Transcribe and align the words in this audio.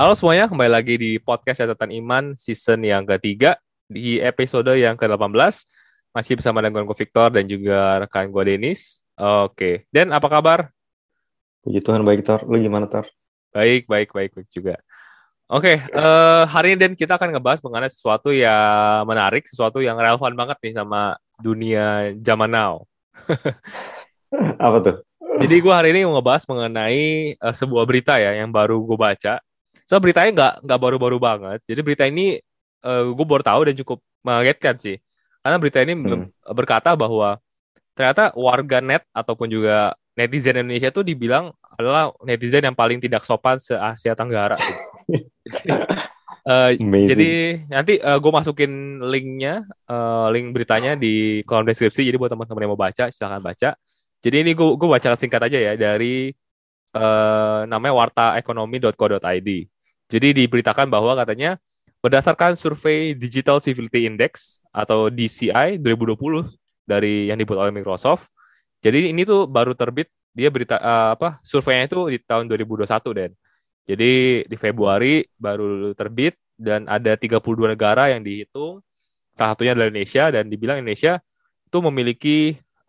Halo 0.00 0.16
semuanya, 0.16 0.48
kembali 0.48 0.72
lagi 0.72 0.96
di 0.96 1.20
podcast 1.20 1.60
Catatan 1.60 1.92
Iman 1.92 2.32
season 2.32 2.80
yang 2.88 3.04
ketiga 3.04 3.60
di 3.84 4.16
episode 4.16 4.72
yang 4.72 4.96
ke-18 4.96 5.36
masih 6.16 6.40
bersama 6.40 6.64
dengan 6.64 6.88
gue 6.88 6.96
Victor 6.96 7.28
dan 7.28 7.44
juga 7.44 8.00
rekan 8.00 8.32
gue 8.32 8.42
Denis. 8.48 9.04
Oke, 9.20 9.84
Dan 9.92 10.08
apa 10.16 10.24
kabar? 10.32 10.72
Puji 11.60 11.84
Tuhan 11.84 12.00
baik 12.00 12.24
Tor, 12.24 12.48
lu 12.48 12.56
gimana 12.56 12.88
Tor? 12.88 13.12
Baik, 13.52 13.84
baik, 13.92 14.16
baik, 14.16 14.40
baik 14.40 14.48
juga. 14.48 14.80
Oke, 15.52 15.84
uh, 15.92 16.48
hari 16.48 16.72
ini 16.72 16.80
Dan 16.80 16.92
kita 16.96 17.20
akan 17.20 17.36
ngebahas 17.36 17.60
mengenai 17.60 17.92
sesuatu 17.92 18.32
yang 18.32 19.04
menarik, 19.04 19.44
sesuatu 19.52 19.84
yang 19.84 20.00
relevan 20.00 20.32
banget 20.32 20.56
nih 20.64 20.80
sama 20.80 21.20
dunia 21.44 22.16
zaman 22.24 22.48
now. 22.48 22.88
apa 24.64 24.78
tuh? 24.80 24.96
Jadi 25.44 25.60
gue 25.60 25.74
hari 25.76 25.92
ini 25.92 26.08
mau 26.08 26.16
ngebahas 26.16 26.48
mengenai 26.48 27.36
uh, 27.36 27.52
sebuah 27.52 27.84
berita 27.84 28.16
ya 28.16 28.40
yang 28.40 28.48
baru 28.48 28.80
gue 28.80 28.96
baca. 28.96 29.44
So 29.90 29.98
beritanya 29.98 30.30
nggak 30.30 30.54
nggak 30.70 30.80
baru-baru 30.86 31.18
banget. 31.18 31.58
Jadi 31.66 31.80
berita 31.82 32.06
ini 32.06 32.38
uh, 32.86 33.10
gue 33.10 33.26
baru 33.26 33.42
tahu 33.42 33.60
dan 33.66 33.74
cukup 33.74 33.98
mengagetkan 34.22 34.78
sih. 34.78 35.02
Karena 35.42 35.58
berita 35.58 35.82
ini 35.82 35.98
hmm. 35.98 36.54
berkata 36.54 36.94
bahwa 36.94 37.42
ternyata 37.98 38.30
warga 38.38 38.78
net 38.78 39.02
ataupun 39.10 39.50
juga 39.50 39.98
netizen 40.14 40.62
Indonesia 40.62 40.94
itu 40.94 41.02
dibilang 41.02 41.50
adalah 41.74 42.14
netizen 42.22 42.70
yang 42.70 42.78
paling 42.78 43.02
tidak 43.02 43.26
sopan 43.26 43.58
se 43.58 43.74
Asia 43.74 44.14
Tenggara. 44.14 44.54
uh, 46.46 46.70
jadi 46.78 47.66
nanti 47.66 47.98
uh, 47.98 48.22
gue 48.22 48.30
masukin 48.30 49.02
linknya, 49.02 49.66
uh, 49.90 50.30
link 50.30 50.54
beritanya 50.54 50.94
di 50.94 51.42
kolom 51.42 51.66
deskripsi. 51.66 52.06
Jadi 52.06 52.14
buat 52.14 52.30
teman-teman 52.30 52.62
yang 52.62 52.72
mau 52.78 52.78
baca, 52.78 53.10
silahkan 53.10 53.42
baca. 53.42 53.74
Jadi 54.22 54.36
ini 54.38 54.54
gue 54.54 54.68
gue 54.78 54.86
baca 54.86 55.18
singkat 55.18 55.50
aja 55.50 55.58
ya 55.58 55.74
dari 55.74 56.30
uh, 56.94 57.66
namanya 57.66 57.94
wartaekonomi.co.id. 58.06 59.79
Jadi 60.10 60.44
diberitakan 60.44 60.90
bahwa 60.90 61.14
katanya 61.14 61.56
berdasarkan 62.02 62.58
survei 62.58 63.14
Digital 63.14 63.62
Civility 63.62 64.10
Index 64.10 64.58
atau 64.74 65.06
DCI 65.08 65.78
2020 65.78 66.50
dari 66.82 67.30
yang 67.30 67.38
dibuat 67.38 67.68
oleh 67.68 67.72
Microsoft. 67.72 68.26
Jadi 68.82 69.14
ini 69.14 69.22
tuh 69.22 69.46
baru 69.46 69.76
terbit 69.76 70.10
dia 70.34 70.48
berita 70.50 70.78
uh, 70.78 71.14
apa 71.14 71.42
surveinya 71.42 71.90
itu 71.90 72.00
di 72.10 72.18
tahun 72.22 72.46
2021 72.46 72.86
dan 73.18 73.30
jadi 73.82 74.12
di 74.46 74.56
Februari 74.56 75.26
baru 75.34 75.90
terbit 75.98 76.38
dan 76.54 76.86
ada 76.86 77.18
32 77.18 77.42
negara 77.66 78.14
yang 78.14 78.22
dihitung 78.22 78.78
salah 79.34 79.58
satunya 79.58 79.74
adalah 79.74 79.90
Indonesia 79.90 80.24
dan 80.30 80.46
dibilang 80.46 80.78
Indonesia 80.78 81.18
itu 81.66 81.78
memiliki 81.82 82.38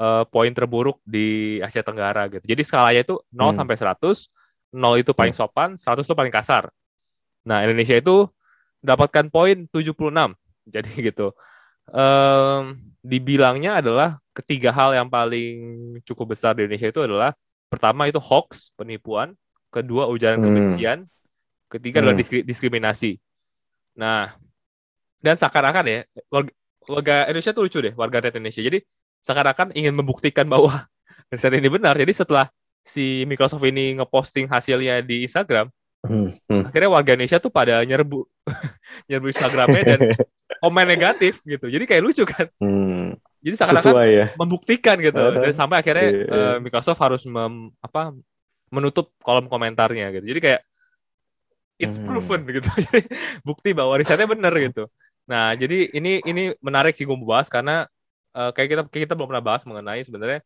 uh, 0.02 0.26
poin 0.30 0.50
terburuk 0.50 0.98
di 1.06 1.58
Asia 1.62 1.86
Tenggara 1.86 2.26
gitu. 2.34 2.46
Jadi 2.46 2.62
skalanya 2.66 3.02
itu 3.06 3.16
0 3.30 3.54
hmm. 3.54 3.58
sampai 3.62 3.76
100, 3.78 4.74
0 4.74 5.02
itu 5.02 5.12
paling 5.14 5.36
hmm. 5.38 5.42
sopan, 5.42 5.70
100 5.78 6.02
itu 6.02 6.16
paling 6.18 6.34
kasar. 6.34 6.70
Nah, 7.48 7.66
Indonesia 7.66 7.98
itu 7.98 8.30
dapatkan 8.82 9.30
poin 9.30 9.66
76. 9.70 9.94
Jadi 10.74 10.92
gitu. 11.02 11.34
Um, 11.92 12.78
dibilangnya 13.02 13.82
adalah 13.82 14.22
ketiga 14.32 14.72
hal 14.72 14.94
yang 14.96 15.10
paling 15.10 15.58
cukup 16.06 16.38
besar 16.38 16.56
di 16.56 16.64
Indonesia 16.64 16.88
itu 16.88 17.02
adalah 17.02 17.34
pertama 17.68 18.08
itu 18.08 18.22
hoax, 18.22 18.72
penipuan, 18.78 19.34
kedua 19.74 20.08
ujaran 20.08 20.40
hmm. 20.40 20.46
kebencian, 20.46 21.00
ketiga 21.68 22.00
hmm. 22.00 22.04
adalah 22.08 22.18
diskriminasi. 22.46 23.18
Nah, 23.98 24.36
dan 25.20 25.36
seakan-akan 25.36 25.84
ya 25.88 26.00
warga, 26.28 26.52
warga 26.88 27.16
Indonesia 27.30 27.54
tuh 27.54 27.64
lucu 27.68 27.80
deh, 27.80 27.94
warga 27.98 28.18
net 28.24 28.36
Indonesia. 28.38 28.62
Jadi 28.62 28.80
seakan-akan 29.22 29.74
ingin 29.78 29.94
membuktikan 29.94 30.46
bahwa 30.50 30.86
riset 31.34 31.54
ini 31.56 31.70
benar. 31.70 31.96
Jadi 31.98 32.14
setelah 32.14 32.48
si 32.82 33.24
Microsoft 33.30 33.64
ini 33.64 33.98
ngeposting 34.02 34.50
hasilnya 34.50 35.00
di 35.06 35.24
Instagram, 35.26 35.70
Hmm, 36.02 36.34
hmm. 36.50 36.66
Akhirnya 36.66 36.90
warga 36.90 37.14
Indonesia 37.14 37.38
tuh 37.38 37.54
pada 37.54 37.86
nyerbu 37.86 38.26
nyerbu 39.10 39.28
Instagramnya 39.30 39.84
dan 39.86 40.00
komen 40.66 40.86
negatif 40.90 41.46
gitu. 41.46 41.70
Jadi 41.70 41.86
kayak 41.86 42.02
lucu 42.02 42.24
kan. 42.26 42.50
Hmm. 42.58 43.18
Jadi 43.42 43.56
seakan-akan 43.58 43.94
ya? 44.10 44.28
membuktikan 44.38 44.98
gitu. 45.02 45.22
Uh, 45.22 45.46
dan 45.46 45.54
sampai 45.54 45.82
akhirnya 45.82 46.08
iya, 46.10 46.24
iya. 46.26 46.34
Uh, 46.34 46.58
Microsoft 46.62 47.02
harus 47.02 47.26
mem, 47.26 47.74
apa 47.82 48.14
menutup 48.74 49.14
kolom 49.22 49.46
komentarnya 49.46 50.14
gitu. 50.18 50.26
Jadi 50.26 50.40
kayak 50.42 50.62
it's 51.78 51.98
hmm. 51.98 52.06
proven 52.10 52.46
gitu. 52.50 52.70
Jadi 52.90 53.02
bukti 53.46 53.70
bahwa 53.74 53.98
risetnya 53.98 54.30
benar 54.30 54.54
gitu. 54.58 54.90
Nah, 55.30 55.54
jadi 55.54 55.88
ini 55.96 56.20
ini 56.28 56.52
menarik 56.60 56.98
sih 56.98 57.06
gue 57.08 57.16
bahas 57.24 57.48
karena 57.48 57.86
uh, 58.36 58.52
kayak 58.52 58.68
kita 58.68 58.82
kayak 58.90 59.04
kita 59.08 59.14
belum 59.16 59.30
pernah 59.32 59.46
bahas 59.46 59.64
mengenai 59.64 60.02
sebenarnya 60.04 60.42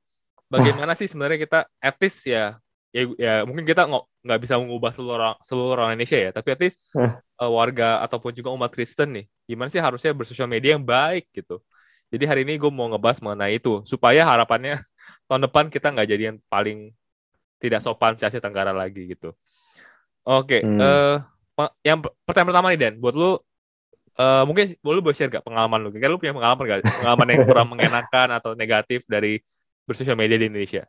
bagaimana 0.49 0.93
sih 0.93 1.07
sebenarnya 1.09 1.39
kita 1.41 1.59
etis 1.81 2.15
ya 2.25 2.57
ya, 2.95 3.03
ya 3.19 3.33
mungkin 3.43 3.67
kita 3.67 3.83
nggak 3.83 4.03
nggak 4.23 4.39
bisa 4.39 4.55
mengubah 4.55 4.91
seluruh 4.95 5.15
orang 5.19 5.35
seluruh 5.43 5.71
orang 5.75 5.99
Indonesia 5.99 6.15
ya 6.15 6.31
tapi 6.31 6.49
at 6.55 6.59
least 6.63 6.79
uh, 6.95 7.51
warga 7.51 7.99
ataupun 8.07 8.31
juga 8.31 8.55
umat 8.55 8.71
Kristen 8.71 9.19
nih 9.19 9.25
gimana 9.43 9.67
sih 9.67 9.83
harusnya 9.83 10.15
bersosial 10.15 10.47
media 10.47 10.79
yang 10.79 10.85
baik 10.87 11.27
gitu. 11.35 11.59
Jadi 12.13 12.23
hari 12.29 12.41
ini 12.47 12.55
gue 12.55 12.71
mau 12.71 12.87
ngebahas 12.87 13.19
mengenai 13.19 13.59
itu 13.59 13.83
supaya 13.83 14.23
harapannya 14.23 14.79
tahun 15.27 15.51
depan 15.51 15.67
kita 15.67 15.91
nggak 15.91 16.07
jadi 16.07 16.23
yang 16.31 16.37
paling 16.47 16.95
tidak 17.59 17.83
sopan 17.83 18.15
si 18.15 18.23
Asia 18.23 18.39
Tenggara 18.39 18.71
lagi 18.71 19.11
gitu. 19.11 19.35
Oke 20.23 20.57
okay, 20.57 20.61
hmm. 20.63 20.79
uh, 20.79 21.69
yang 21.83 22.01
pertanyaan 22.25 22.49
pertama 22.49 22.67
nih 22.73 22.79
Dan 22.81 22.93
buat 22.97 23.13
lu 23.13 23.35
uh, 24.17 24.43
mungkin 24.47 24.73
lu 24.79 25.03
boleh 25.03 25.13
share 25.13 25.29
gak 25.29 25.43
pengalaman 25.43 25.83
lu? 25.83 25.89
Kira 25.91 26.09
lu 26.09 26.17
punya 26.17 26.33
pengalaman 26.33 26.63
gak 26.63 26.79
pengalaman 27.03 27.27
yang 27.27 27.41
kurang 27.43 27.67
mengenakan 27.75 28.27
atau 28.39 28.55
negatif 28.55 29.03
dari 29.05 29.43
bersosial 29.85 30.17
media 30.17 30.39
di 30.39 30.47
Indonesia 30.49 30.87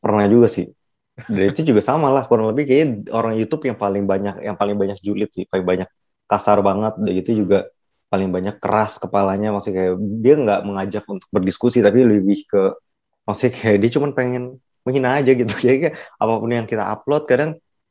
pernah 0.00 0.26
juga 0.26 0.48
sih. 0.48 0.66
Dan 1.28 1.52
itu 1.52 1.60
juga 1.68 1.84
sama 1.84 2.08
lah 2.08 2.24
kurang 2.24 2.48
lebih 2.52 2.64
kayak 2.64 3.12
orang 3.12 3.36
YouTube 3.36 3.68
yang 3.68 3.76
paling 3.76 4.04
banyak 4.08 4.40
yang 4.40 4.56
paling 4.56 4.76
banyak 4.80 4.98
julid 5.04 5.28
sih. 5.30 5.44
Paling 5.46 5.66
banyak 5.68 5.88
kasar 6.24 6.58
banget 6.64 6.96
dan 6.96 7.12
itu 7.12 7.30
juga 7.44 7.68
paling 8.08 8.32
banyak 8.32 8.56
keras 8.58 8.96
kepalanya. 8.96 9.52
Maksudnya 9.52 9.76
kayak 9.76 9.94
dia 10.24 10.34
nggak 10.40 10.60
mengajak 10.64 11.04
untuk 11.06 11.28
berdiskusi 11.28 11.84
tapi 11.84 12.02
lebih 12.02 12.48
ke 12.48 12.62
maksudnya 13.28 13.52
kayak 13.52 13.78
dia 13.84 13.90
cuma 14.00 14.06
pengen 14.16 14.58
menghina 14.84 15.20
aja 15.20 15.32
gitu. 15.36 15.52
Kayak 15.60 16.00
apa 16.16 16.32
pun 16.40 16.50
yang 16.50 16.64
kita 16.64 16.84
upload 16.88 17.28
kadang 17.28 17.50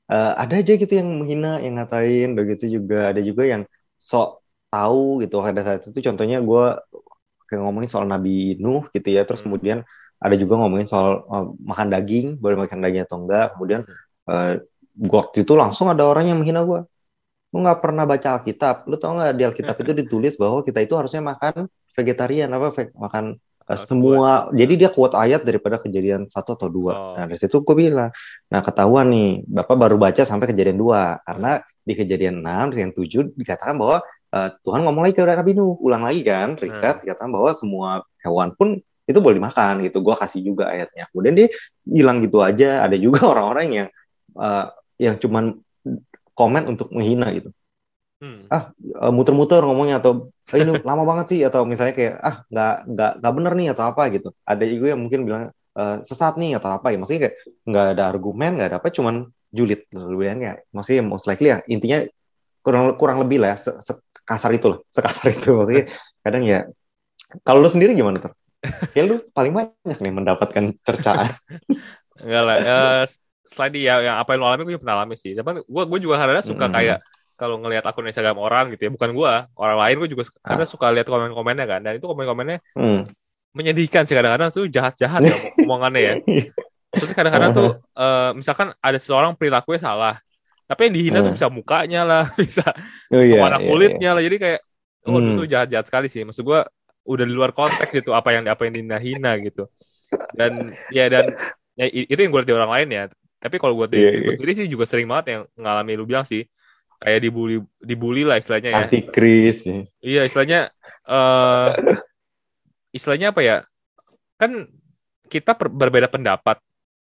uh, 0.09 0.33
ada 0.35 0.57
aja 0.57 0.73
gitu 0.73 0.93
yang 0.99 1.09
menghina 1.21 1.61
yang 1.61 1.77
ngatain. 1.77 2.33
Begitu 2.33 2.81
juga 2.81 3.13
ada 3.13 3.21
juga 3.21 3.45
yang 3.45 3.63
sok 4.01 4.41
tahu 4.73 5.21
gitu. 5.23 5.41
Pada 5.41 5.61
saat 5.61 5.85
itu 5.85 5.99
contohnya 6.01 6.41
gue 6.41 6.65
kayak 7.49 7.61
ngomongin 7.65 7.89
soal 7.89 8.05
Nabi 8.09 8.57
Nuh 8.57 8.89
gitu 8.89 9.09
ya. 9.13 9.21
Terus 9.25 9.41
hmm. 9.41 9.47
kemudian 9.49 9.79
ada 10.19 10.35
juga 10.35 10.59
ngomongin 10.59 10.87
soal 10.87 11.23
uh, 11.31 11.55
makan 11.63 11.87
daging 11.87 12.35
boleh 12.37 12.59
makan 12.59 12.83
daging 12.83 13.03
atau 13.07 13.17
enggak. 13.23 13.55
Kemudian 13.55 13.81
uh, 14.27 14.59
waktu 14.99 15.47
itu 15.47 15.53
langsung 15.55 15.87
ada 15.87 16.03
orang 16.03 16.27
yang 16.27 16.37
menghina 16.43 16.67
gue 16.67 16.83
lu 17.49 17.65
nggak 17.65 17.79
pernah 17.81 18.05
baca 18.05 18.37
Alkitab. 18.37 18.85
Lu 18.85 18.95
tau 19.01 19.17
nggak 19.17 19.33
di 19.33 19.43
Alkitab 19.45 19.75
itu 19.81 19.91
ditulis 20.05 20.33
bahwa 20.37 20.61
kita 20.61 20.85
itu 20.85 20.93
harusnya 20.93 21.21
makan 21.23 21.65
vegetarian 21.97 22.49
apa 22.53 22.67
ve 22.69 22.83
makan 22.93 23.25
uh, 23.65 23.79
semua. 23.79 24.53
Jadi 24.53 24.85
dia 24.85 24.89
kuat 24.93 25.17
ayat 25.17 25.41
daripada 25.41 25.81
kejadian 25.81 26.29
satu 26.29 26.53
atau 26.53 26.69
dua. 26.69 26.93
Oh. 26.93 27.13
nah 27.17 27.25
dari 27.25 27.39
situ 27.39 27.65
gue 27.65 27.75
bilang 27.75 28.13
nah 28.53 28.61
ketahuan 28.61 29.09
nih 29.09 29.29
bapak 29.49 29.75
baru 29.79 29.97
baca 29.97 30.21
sampai 30.21 30.51
kejadian 30.53 30.77
dua. 30.77 31.17
Karena 31.25 31.57
di 31.81 31.93
kejadian 31.97 32.45
enam 32.45 32.69
yang 32.77 32.93
tujuh 32.93 33.33
dikatakan 33.33 33.81
bahwa 33.81 34.05
uh, 34.35 34.49
Tuhan 34.61 34.85
ngomong 34.85 35.09
lagi 35.09 35.17
ke 35.17 35.25
Nabi 35.25 35.57
Nuh. 35.57 35.73
Ulang 35.81 36.05
lagi 36.05 36.21
kan 36.21 36.53
riset 36.53 37.01
hmm. 37.01 37.03
dikatakan 37.09 37.31
bahwa 37.33 37.49
semua 37.57 37.89
hewan 38.21 38.53
pun 38.53 38.77
itu 39.09 39.17
boleh 39.17 39.41
dimakan 39.41 39.81
gitu 39.81 40.05
gue 40.05 40.15
kasih 40.21 40.41
juga 40.45 40.69
ayatnya 40.69 41.09
kemudian 41.09 41.33
dia 41.33 41.47
hilang 41.89 42.21
gitu 42.21 42.45
aja 42.45 42.85
ada 42.85 42.93
juga 42.93 43.25
orang-orang 43.31 43.67
yang 43.73 43.87
uh, 44.37 44.69
yang 45.01 45.17
cuman 45.17 45.57
komen 46.39 46.63
untuk 46.71 46.91
menghina 46.95 47.31
gitu. 47.35 47.51
Hmm. 48.19 48.51
ah 48.51 48.75
eh, 48.75 49.11
muter-muter 49.15 49.63
ngomongnya 49.63 50.03
atau 50.03 50.27
oh, 50.27 50.57
ini 50.59 50.83
lama 50.89 51.03
banget 51.07 51.25
sih 51.31 51.39
atau 51.47 51.63
misalnya 51.63 51.95
kayak 51.95 52.15
ah 52.19 52.35
nggak 52.51 52.75
nggak 52.91 53.11
nggak 53.23 53.33
bener 53.35 53.53
nih 53.55 53.67
atau 53.71 53.83
apa 53.87 54.01
gitu. 54.11 54.29
Ada 54.43 54.63
juga 54.67 54.85
yang 54.91 55.01
mungkin 55.07 55.19
bilang 55.23 55.43
uh, 55.79 55.95
sesat 56.03 56.35
nih 56.35 56.59
atau 56.59 56.75
apa 56.75 56.91
ya. 56.91 56.99
Maksudnya 56.99 57.21
kayak 57.27 57.35
nggak 57.63 57.85
ada 57.95 58.03
argumen 58.11 58.59
nggak 58.59 58.67
ada 58.75 58.77
apa 58.83 58.91
cuman 58.91 59.15
julid 59.49 59.81
lebih 59.89 60.29
ya 60.45 60.61
maksudnya 60.69 61.01
most 61.01 61.25
likely 61.25 61.49
ya 61.49 61.57
intinya 61.65 62.05
kurang 62.61 62.93
kurang 63.01 63.17
lebih 63.25 63.41
lah 63.41 63.55
ya, 63.55 63.57
se, 63.57 63.71
se 63.81 63.97
kasar 64.27 64.51
itu 64.51 64.67
loh 64.67 64.79
sekasar 64.91 65.31
itu. 65.31 65.55
Maksudnya 65.55 65.87
kadang 66.27 66.43
ya 66.43 66.59
kalau 67.47 67.63
lu 67.63 67.71
sendiri 67.71 67.95
gimana 67.95 68.19
tuh 68.19 68.35
ya 68.97 69.03
lu 69.07 69.23
paling 69.31 69.53
banyak 69.55 69.97
nih 69.99 70.13
mendapatkan 70.13 70.63
cercaan. 70.83 71.31
Enggak 72.23 72.43
lah. 72.43 72.57
Uh, 72.59 73.03
selain 73.49 73.73
ya 73.79 73.95
yang 74.03 74.17
apa 74.21 74.35
yang 74.35 74.39
lu 74.43 74.47
alami 74.47 74.61
gue 74.67 74.73
juga 74.77 74.83
pernah 74.85 74.95
alami 75.01 75.15
sih. 75.15 75.33
Tapi 75.33 75.63
gue 75.63 75.83
gue 75.89 75.99
juga 75.99 76.15
kadang 76.19 76.45
suka 76.45 76.67
mm 76.67 76.69
-hmm. 76.69 76.75
kayak 76.75 76.97
kalau 77.39 77.55
ngelihat 77.63 77.87
akun 77.87 78.03
Instagram 78.03 78.35
orang 78.35 78.75
gitu 78.75 78.87
ya, 78.87 78.91
bukan 78.91 79.15
gue, 79.15 79.31
orang 79.55 79.77
lain 79.79 79.95
gue 80.03 80.09
juga 80.11 80.27
ah. 80.43 80.53
kadang 80.53 80.67
suka 80.67 80.91
lihat 80.91 81.07
komen-komennya 81.07 81.65
kan. 81.65 81.79
Dan 81.79 81.95
itu 81.95 82.05
komen-komennya 82.05 82.59
mm. 82.75 83.01
menyedihkan 83.55 84.03
sih 84.03 84.13
kadang-kadang 84.13 84.51
tuh 84.51 84.67
jahat-jahat 84.67 85.23
ya 85.23 85.35
omongannya 85.65 86.01
ya. 86.03 86.13
Terus 86.91 87.15
kadang-kadang 87.15 87.51
tuh 87.55 87.69
uh, 87.95 88.35
misalkan 88.35 88.75
ada 88.83 88.97
seseorang 88.99 89.39
perilakunya 89.39 89.79
salah, 89.79 90.15
tapi 90.67 90.91
yang 90.91 90.93
dihina 90.99 91.19
uh. 91.23 91.31
tuh 91.31 91.33
bisa 91.39 91.47
mukanya 91.47 92.01
lah, 92.03 92.23
bisa 92.43 92.65
oh, 93.09 93.23
iya, 93.23 93.39
warna 93.39 93.63
iya, 93.63 93.67
kulitnya 93.71 94.09
iya. 94.11 94.17
lah. 94.19 94.23
Jadi 94.27 94.35
kayak 94.35 94.59
oh 95.07 95.15
hmm. 95.15 95.31
itu 95.39 95.43
jahat-jahat 95.47 95.85
sekali 95.87 96.07
sih. 96.11 96.27
Maksud 96.27 96.43
gue 96.43 96.59
udah 97.09 97.25
di 97.25 97.33
luar 97.33 97.51
konteks 97.51 97.89
itu 97.97 98.13
apa 98.13 98.29
yang 98.37 98.45
apa 98.45 98.61
yang 98.69 98.73
dihina-hina 98.77 99.41
gitu 99.41 99.65
dan 100.37 100.73
ya 100.93 101.09
dan 101.09 101.33
ya, 101.73 101.85
itu 101.89 102.15
yang 102.17 102.29
gue 102.29 102.41
lihat 102.45 102.49
di 102.49 102.55
orang 102.55 102.71
lain 102.71 102.87
ya 102.93 103.03
tapi 103.39 103.55
kalau 103.57 103.73
Iya, 103.75 103.87
gue 103.89 104.29
iya. 104.29 104.31
sendiri 104.37 104.53
sih 104.53 104.67
juga 104.69 104.85
sering 104.85 105.09
banget 105.09 105.25
yang 105.33 105.41
ngalami 105.57 105.91
lu 105.97 106.05
bilang 106.05 106.25
sih 106.27 106.45
kayak 106.99 107.19
dibully 107.23 107.57
dibully 107.79 108.23
lah 108.27 108.35
istilahnya 108.37 108.69
ya 108.75 108.83
Antikris. 108.85 109.63
ya. 109.65 109.79
iya 110.03 110.21
istilahnya 110.27 110.59
eh 111.07 111.67
istilahnya 112.91 113.31
apa 113.31 113.41
ya 113.41 113.55
kan 114.35 114.65
kita 115.29 115.53
per- 115.53 115.71
berbeda 115.71 116.09
pendapat 116.09 116.57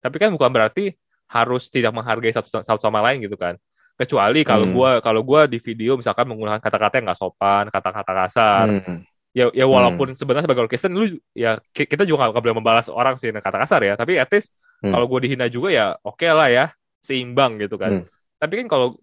tapi 0.01 0.17
kan 0.17 0.31
bukan 0.33 0.51
berarti 0.53 0.93
harus 1.31 1.71
tidak 1.71 1.95
menghargai 1.95 2.33
satu, 2.35 2.61
satu 2.61 2.81
sama 2.83 3.01
lain 3.01 3.23
gitu 3.25 3.37
kan 3.39 3.57
kecuali 3.97 4.41
kalau 4.43 4.65
Hmm. 4.65 4.75
gua 4.77 4.91
kalau 5.05 5.21
gua 5.21 5.45
di 5.45 5.61
video 5.61 5.97
misalkan 5.97 6.25
menggunakan 6.25 6.61
kata-kata 6.61 7.01
yang 7.01 7.07
nggak 7.13 7.21
sopan 7.21 7.65
kata-kata 7.69 8.13
kasar 8.25 8.67
Hmm. 8.81 8.99
Ya 9.31 9.47
ya 9.55 9.63
walaupun 9.65 10.11
sebenarnya 10.13 10.45
sebagai 10.51 10.67
orang 10.67 10.73
Kristen 10.73 10.93
lu 10.93 11.07
ya 11.33 11.63
ki- 11.71 11.87
kita 11.87 12.03
juga 12.03 12.27
nggak 12.29 12.43
boleh 12.43 12.57
membalas 12.59 12.91
orang 12.91 13.15
sih 13.15 13.31
dengan 13.31 13.43
kata 13.43 13.63
kasar 13.63 13.81
ya 13.85 13.95
tapi 13.95 14.19
at 14.19 14.31
least 14.31 14.51
Hmm. 14.81 14.97
kalau 14.97 15.05
gue 15.13 15.29
dihina 15.29 15.45
juga 15.47 15.69
ya 15.69 15.93
oke 16.01 16.25
lah 16.25 16.49
ya 16.49 16.73
seimbang 17.05 17.61
gitu 17.61 17.77
kan 17.77 18.01
Hmm. 18.01 18.05
tapi 18.41 18.65
kan 18.65 18.67
kalau 18.67 18.97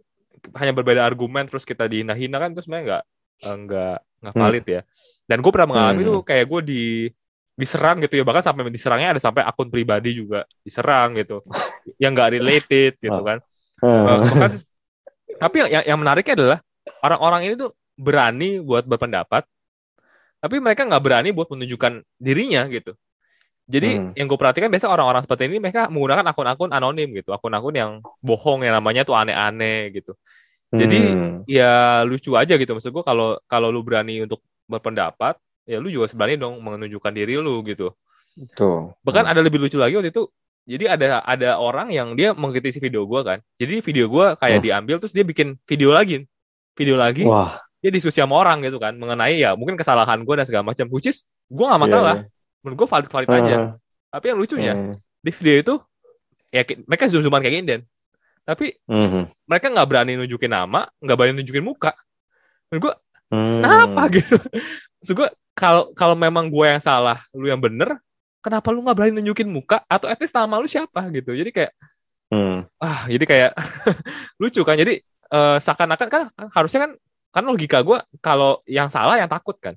hanya 0.58 0.74
berbeda 0.74 1.06
argumen 1.06 1.46
terus 1.46 1.64
kita 1.64 1.86
dihina-hina 1.86 2.42
kan 2.42 2.50
itu 2.52 2.66
sebenarnya 2.66 2.86
nggak 2.90 3.04
eh, 3.46 3.56
nggak 3.62 3.98
nggak 4.26 4.34
Hmm. 4.34 4.42
valid 4.42 4.66
ya 4.66 4.82
dan 5.30 5.38
gue 5.40 5.52
pernah 5.54 5.70
mengalami 5.70 6.02
Hmm. 6.02 6.10
tuh 6.10 6.20
kayak 6.26 6.46
gue 6.50 6.62
di 6.66 6.84
diserang 7.54 8.02
gitu 8.02 8.18
ya 8.18 8.24
bahkan 8.26 8.42
sampai 8.42 8.70
diserangnya 8.70 9.10
ada 9.18 9.22
sampai 9.22 9.42
akun 9.42 9.70
pribadi 9.70 10.18
juga 10.18 10.46
diserang 10.62 11.14
gitu 11.16 11.46
yang 12.02 12.18
nggak 12.18 12.36
related 12.36 12.92
gitu 12.98 13.14
Oh. 13.14 13.22
kan 13.22 13.38
Hmm. 13.78 14.06
Eh, 14.10 14.18
bahkan 14.26 14.52
tapi 15.38 15.56
yang 15.70 15.86
yang 15.86 16.00
menariknya 16.02 16.34
adalah 16.34 16.60
orang-orang 17.06 17.42
ini 17.46 17.54
tuh 17.54 17.70
berani 17.94 18.58
buat 18.58 18.82
berpendapat 18.84 19.46
tapi 20.48 20.64
mereka 20.64 20.88
nggak 20.88 21.04
berani 21.04 21.30
buat 21.36 21.52
menunjukkan 21.52 22.02
dirinya 22.18 22.64
gitu 22.72 22.96
jadi 23.68 24.00
Hmm. 24.00 24.16
yang 24.16 24.32
gue 24.32 24.40
perhatikan 24.40 24.72
biasa 24.72 24.88
orang-orang 24.88 25.28
seperti 25.28 25.52
ini 25.52 25.60
mereka 25.60 25.92
menggunakan 25.92 26.24
akun-akun 26.32 26.72
anonim 26.72 27.12
gitu 27.12 27.36
akun-akun 27.36 27.76
yang 27.76 27.92
bohong 28.24 28.64
yang 28.64 28.80
namanya 28.80 29.04
tuh 29.04 29.20
aneh-aneh 29.20 29.92
gitu 29.92 30.16
jadi 30.72 31.00
Hmm. 31.12 31.44
ya 31.44 32.02
lucu 32.08 32.32
aja 32.34 32.56
gitu 32.56 32.72
maksud 32.72 32.96
gue 32.96 33.04
kalau 33.04 33.36
kalau 33.46 33.68
lu 33.68 33.84
berani 33.84 34.24
untuk 34.24 34.40
berpendapat 34.72 35.36
ya 35.68 35.84
lu 35.84 35.92
juga 35.92 36.08
sebenarnya 36.08 36.48
dong 36.48 36.64
menunjukkan 36.64 37.12
diri 37.12 37.36
lu 37.36 37.60
gitu 37.68 37.92
Tuh. 38.56 38.96
bahkan 39.04 39.28
ada 39.28 39.44
lebih 39.44 39.60
lucu 39.60 39.76
lagi 39.76 40.00
waktu 40.00 40.16
itu 40.16 40.32
jadi 40.68 40.96
ada 40.96 41.24
ada 41.24 41.60
orang 41.60 41.92
yang 41.92 42.16
dia 42.16 42.32
mengkritisi 42.32 42.80
video 42.80 43.04
gua 43.04 43.24
kan 43.24 43.40
jadi 43.60 43.84
video 43.84 44.08
gua 44.08 44.40
kayak 44.40 44.60
Oh. 44.60 44.64
diambil 44.64 44.96
terus 45.04 45.12
dia 45.12 45.28
bikin 45.28 45.60
video 45.68 45.92
lagi 45.92 46.24
video 46.72 46.96
lagi 46.96 47.28
Wah. 47.28 47.67
Dia 47.78 47.90
diskusi 47.90 48.18
sama 48.18 48.36
orang 48.36 48.66
gitu 48.66 48.78
kan 48.78 48.98
mengenai 48.98 49.38
ya 49.38 49.54
mungkin 49.54 49.78
kesalahan 49.78 50.22
gua 50.26 50.42
dan 50.42 50.46
segala 50.50 50.66
macam 50.66 50.86
which 50.90 51.08
is 51.08 51.22
gua 51.46 51.74
nggak 51.74 51.82
masalah 51.88 52.16
Iya, 52.20 52.30
menurut 52.66 52.78
gua 52.78 52.88
valid 52.90 53.10
valid 53.10 53.30
iya. 53.30 53.38
aja 53.38 53.58
tapi 54.10 54.26
yang 54.28 54.40
lucunya 54.40 54.74
hmm. 54.74 54.96
di 55.22 55.32
video 55.32 55.56
itu 55.62 55.74
ya 56.50 56.62
mereka 56.88 57.06
zoom 57.08 57.22
zooman 57.22 57.40
kayak 57.40 57.54
gini 57.54 57.66
Den 57.68 57.82
tapi 58.44 58.80
Mhm. 58.88 59.28
mereka 59.44 59.68
nggak 59.68 59.88
berani 59.88 60.16
nunjukin 60.16 60.50
nama 60.50 60.88
nggak 60.98 61.18
berani 61.20 61.34
nunjukin 61.38 61.64
muka 61.64 61.92
menurut 62.68 62.84
gua 62.92 62.96
Hmm. 63.28 63.60
kenapa 63.60 64.02
gitu 64.16 64.36
maksud 65.04 65.14
gua 65.14 65.30
kalau 65.52 65.92
kalau 65.92 66.16
memang 66.16 66.48
gua 66.48 66.76
yang 66.76 66.82
salah 66.82 67.20
lu 67.36 67.46
yang 67.46 67.60
bener 67.60 68.00
kenapa 68.40 68.72
lu 68.72 68.80
nggak 68.80 68.96
berani 68.96 69.20
nunjukin 69.20 69.46
muka 69.46 69.84
atau 69.86 70.08
at 70.08 70.16
least 70.18 70.32
nama 70.32 70.58
lu 70.58 70.66
siapa 70.66 71.12
gitu 71.12 71.36
jadi 71.36 71.52
kayak 71.52 71.74
Hmm. 72.28 72.68
ah 72.84 73.08
jadi 73.08 73.24
kayak 73.24 73.52
lucu 74.44 74.60
kan 74.64 74.76
jadi 74.76 75.00
eh, 75.28 75.58
seakan-akan 75.64 76.08
kan 76.08 76.22
kan 76.28 76.48
harusnya 76.52 76.80
kan 76.84 76.92
kan 77.30 77.44
logika 77.46 77.84
gue 77.84 77.98
kalau 78.20 78.60
yang 78.66 78.90
salah 78.90 79.20
yang 79.20 79.30
takut 79.30 79.56
kan. 79.60 79.76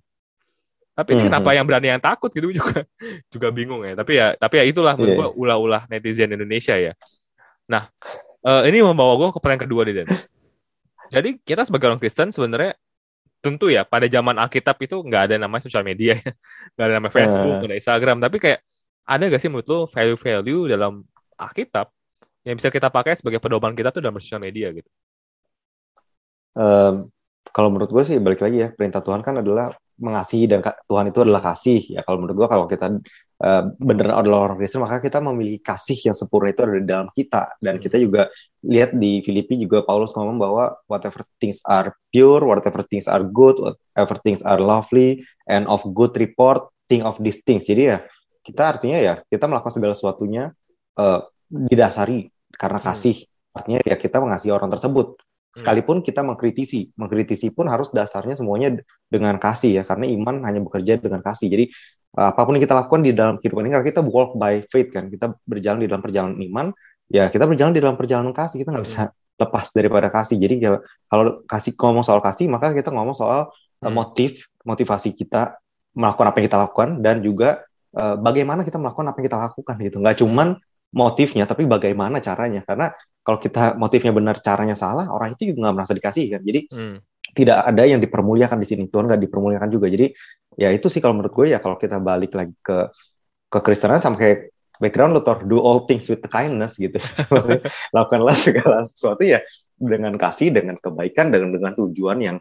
Tapi 0.90 1.16
ini 1.16 1.22
Mhm. 1.24 1.28
kenapa 1.32 1.50
yang 1.56 1.64
berani 1.64 1.88
yang 1.90 2.02
takut 2.02 2.28
gitu 2.30 2.52
juga 2.52 2.84
juga 3.34 3.48
bingung 3.50 3.82
ya. 3.84 3.94
Tapi 3.96 4.12
ya 4.16 4.26
tapi 4.36 4.54
ya 4.60 4.64
itulah 4.68 4.94
menurut 4.96 5.12
Iya. 5.12 5.18
gue 5.22 5.28
ulah-ulah 5.36 5.82
netizen 5.88 6.30
Indonesia 6.30 6.74
ya. 6.76 6.92
Nah 7.70 7.88
eh, 8.40 8.62
ini 8.72 8.80
membawa 8.80 9.14
gue 9.16 9.28
ke 9.32 9.38
pertanyaan 9.40 9.64
kedua 9.68 9.82
nih 9.84 9.94
Den. 10.02 10.08
Jadi 11.14 11.28
kita 11.42 11.66
sebagai 11.66 11.90
orang 11.90 12.00
Kristen 12.00 12.30
sebenarnya 12.30 12.74
tentu 13.40 13.72
ya 13.72 13.88
pada 13.88 14.04
zaman 14.04 14.36
Alkitab 14.36 14.76
itu 14.78 15.00
nggak 15.00 15.22
ada 15.32 15.34
namanya 15.40 15.64
sosial 15.64 15.82
media 15.82 16.14
ya. 16.20 16.32
Nggak 16.76 16.84
ada 16.86 16.94
namanya 17.00 17.12
Facebook 17.14 17.48
Eh. 17.48 17.56
nggak 17.60 17.70
ada 17.72 17.78
Instagram. 17.80 18.16
Tapi 18.20 18.36
kayak 18.38 18.60
ada 19.10 19.24
gak 19.26 19.40
sih 19.42 19.50
menurut 19.50 19.66
lo 19.66 19.78
value-value 19.90 20.70
dalam 20.70 21.02
Alkitab 21.34 21.90
yang 22.46 22.54
bisa 22.54 22.70
kita 22.70 22.88
pakai 22.88 23.18
sebagai 23.18 23.42
pedoman 23.42 23.74
kita 23.74 23.90
tuh 23.90 23.98
dalam 23.98 24.14
sosial 24.16 24.38
media 24.38 24.70
gitu? 24.70 24.86
Em, 26.54 27.10
kalau 27.50 27.68
menurut 27.72 27.90
gue 27.90 28.02
sih 28.06 28.16
balik 28.22 28.44
lagi 28.44 28.62
ya 28.62 28.68
perintah 28.70 29.02
Tuhan 29.02 29.24
kan 29.26 29.40
adalah 29.42 29.74
mengasihi 30.00 30.48
dan 30.48 30.64
Tuhan 30.64 31.12
itu 31.12 31.20
adalah 31.20 31.44
kasih. 31.52 31.80
Ya 31.92 32.00
kalau 32.00 32.24
menurut 32.24 32.36
gue 32.40 32.48
kalau 32.48 32.64
kita 32.64 32.86
eh, 33.40 33.62
beneran 33.76 34.16
adalah 34.16 34.48
orang 34.48 34.56
Kristen 34.60 34.80
maka 34.80 35.00
kita 35.00 35.20
memiliki 35.20 35.60
kasih 35.60 36.08
yang 36.08 36.16
sempurna 36.16 36.52
itu 36.52 36.60
ada 36.64 36.74
di 36.80 36.88
dalam 36.88 37.08
kita. 37.12 37.52
Dan 37.60 37.76
Hmm. 37.76 37.82
kita 37.84 37.96
juga 38.00 38.32
lihat 38.64 38.96
di 38.96 39.20
Filipi 39.20 39.60
juga 39.60 39.84
Paulus 39.84 40.16
ngomong 40.16 40.40
bahwa 40.40 40.64
whatever 40.88 41.20
things 41.36 41.60
are 41.68 41.92
pure 42.08 42.44
whatever 42.48 42.80
things 42.86 43.04
are 43.04 43.20
good 43.24 43.60
whatever 43.60 44.16
things 44.24 44.40
are 44.40 44.60
lovely 44.60 45.20
and 45.44 45.68
of 45.68 45.84
good 45.92 46.16
report 46.16 46.72
think 46.88 47.04
of 47.04 47.20
these 47.20 47.44
things. 47.44 47.68
Jadi 47.68 47.92
ya 47.92 48.00
kita 48.40 48.78
artinya 48.78 48.98
ya 49.00 49.14
kita 49.28 49.44
melakukan 49.52 49.74
segala 49.74 49.92
sesuatunya 49.92 50.54
eh, 50.96 51.20
didasari 51.50 52.30
karena 52.56 52.80
Hmm. 52.80 52.88
kasih. 52.88 53.16
Artinya 53.52 53.80
ya 53.84 53.96
kita 54.00 54.16
mengasihi 54.22 54.52
orang 54.54 54.72
tersebut 54.72 55.18
sekalipun 55.50 56.06
kita 56.06 56.22
mengkritisi 56.22 56.94
mengkritisi 56.94 57.50
pun 57.50 57.66
harus 57.66 57.90
dasarnya 57.90 58.38
semuanya 58.38 58.78
dengan 59.10 59.36
kasih 59.42 59.80
ya 59.80 59.82
karena 59.82 60.06
iman 60.06 60.46
hanya 60.46 60.60
bekerja 60.62 61.02
dengan 61.02 61.20
kasih. 61.20 61.50
Jadi 61.50 61.64
uh, 62.18 62.30
apa 62.30 62.40
pun 62.46 62.54
yang 62.58 62.64
kita 62.64 62.76
lakukan 62.78 63.02
di 63.02 63.12
dalam 63.12 63.34
kehidupan 63.42 63.66
ini 63.66 63.72
karena 63.74 63.86
kita 63.86 64.00
walk 64.06 64.38
by 64.38 64.62
faith 64.70 64.94
kan 64.94 65.10
kita 65.10 65.34
berjalan 65.44 65.82
di 65.82 65.88
dalam 65.90 66.02
perjalanan 66.02 66.38
iman 66.38 66.66
ya 67.10 67.26
kita 67.26 67.50
berjalan 67.50 67.74
di 67.74 67.80
dalam 67.82 67.96
perjalanan 67.98 68.30
kasih 68.30 68.62
kita 68.62 68.70
nggak 68.70 68.86
bisa 68.86 69.02
lepas 69.40 69.66
daripada 69.72 70.12
kasih. 70.12 70.36
Jadi 70.36 70.54
ya, 70.60 70.78
kalau 71.08 71.42
kasih 71.48 71.72
ngomong 71.74 72.04
soal 72.04 72.20
kasih 72.20 72.46
maka 72.46 72.70
kita 72.76 72.92
ngomong 72.92 73.16
soal 73.16 73.50
uh, 73.50 73.88
Hmm. 73.88 73.96
motif 73.96 74.52
motivasi 74.68 75.16
kita 75.16 75.56
melakukan 75.96 76.26
apa 76.30 76.36
yang 76.38 76.46
kita 76.52 76.60
lakukan 76.60 76.88
dan 77.00 77.16
juga 77.24 77.64
uh, 77.96 78.20
bagaimana 78.20 78.62
kita 78.62 78.76
melakukan 78.76 79.08
apa 79.08 79.16
yang 79.18 79.26
kita 79.32 79.38
lakukan 79.40 79.74
gitu. 79.80 79.96
Nggak 80.04 80.16
cuman 80.20 80.48
motifnya 80.92 81.44
tapi 81.48 81.64
bagaimana 81.64 82.20
caranya. 82.20 82.60
Karena 82.62 82.92
kalau 83.20 83.38
kita 83.38 83.76
motifnya 83.76 84.12
benar 84.16 84.40
caranya 84.40 84.72
salah 84.74 85.06
orang 85.12 85.36
itu 85.36 85.52
juga 85.52 85.68
nggak 85.68 85.74
merasa 85.76 85.92
dikasih 85.96 86.24
kan? 86.38 86.42
Jadi 86.42 86.60
Hmm. 86.72 86.98
tidak 87.30 87.62
ada 87.62 87.82
yang 87.86 88.02
dipermuliakan 88.02 88.58
di 88.58 88.66
sini. 88.66 88.82
Tuhan 88.90 89.06
nggak 89.06 89.22
dipermuliakan 89.22 89.70
juga. 89.70 89.86
Jadi 89.86 90.10
ya 90.58 90.74
itu 90.74 90.90
sih 90.90 90.98
kalau 90.98 91.14
menurut 91.20 91.30
gue 91.30 91.46
ya 91.54 91.62
kalau 91.62 91.78
kita 91.78 92.02
balik 92.02 92.34
lagi 92.34 92.54
ke 92.58 92.90
ke 93.50 93.58
Kristenan 93.62 94.02
sama 94.02 94.18
kayak 94.18 94.50
background 94.80 95.14
lo 95.14 95.22
do 95.46 95.60
all 95.60 95.84
things 95.86 96.08
with 96.08 96.24
kindness 96.26 96.80
gitu. 96.80 96.96
Lakukanlah 97.94 98.34
segala 98.34 98.82
sesuatu 98.82 99.22
ya 99.22 99.44
dengan 99.76 100.16
kasih 100.16 100.50
dengan 100.50 100.80
kebaikan 100.80 101.30
dengan 101.30 101.54
dengan 101.54 101.72
tujuan 101.76 102.18
yang 102.18 102.36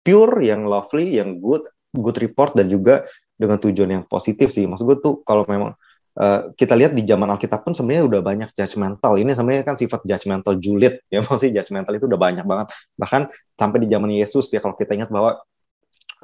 pure 0.00 0.40
yang 0.40 0.64
lovely 0.64 1.20
yang 1.20 1.42
good 1.42 1.66
good 1.92 2.16
report 2.22 2.54
dan 2.54 2.70
juga 2.70 3.04
dengan 3.34 3.58
tujuan 3.58 3.90
yang 4.00 4.04
positif 4.06 4.54
sih. 4.54 4.64
Maksud 4.64 4.86
gue 4.86 4.98
tuh 5.02 5.14
kalau 5.26 5.44
memang 5.44 5.74
Uh, 6.10 6.50
kita 6.58 6.74
lihat 6.74 6.92
di 6.98 7.06
zaman 7.06 7.30
Alkitab 7.30 7.62
pun 7.62 7.70
sebenarnya 7.70 8.04
udah 8.10 8.20
banyak 8.20 8.50
judgmental. 8.50 9.14
Ini 9.14 9.30
sebenarnya 9.30 9.62
kan 9.62 9.78
sifat 9.78 10.02
judgmental 10.02 10.58
julid, 10.58 10.98
ya 11.14 11.22
maksudnya 11.22 11.62
judgmental 11.62 11.94
itu 11.94 12.06
udah 12.10 12.20
banyak 12.20 12.44
banget. 12.44 12.74
Bahkan 12.98 13.22
sampai 13.54 13.78
di 13.84 13.88
zaman 13.88 14.10
Yesus 14.10 14.50
ya 14.50 14.58
kalau 14.58 14.74
kita 14.74 14.98
ingat 14.98 15.10
bahwa 15.14 15.38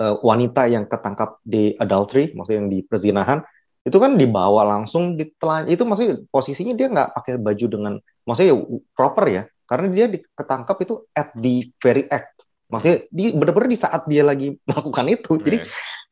uh, 0.03 0.15
wanita 0.27 0.67
yang 0.67 0.91
ketangkap 0.91 1.39
di 1.47 1.79
adultery, 1.79 2.35
maksudnya 2.35 2.67
yang 2.67 2.71
di 2.71 2.79
perzinahan, 2.83 3.39
itu 3.87 3.97
kan 4.03 4.19
dibawa 4.19 4.67
langsung 4.67 5.15
ditelan. 5.15 5.71
Itu 5.71 5.87
maksudnya 5.87 6.19
posisinya 6.35 6.75
dia 6.75 6.91
nggak 6.91 7.09
pakai 7.23 7.33
baju 7.39 7.67
dengan, 7.71 7.95
maksudnya 8.27 8.51
ya 8.53 8.57
proper 8.91 9.25
ya, 9.31 9.43
karena 9.71 9.87
dia 9.95 10.07
ketangkap 10.35 10.77
itu 10.83 10.95
at 11.15 11.31
the 11.39 11.71
very 11.79 12.11
act. 12.11 12.35
Maksudnya 12.67 13.07
di 13.15 13.31
benar-benar 13.31 13.71
di 13.71 13.79
saat 13.79 14.03
dia 14.11 14.27
lagi 14.27 14.59
melakukan 14.67 15.07
itu. 15.07 15.33
Jadi 15.39 15.59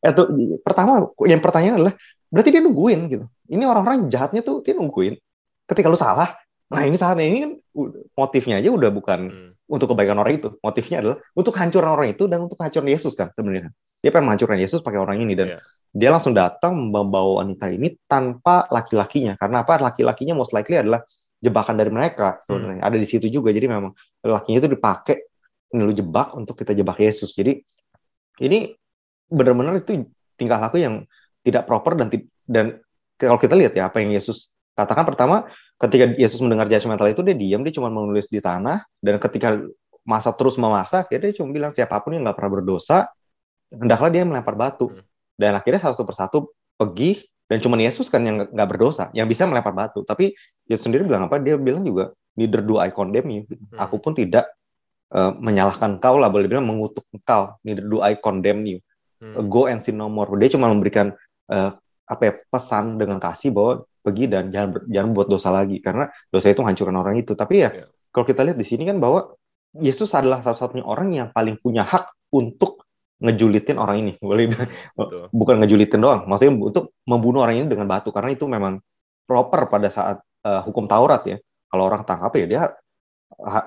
itu 0.04 0.23
pertama 0.62 1.11
yang 1.26 1.40
pertanyaan 1.43 1.76
adalah 1.81 1.95
berarti 2.35 2.50
dia 2.50 2.62
nungguin 2.67 3.00
gitu. 3.07 3.25
Ini 3.47 3.62
orang-orang 3.62 4.11
jahatnya 4.11 4.43
tuh 4.43 4.67
dia 4.67 4.75
nungguin. 4.75 5.14
Ketika 5.71 5.87
lu 5.87 5.95
salah, 5.95 6.35
nah 6.67 6.83
ini 6.83 6.99
saatnya 6.99 7.25
ini 7.31 7.38
kan 7.47 7.53
motifnya 8.19 8.59
aja 8.59 8.75
udah 8.75 8.91
bukan 8.91 9.21
Hmm. 9.31 9.50
untuk 9.71 9.95
kebaikan 9.95 10.19
orang 10.19 10.35
itu. 10.43 10.49
Motifnya 10.61 10.99
adalah 11.00 11.17
untuk 11.33 11.55
hancuran 11.55 11.88
orang 11.95 12.09
itu 12.11 12.26
dan 12.26 12.43
untuk 12.45 12.59
hancuran 12.59 12.91
Yesus 12.91 13.14
kan 13.14 13.31
sebenarnya. 13.33 13.71
Dia 14.03 14.11
pengen 14.12 14.29
menghancurkan 14.29 14.59
Yesus 14.61 14.85
pakai 14.85 15.00
orang 15.00 15.17
ini 15.23 15.33
dan 15.33 15.57
Iya. 15.57 15.59
dia 15.95 16.11
langsung 16.12 16.35
datang 16.37 16.76
membawa 16.76 17.41
wanita 17.41 17.73
ini 17.73 17.97
tanpa 18.05 18.69
laki-lakinya. 18.69 19.38
Karena 19.41 19.64
apa? 19.64 19.81
Laki-lakinya 19.81 20.37
most 20.37 20.53
likely 20.53 20.76
adalah 20.76 21.00
jebakan 21.41 21.81
dari 21.81 21.88
mereka 21.88 22.37
sebenarnya. 22.45 22.85
Ada 22.85 22.97
di 23.00 23.07
situ 23.09 23.26
juga. 23.33 23.49
Jadi 23.55 23.64
memang 23.64 23.97
lakinya 24.21 24.59
itu 24.61 24.69
dipakai 24.69 25.17
ini 25.73 25.81
lu 25.81 25.97
jebak 25.97 26.37
untuk 26.37 26.61
kita 26.61 26.76
jebak 26.76 27.00
Yesus. 27.00 27.33
Jadi 27.33 27.64
ini 28.45 28.69
benar-benar 29.33 29.81
itu 29.81 30.05
tingkah 30.37 30.61
laku 30.61 30.85
yang 30.85 31.09
tidak 31.45 31.69
proper 31.69 31.95
dan 31.95 32.09
dan 32.49 32.65
kalau 33.21 33.39
kita 33.39 33.55
lihat 33.55 33.77
ya 33.77 33.87
apa 33.93 34.01
yang 34.03 34.11
Yesus 34.11 34.51
katakan 34.75 35.07
pertama 35.07 35.47
ketika 35.79 36.11
Yesus 36.19 36.43
mendengar 36.43 36.67
judgmental 36.67 37.07
itu 37.07 37.23
dia 37.23 37.37
diam 37.37 37.61
dia 37.63 37.75
cuma 37.77 37.93
menulis 37.93 38.27
di 38.27 38.43
tanah 38.43 38.83
dan 38.99 39.23
ketika 39.23 39.63
masa 40.05 40.35
terus 40.35 40.59
memaksa 40.59 41.07
akhirnya 41.07 41.31
dia 41.31 41.37
cuma 41.41 41.55
bilang 41.55 41.71
siapa 41.71 42.01
pun 42.03 42.17
yang 42.17 42.27
nggak 42.27 42.37
pernah 42.37 42.53
berdosa 42.61 43.09
hendaklah 43.73 44.11
dia 44.11 44.23
melempar 44.27 44.55
batu. 44.55 44.91
Hmm. 44.91 45.03
dan 45.35 45.59
akhirnya 45.59 45.83
satu 45.83 46.07
persatu 46.07 46.55
pergi 46.79 47.27
dan 47.51 47.59
cuma 47.59 47.75
Yesus 47.75 48.07
kan 48.07 48.23
yang 48.23 48.47
nggak 48.47 48.69
berdosa 48.71 49.11
yang 49.13 49.27
bisa 49.27 49.45
melempar 49.45 49.75
batu. 49.75 50.07
Tapi 50.07 50.33
Yesus 50.71 50.89
sendiri 50.89 51.05
bilang 51.05 51.27
apa? 51.27 51.43
Dia 51.43 51.59
bilang 51.59 51.83
juga 51.85 52.15
neither 52.39 52.63
do 52.63 52.79
I 52.79 52.95
condemn 52.95 53.29
you. 53.31 53.43
Hmm. 53.45 53.83
aku 53.83 53.99
pun 53.99 54.15
tidak 54.15 54.47
uh, 55.11 55.35
menyalahkan 55.37 55.99
kau 55.99 56.17
lah 56.17 56.31
boleh 56.31 56.47
bilang 56.47 56.71
mengutuk 56.71 57.05
kau 57.27 57.59
neither 57.67 57.85
do 57.85 57.99
I 58.01 58.15
condemn 58.17 58.63
you. 58.65 58.79
Hmm. 59.19 59.51
go 59.51 59.67
and 59.67 59.83
sin 59.83 59.99
no 59.99 60.07
more. 60.07 60.31
Dia 60.39 60.55
cuma 60.55 60.71
memberikan 60.71 61.13
uh, 61.51 61.71
apa 62.05 62.23
ya 62.23 62.33
pesan 62.53 63.01
dengan 63.01 63.17
kasih 63.17 63.51
bahwa 63.57 63.89
pergi 64.05 64.29
dan 64.29 64.53
jangan 64.53 64.85
jangan 64.89 65.11
buat 65.17 65.29
dosa 65.33 65.49
lagi. 65.49 65.81
Karena 65.81 66.09
dosa 66.29 66.53
itu 66.53 66.61
menghancurkan 66.61 66.97
orang 66.97 67.17
itu. 67.17 67.33
Tapi 67.33 67.55
ya 67.65 67.71
yeah. 67.73 67.89
kalau 68.13 68.25
kita 68.29 68.45
lihat 68.45 68.59
di 68.61 68.67
sini 68.69 68.85
kan 68.85 69.01
bahwa 69.01 69.33
Yesus 69.75 70.15
adalah 70.15 70.45
satu-satunya 70.45 70.87
orang 70.87 71.09
yang 71.11 71.29
paling 71.35 71.59
punya 71.59 71.83
hak 71.83 72.13
untuk 72.31 72.85
ngejulitin 73.25 73.81
orang 73.81 73.97
ini. 74.05 74.13
Boleh 74.23 74.53
Betul. 74.53 75.33
bukan 75.33 75.57
ngejulitin 75.65 76.01
doang. 76.01 76.29
Maksudnya 76.29 76.53
untuk 76.55 76.95
membunuh 77.09 77.43
orang 77.43 77.65
ini 77.65 77.67
dengan 77.67 77.89
batu. 77.89 78.13
Karena 78.13 78.31
itu 78.37 78.45
memang 78.45 78.79
proper 79.25 79.67
pada 79.73 79.89
saat 79.89 80.21
uh, 80.45 80.61
hukum 80.63 80.85
Taurat 80.85 81.25
ya. 81.25 81.41
Kalau 81.73 81.91
orang 81.91 82.07
tangkap 82.07 82.31
ya 82.39 82.47
dia 82.47 82.63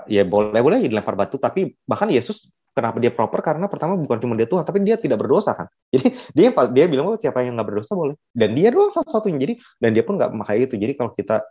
ya 0.07 0.23
boleh 0.23 0.61
boleh 0.63 0.77
dilempar 0.79 1.17
batu. 1.17 1.35
Tapi 1.41 1.75
bahkan 1.83 2.07
Yesus 2.07 2.53
kenapa 2.77 3.01
dia 3.01 3.09
proper? 3.09 3.41
Karena 3.41 3.65
pertama 3.65 3.97
bukan 3.97 4.21
cuma 4.21 4.37
dia 4.37 4.45
Tuhan 4.45 4.61
tapi 4.61 4.85
dia 4.85 5.01
tidak 5.01 5.17
berdosa 5.17 5.57
kan? 5.57 5.67
Jadi 5.93 6.13
dia 6.37 6.53
dia 6.69 6.85
bilang 6.85 7.09
oh, 7.13 7.17
siapa 7.17 7.41
yang 7.41 7.57
nggak 7.57 7.67
berdosa 7.73 7.97
boleh. 7.97 8.15
Dan 8.29 8.53
dia 8.53 8.69
doang 8.69 8.93
satu-satunya. 8.93 9.41
Jadi 9.41 9.53
dan 9.81 9.89
dia 9.97 10.05
pun 10.05 10.21
nggak 10.21 10.29
memakai 10.37 10.69
itu. 10.69 10.77
Jadi 10.77 10.93
kalau 10.93 11.11
kita 11.17 11.41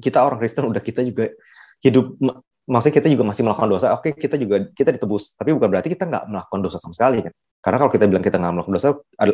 kita 0.00 0.18
orang 0.24 0.40
Kristen 0.40 0.64
udah 0.64 0.80
kita 0.80 1.04
juga 1.04 1.28
hidup 1.84 2.16
maksudnya 2.66 2.98
kita 2.98 3.08
juga 3.14 3.24
masih 3.30 3.42
melakukan 3.46 3.70
dosa, 3.78 3.94
oke 3.94 4.10
kita 4.18 4.34
juga 4.42 4.66
kita 4.74 4.90
ditebus, 4.90 5.38
tapi 5.38 5.54
bukan 5.54 5.70
berarti 5.70 5.88
kita 5.94 6.02
nggak 6.02 6.24
melakukan 6.26 6.60
dosa 6.66 6.82
sama 6.82 6.98
sekali 6.98 7.22
kan? 7.22 7.32
Karena 7.62 7.82
kalau 7.82 7.92
kita 7.94 8.04
bilang 8.06 8.22
kita 8.22 8.36
nggak 8.38 8.52
melakukan 8.54 8.74
dosa, 8.78 8.88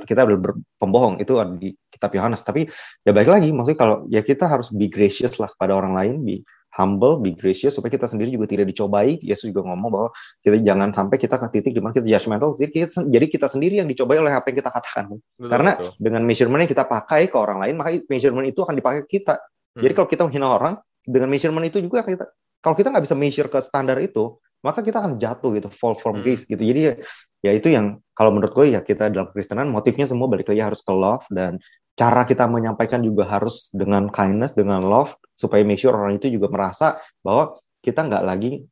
kita 0.09 0.21
adalah 0.25 0.57
pembohong. 0.81 1.21
Itu 1.21 1.37
di 1.61 1.77
kitab 1.93 2.17
Yohanes. 2.17 2.41
Tapi 2.41 2.65
ya 3.05 3.13
baik 3.13 3.29
lagi, 3.29 3.53
maksudnya 3.53 3.77
kalau 3.81 3.97
ya 4.09 4.25
kita 4.25 4.49
harus 4.49 4.73
be 4.73 4.89
gracious 4.89 5.37
lah 5.37 5.53
pada 5.53 5.77
orang 5.77 5.93
lain, 5.93 6.25
be 6.25 6.41
humble, 6.73 7.21
be 7.21 7.37
gracious 7.37 7.77
supaya 7.77 7.93
kita 7.93 8.09
sendiri 8.09 8.33
juga 8.33 8.49
tidak 8.49 8.73
dicobai. 8.73 9.21
Yesus 9.21 9.53
juga 9.53 9.69
ngomong 9.69 9.91
bahwa 9.93 10.09
kita 10.41 10.57
jangan 10.65 10.91
sampai 10.97 11.17
kita 11.21 11.37
ke 11.37 11.47
titik 11.61 11.73
di 11.77 11.81
mana 11.85 11.93
kita 11.93 12.09
judgmental, 12.09 12.57
jadi 12.57 12.71
kita, 12.73 13.05
jadi 13.05 13.27
kita 13.29 13.47
sendiri 13.49 13.75
yang 13.85 13.89
dicobai 13.89 14.17
oleh 14.19 14.33
apa 14.33 14.49
yang 14.49 14.59
kita 14.65 14.71
katakan. 14.73 15.05
Betul, 15.13 15.49
Karena 15.53 15.71
betul. 15.77 15.91
dengan 16.01 16.23
measurement 16.25 16.61
yang 16.65 16.73
kita 16.73 16.85
pakai 16.89 17.29
ke 17.29 17.37
orang 17.37 17.59
lain, 17.61 17.75
maka 17.77 17.91
measurement 18.09 18.47
itu 18.49 18.61
akan 18.65 18.75
dipakai 18.75 19.03
kita. 19.05 19.37
Hmm. 19.77 19.83
Jadi 19.85 19.93
kalau 19.93 20.09
kita 20.09 20.23
menghina 20.25 20.49
orang, 20.49 20.75
dengan 21.05 21.29
measurement 21.29 21.67
itu 21.69 21.83
juga 21.83 22.07
kita 22.07 22.25
kalau 22.63 22.79
kita 22.79 22.95
nggak 22.95 23.05
bisa 23.05 23.17
measure 23.19 23.51
ke 23.51 23.59
standar 23.59 23.99
itu, 23.99 24.39
maka 24.63 24.87
kita 24.87 25.03
akan 25.03 25.19
jatuh 25.19 25.51
gitu, 25.59 25.69
fall 25.75 25.99
from 25.99 26.23
hmm. 26.23 26.25
grace 26.25 26.47
gitu. 26.47 26.63
Jadi 26.63 27.03
ya 27.43 27.51
itu 27.53 27.69
yang 27.75 27.99
kalau 28.15 28.31
menurut 28.31 28.55
gue 28.55 28.79
ya 28.79 28.81
kita 28.87 29.11
dalam 29.11 29.35
Kristenan 29.35 29.69
motifnya 29.69 30.07
semua 30.07 30.31
balik 30.31 30.47
lagi 30.49 30.63
harus 30.63 30.81
ke 30.87 30.95
love 30.95 31.27
dan 31.29 31.59
cara 31.99 32.23
kita 32.23 32.47
menyampaikan 32.47 33.03
juga 33.03 33.27
harus 33.27 33.69
dengan 33.75 34.09
kindness, 34.09 34.55
dengan 34.55 34.81
love 34.81 35.19
supaya 35.43 35.67
make 35.67 35.83
sure 35.83 35.91
orang 35.91 36.23
itu 36.23 36.31
juga 36.31 36.47
merasa 36.47 37.03
bahwa 37.19 37.59
kita 37.83 38.07
nggak 38.07 38.23
lagi 38.23 38.63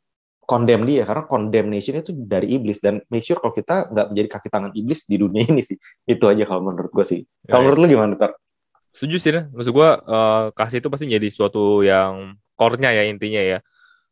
condemn 0.47 0.87
dia 0.87 1.03
karena 1.03 1.27
condemnation 1.27 1.99
itu 1.99 2.15
dari 2.15 2.55
iblis 2.59 2.79
dan 2.79 3.03
make 3.11 3.27
sure 3.27 3.43
kalau 3.43 3.55
kita 3.55 3.91
nggak 3.91 4.07
menjadi 4.15 4.29
kaki 4.31 4.49
tangan 4.51 4.73
iblis 4.75 5.07
di 5.11 5.17
dunia 5.19 5.43
ini 5.51 5.63
sih 5.63 5.79
itu 6.07 6.25
aja 6.27 6.47
kalau 6.47 6.71
menurut 6.71 6.91
gue 6.95 7.07
sih 7.07 7.21
ya, 7.23 7.55
kalau 7.55 7.63
ya. 7.63 7.67
menurut 7.71 7.81
lu 7.83 7.89
gimana 7.91 8.15
Tar? 8.15 8.33
Setuju 8.91 9.17
sih, 9.23 9.31
maksud 9.55 9.71
gue 9.71 9.91
uh, 10.03 10.51
kasih 10.51 10.83
itu 10.83 10.91
pasti 10.91 11.07
jadi 11.07 11.29
suatu 11.31 11.87
yang 11.87 12.35
core-nya 12.59 12.91
ya 12.91 13.07
intinya 13.07 13.39
ya 13.39 13.59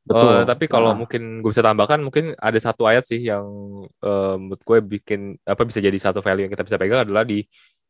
Betul. 0.09 0.33
Uh, 0.41 0.45
tapi 0.49 0.65
kalau 0.73 0.97
nah. 0.97 0.99
mungkin 1.05 1.45
gue 1.45 1.51
bisa 1.53 1.61
tambahkan, 1.61 2.01
mungkin 2.01 2.33
ada 2.41 2.57
satu 2.57 2.89
ayat 2.89 3.05
sih 3.05 3.21
yang 3.21 3.45
uh, 4.01 4.35
menurut 4.41 4.63
gue 4.65 4.79
bikin 4.97 5.37
apa 5.45 5.69
bisa 5.69 5.85
jadi 5.85 5.99
satu 6.01 6.25
value 6.25 6.49
yang 6.49 6.53
kita 6.57 6.65
bisa 6.65 6.81
pegang 6.81 7.05
adalah 7.05 7.29
di 7.29 7.45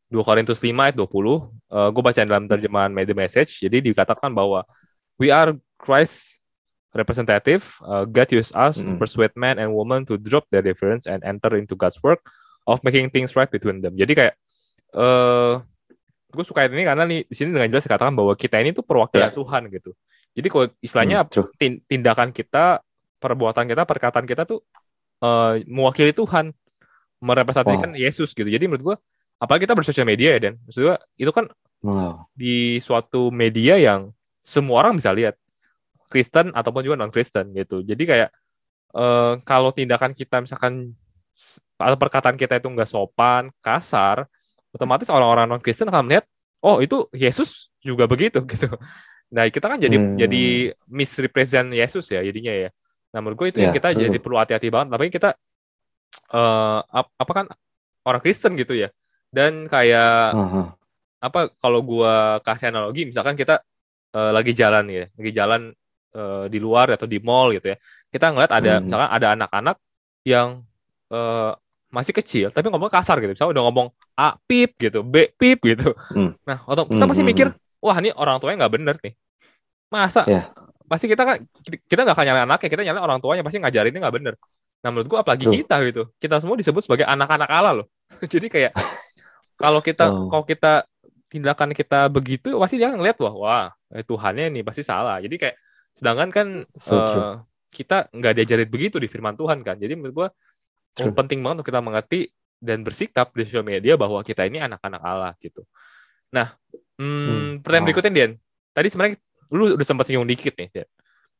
2 0.08 0.24
Korintus 0.24 0.58
5 0.60 0.72
ayat 0.72 0.96
20. 0.96 1.04
Uh, 1.04 1.88
gue 1.92 2.02
baca 2.02 2.20
dalam 2.24 2.48
terjemahan 2.48 2.90
Made 2.92 3.12
Message. 3.12 3.60
Jadi 3.60 3.92
dikatakan 3.92 4.32
bahwa 4.32 4.64
we 5.20 5.28
are 5.28 5.52
Christ 5.76 6.40
representative. 6.96 7.68
Uh, 7.84 8.08
God 8.08 8.28
use 8.32 8.50
us 8.56 8.80
mm. 8.80 8.88
to 8.88 8.92
persuade 8.96 9.32
men 9.36 9.60
and 9.60 9.76
women 9.76 10.08
to 10.08 10.16
drop 10.16 10.48
their 10.48 10.64
difference 10.64 11.04
and 11.04 11.20
enter 11.24 11.52
into 11.60 11.76
God's 11.76 12.00
work 12.00 12.24
of 12.64 12.80
making 12.80 13.12
things 13.12 13.36
right 13.36 13.48
between 13.48 13.84
them. 13.84 13.96
Jadi 13.96 14.12
kayak 14.16 14.34
uh, 14.96 15.60
gue 16.28 16.44
suka 16.44 16.68
ini 16.68 16.84
karena 16.84 17.04
nih 17.08 17.24
di 17.24 17.34
sini 17.36 17.52
dengan 17.52 17.68
jelas 17.72 17.84
dikatakan 17.84 18.12
bahwa 18.12 18.32
kita 18.36 18.60
ini 18.60 18.76
tuh 18.76 18.84
perwakilan 18.84 19.32
yeah. 19.32 19.36
Tuhan 19.36 19.62
gitu. 19.72 19.90
Jadi 20.36 20.48
kalau 20.52 20.66
istilahnya 20.84 21.18
hmm, 21.24 21.88
tindakan 21.88 22.30
kita, 22.30 22.84
perbuatan 23.18 23.64
kita, 23.64 23.82
perkataan 23.88 24.24
kita 24.28 24.44
tuh 24.44 24.60
uh, 25.24 25.58
mewakili 25.64 26.12
Tuhan, 26.14 26.52
merepresentasikan 27.18 27.90
wow. 27.96 27.98
Yesus 27.98 28.30
gitu. 28.36 28.46
Jadi 28.46 28.70
menurut 28.70 28.84
gua, 28.84 28.96
apalagi 29.38 29.64
kita 29.66 29.78
bersosial 29.78 30.06
media 30.06 30.34
ya 30.36 30.50
Dan, 30.50 30.54
maksud 30.66 30.82
gua 30.82 30.96
itu 31.14 31.30
kan 31.30 31.46
wow. 31.82 32.26
di 32.34 32.82
suatu 32.82 33.30
media 33.30 33.78
yang 33.78 34.10
semua 34.42 34.82
orang 34.82 34.98
bisa 34.98 35.14
lihat, 35.14 35.38
Kristen 36.08 36.50
ataupun 36.56 36.82
juga 36.82 36.96
non 36.96 37.12
Kristen 37.12 37.52
gitu. 37.52 37.84
Jadi 37.84 38.02
kayak 38.08 38.30
uh, 38.96 39.38
kalau 39.44 39.70
tindakan 39.70 40.16
kita 40.16 40.40
misalkan 40.40 40.96
atau 41.78 41.98
perkataan 42.00 42.34
kita 42.34 42.58
itu 42.58 42.66
nggak 42.66 42.88
sopan, 42.88 43.52
kasar, 43.62 44.26
otomatis 44.72 45.06
orang-orang 45.12 45.46
non 45.46 45.62
Kristen 45.62 45.86
akan 45.86 46.08
melihat, 46.08 46.24
oh 46.64 46.82
itu 46.82 47.06
Yesus 47.14 47.70
juga 47.84 48.08
begitu 48.08 48.42
gitu. 48.52 48.72
Nah, 49.28 49.44
kita 49.52 49.68
kan 49.68 49.78
jadi 49.78 49.96
hmm. 50.00 50.16
jadi 50.16 50.44
misrepresent 50.88 51.68
Yesus 51.76 52.08
ya 52.08 52.24
jadinya 52.24 52.52
ya. 52.52 52.68
Nah, 53.12 53.20
menurut 53.20 53.36
gue 53.40 53.48
itu 53.52 53.58
ya, 53.60 53.68
yang 53.68 53.76
kita 53.76 53.92
true. 53.92 54.08
jadi 54.08 54.18
perlu 54.20 54.36
hati-hati 54.40 54.68
banget. 54.72 54.88
Tapi 54.96 55.04
kita 55.12 55.30
uh, 56.32 56.80
apa 56.96 57.32
kan 57.32 57.46
orang 58.08 58.20
Kristen 58.24 58.56
gitu 58.56 58.72
ya. 58.72 58.88
Dan 59.28 59.68
kayak 59.68 60.32
uh 60.32 60.40
-huh. 60.48 60.66
apa 61.20 61.52
kalau 61.60 61.84
gue 61.84 62.14
kasih 62.46 62.72
analogi 62.72 63.08
misalkan 63.08 63.36
kita 63.36 63.60
uh, 64.16 64.30
lagi 64.32 64.56
jalan 64.56 64.88
ya, 64.88 65.04
lagi 65.12 65.32
jalan 65.34 65.60
uh, 66.16 66.48
di 66.48 66.58
luar 66.62 66.94
atau 66.96 67.04
di 67.04 67.20
mall 67.20 67.52
gitu 67.52 67.72
ya. 67.72 67.76
Kita 68.08 68.32
ngeliat 68.32 68.52
ada 68.52 68.72
hmm. 68.78 68.82
misalkan 68.88 69.10
ada 69.12 69.26
anak-anak 69.36 69.76
yang 70.24 70.48
uh, 71.12 71.52
masih 71.88 72.12
kecil 72.12 72.52
tapi 72.52 72.68
ngomong 72.68 72.92
kasar 72.92 73.16
gitu 73.16 73.32
misalnya 73.32 73.52
udah 73.56 73.64
ngomong 73.64 73.86
A 74.12 74.36
pip 74.44 74.76
gitu 74.76 75.00
B 75.00 75.32
pip 75.40 75.56
gitu 75.64 75.96
hmm. 76.12 76.36
nah 76.44 76.60
atau 76.68 76.84
kita 76.84 77.00
hmm. 77.00 77.08
pasti 77.08 77.24
hmm, 77.24 77.32
mikir 77.32 77.48
hmm 77.48 77.68
wah 77.82 77.96
ini 77.98 78.10
orang 78.14 78.42
tuanya 78.42 78.66
nggak 78.66 78.74
bener 78.74 78.96
nih 79.00 79.14
masa 79.88 80.26
yeah. 80.28 80.50
pasti 80.90 81.06
kita 81.08 81.22
kan 81.24 81.36
kita 81.64 82.00
nggak 82.04 82.16
akan 82.16 82.24
nyalain 82.26 82.44
anaknya 82.44 82.68
kita 82.68 82.82
nyalain 82.84 83.04
orang 83.04 83.18
tuanya 83.22 83.42
pasti 83.46 83.58
ngajarinnya 83.62 84.00
nggak 84.02 84.16
bener 84.18 84.34
nah 84.78 84.88
menurut 84.94 85.08
gua 85.10 85.18
apalagi 85.26 85.46
Tuh. 85.46 85.54
kita 85.54 85.74
gitu 85.90 86.02
kita 86.18 86.34
semua 86.42 86.56
disebut 86.58 86.82
sebagai 86.86 87.06
anak-anak 87.06 87.48
Allah 87.50 87.72
loh 87.82 87.86
jadi 88.32 88.46
kayak 88.50 88.72
kalau 89.58 89.82
kita 89.82 90.08
oh. 90.08 90.30
kalau 90.30 90.44
kita 90.46 90.86
tindakan 91.28 91.76
kita 91.76 92.08
begitu 92.08 92.56
pasti 92.56 92.80
dia 92.80 92.88
ngeliat 92.88 93.18
wah 93.20 93.34
wah 93.34 93.66
eh, 93.92 94.06
Tuhannya 94.06 94.48
nih 94.48 94.62
pasti 94.64 94.80
salah 94.86 95.20
jadi 95.20 95.34
kayak 95.36 95.56
sedangkan 95.92 96.28
kan 96.32 96.46
so 96.78 96.96
uh, 96.96 97.42
kita 97.68 98.08
nggak 98.14 98.32
diajarin 98.38 98.70
begitu 98.70 98.96
di 98.96 99.10
firman 99.10 99.36
Tuhan 99.36 99.60
kan 99.60 99.76
jadi 99.76 99.92
menurut 99.98 100.14
gua 100.14 100.28
oh, 101.04 101.12
penting 101.12 101.44
banget 101.44 101.60
untuk 101.60 101.68
kita 101.68 101.82
mengerti 101.82 102.32
dan 102.58 102.80
bersikap 102.86 103.34
di 103.36 103.44
sosial 103.44 103.66
media 103.66 103.98
bahwa 103.98 104.24
kita 104.24 104.48
ini 104.48 104.62
anak-anak 104.62 105.02
Allah 105.04 105.32
gitu 105.42 105.66
nah 106.32 106.56
Hmm, 106.98 107.06
hmm. 107.06 107.50
pertanyaan 107.62 107.82
oh. 107.82 107.86
berikutnya 107.88 108.12
Dian. 108.12 108.32
Tadi 108.74 108.88
sebenarnya 108.90 109.16
lu 109.54 109.78
udah 109.78 109.86
sempat 109.86 110.10
nyinggung 110.10 110.28
dikit 110.28 110.54
nih, 110.58 110.68
Dian. 110.74 110.88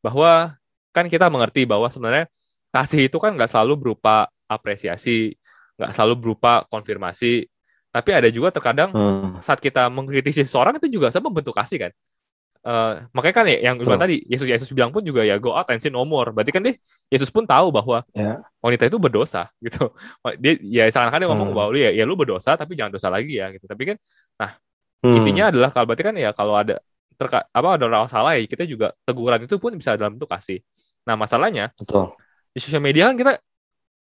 Bahwa 0.01 0.55
kan 0.95 1.11
kita 1.11 1.27
mengerti 1.29 1.67
bahwa 1.67 1.91
sebenarnya 1.91 2.31
kasih 2.71 3.11
itu 3.11 3.19
kan 3.19 3.35
nggak 3.35 3.51
selalu 3.51 3.75
berupa 3.77 4.31
apresiasi, 4.47 5.35
nggak 5.77 5.93
selalu 5.93 6.15
berupa 6.17 6.65
konfirmasi, 6.71 7.51
tapi 7.99 8.15
ada 8.15 8.31
juga 8.31 8.55
terkadang 8.55 8.95
hmm. 8.95 9.43
saat 9.43 9.59
kita 9.59 9.91
mengkritisi 9.91 10.47
seseorang 10.47 10.79
itu 10.79 10.87
juga 10.87 11.11
sama 11.11 11.35
bentuk 11.35 11.53
kasih 11.59 11.91
kan. 11.91 11.93
Uh, 12.59 13.07
makanya 13.15 13.35
kan 13.39 13.47
ya 13.47 13.59
yang 13.71 13.75
bilang 13.79 14.03
tadi 14.03 14.19
Yesus 14.27 14.45
Yesus 14.45 14.69
bilang 14.75 14.91
pun 14.91 15.01
juga 15.01 15.23
ya 15.23 15.39
go 15.39 15.55
out 15.55 15.67
and 15.75 15.83
sin 15.83 15.91
no 15.91 16.07
more. 16.07 16.31
Berarti 16.31 16.55
kan 16.55 16.63
deh 16.63 16.79
Yesus 17.11 17.31
pun 17.31 17.43
tahu 17.43 17.75
bahwa 17.75 18.07
yeah. 18.15 18.43
wanita 18.63 18.87
itu 18.87 18.99
berdosa 19.03 19.51
gitu. 19.67 19.91
Dia 20.39 20.55
ya 20.63 20.83
seakan-akan 20.87 21.19
dia 21.19 21.29
ngomong 21.31 21.51
hmm. 21.51 21.59
bahwa 21.59 21.71
ya, 21.75 21.91
ya 21.91 22.05
lu 22.07 22.15
berdosa 22.15 22.55
tapi 22.55 22.79
jangan 22.79 22.95
dosa 22.95 23.11
lagi 23.11 23.43
ya 23.43 23.51
gitu. 23.51 23.67
Tapi 23.67 23.83
kan 23.95 23.97
nah 24.39 24.55
Hmm. 24.99 25.23
Intinya 25.23 25.55
adalah 25.55 25.71
kalau 25.71 25.87
berarti 25.87 26.05
kan 26.11 26.15
ya 26.19 26.31
kalau 26.35 26.59
ada 26.59 26.83
terka, 27.15 27.47
apa 27.51 27.69
ada 27.79 27.85
orang 27.87 28.11
salah 28.11 28.35
ya 28.35 28.43
kita 28.47 28.67
juga 28.67 28.95
teguran 29.07 29.47
itu 29.47 29.55
pun 29.59 29.75
bisa 29.79 29.95
dalam 29.95 30.19
bentuk 30.19 30.31
kasih. 30.31 30.59
Nah 31.07 31.15
masalahnya 31.15 31.71
Betul. 31.79 32.19
di 32.51 32.59
sosial 32.59 32.83
media 32.83 33.11
kan 33.11 33.15
kita 33.15 33.33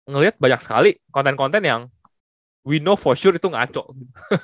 ngelihat 0.09 0.35
banyak 0.41 0.61
sekali 0.65 0.91
konten-konten 1.13 1.61
yang 1.61 1.81
we 2.69 2.77
know 2.77 2.93
for 2.93 3.17
sure 3.17 3.33
itu 3.33 3.49
ngaco, 3.49 3.89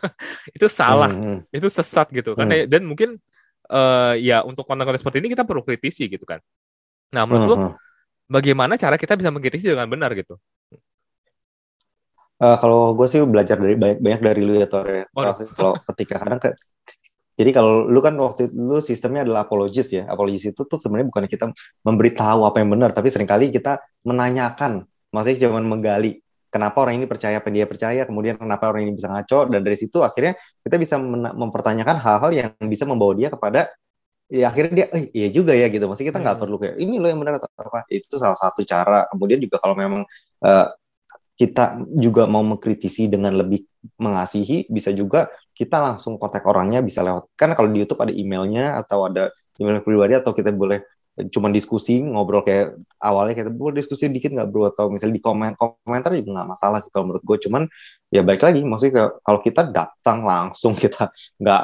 itu 0.58 0.66
salah, 0.66 1.14
hmm. 1.14 1.46
itu 1.54 1.70
sesat 1.70 2.10
gitu 2.10 2.34
kan. 2.34 2.50
Hmm. 2.50 2.66
Dan 2.66 2.90
mungkin 2.90 3.22
uh, 3.70 4.18
ya 4.18 4.42
untuk 4.42 4.66
konten-konten 4.66 4.98
seperti 4.98 5.22
ini 5.22 5.30
kita 5.30 5.46
perlu 5.46 5.62
kritisi 5.62 6.10
gitu 6.10 6.26
kan. 6.26 6.42
Nah 7.14 7.30
menurut 7.30 7.46
hmm. 7.46 7.62
lo 7.62 7.70
bagaimana 8.26 8.74
cara 8.82 8.98
kita 8.98 9.14
bisa 9.14 9.30
mengkritisi 9.30 9.70
dengan 9.70 9.86
benar 9.86 10.18
gitu? 10.18 10.42
Uh, 12.36 12.58
kalau 12.60 12.98
gue 12.98 13.08
sih 13.08 13.22
belajar 13.24 13.56
dari 13.56 13.78
banyak 13.80 14.02
banyak 14.02 14.22
dari 14.26 14.42
lu 14.42 14.58
ya 14.58 14.68
Tore. 14.68 15.08
Oh. 15.14 15.24
Kalau 15.54 15.78
ketika 15.94 16.20
kadang 16.20 16.42
ke 16.42 16.58
jadi 17.36 17.52
kalau 17.52 17.88
lu 17.88 18.00
kan 18.00 18.16
waktu 18.16 18.48
itu 18.48 18.56
lu 18.56 18.80
sistemnya 18.80 19.28
adalah 19.28 19.46
apologis 19.46 19.92
ya. 19.92 20.10
Apologis 20.10 20.50
itu 20.50 20.62
tuh 20.66 20.80
sebenarnya 20.80 21.12
bukan 21.14 21.24
kita 21.30 21.52
memberitahu 21.84 22.48
apa 22.48 22.64
yang 22.64 22.72
benar, 22.72 22.96
tapi 22.96 23.12
sering 23.12 23.28
kali 23.28 23.52
kita 23.52 23.84
menanyakan, 24.08 24.88
maksudnya 25.12 25.48
cuma 25.48 25.60
menggali 25.60 26.25
kenapa 26.56 26.88
orang 26.88 27.04
ini 27.04 27.06
percaya 27.12 27.44
apa 27.44 27.52
dia 27.52 27.68
percaya, 27.68 28.08
kemudian 28.08 28.40
kenapa 28.40 28.72
orang 28.72 28.88
ini 28.88 28.96
bisa 28.96 29.12
ngaco, 29.12 29.52
dan 29.52 29.60
dari 29.60 29.76
situ 29.76 30.00
akhirnya 30.00 30.40
kita 30.64 30.76
bisa 30.80 30.96
mempertanyakan 31.36 32.00
hal-hal 32.00 32.32
yang 32.32 32.50
bisa 32.72 32.88
membawa 32.88 33.12
dia 33.12 33.28
kepada 33.28 33.68
ya 34.32 34.50
akhirnya 34.50 34.74
dia 34.74 34.88
eh, 34.96 35.06
iya 35.12 35.28
juga 35.36 35.52
ya 35.52 35.68
gitu. 35.68 35.84
Maksudnya 35.84 36.16
kita 36.16 36.20
nggak 36.24 36.36
hmm. 36.40 36.44
perlu 36.48 36.56
kayak 36.64 36.76
ini 36.80 36.96
loh 37.04 37.10
yang 37.12 37.20
benar 37.20 37.44
atau 37.44 37.52
apa. 37.60 37.84
Itu 37.92 38.16
salah 38.16 38.40
satu 38.40 38.64
cara. 38.64 39.04
Kemudian 39.12 39.44
juga 39.44 39.60
kalau 39.60 39.76
memang 39.76 40.02
uh, 40.48 40.68
kita 41.36 41.84
juga 42.00 42.24
mau 42.32 42.42
mengkritisi 42.48 43.12
dengan 43.12 43.36
lebih 43.36 43.68
mengasihi 44.00 44.72
bisa 44.72 44.96
juga 44.96 45.28
kita 45.52 45.84
langsung 45.84 46.16
kontak 46.16 46.48
orangnya 46.48 46.80
bisa 46.80 47.04
lewat 47.04 47.36
kan 47.36 47.52
kalau 47.60 47.68
di 47.68 47.84
YouTube 47.84 48.00
ada 48.08 48.16
emailnya 48.16 48.80
atau 48.80 49.12
ada 49.12 49.36
email 49.60 49.84
pribadi 49.84 50.16
atau 50.16 50.32
kita 50.32 50.56
boleh 50.56 50.80
cuma 51.32 51.48
diskusi 51.48 52.04
ngobrol 52.04 52.44
kayak 52.44 52.76
awalnya 53.00 53.40
kita 53.40 53.48
boleh 53.48 53.80
diskusi 53.80 54.12
dikit 54.12 54.36
nggak 54.36 54.52
bro? 54.52 54.68
Atau 54.68 54.92
misalnya 54.92 55.16
di 55.16 55.24
komen 55.24 55.56
komentar 55.56 56.12
juga 56.12 56.44
nggak 56.44 56.50
masalah 56.52 56.84
sih 56.84 56.92
kalau 56.92 57.12
menurut 57.12 57.24
gue 57.24 57.38
cuman 57.48 57.64
ya 58.12 58.22
baik 58.28 58.44
lagi 58.44 58.62
maksudnya 58.68 59.16
kalau 59.24 59.40
kita 59.40 59.72
datang 59.72 60.28
langsung 60.28 60.76
kita 60.84 61.16
nggak 61.40 61.64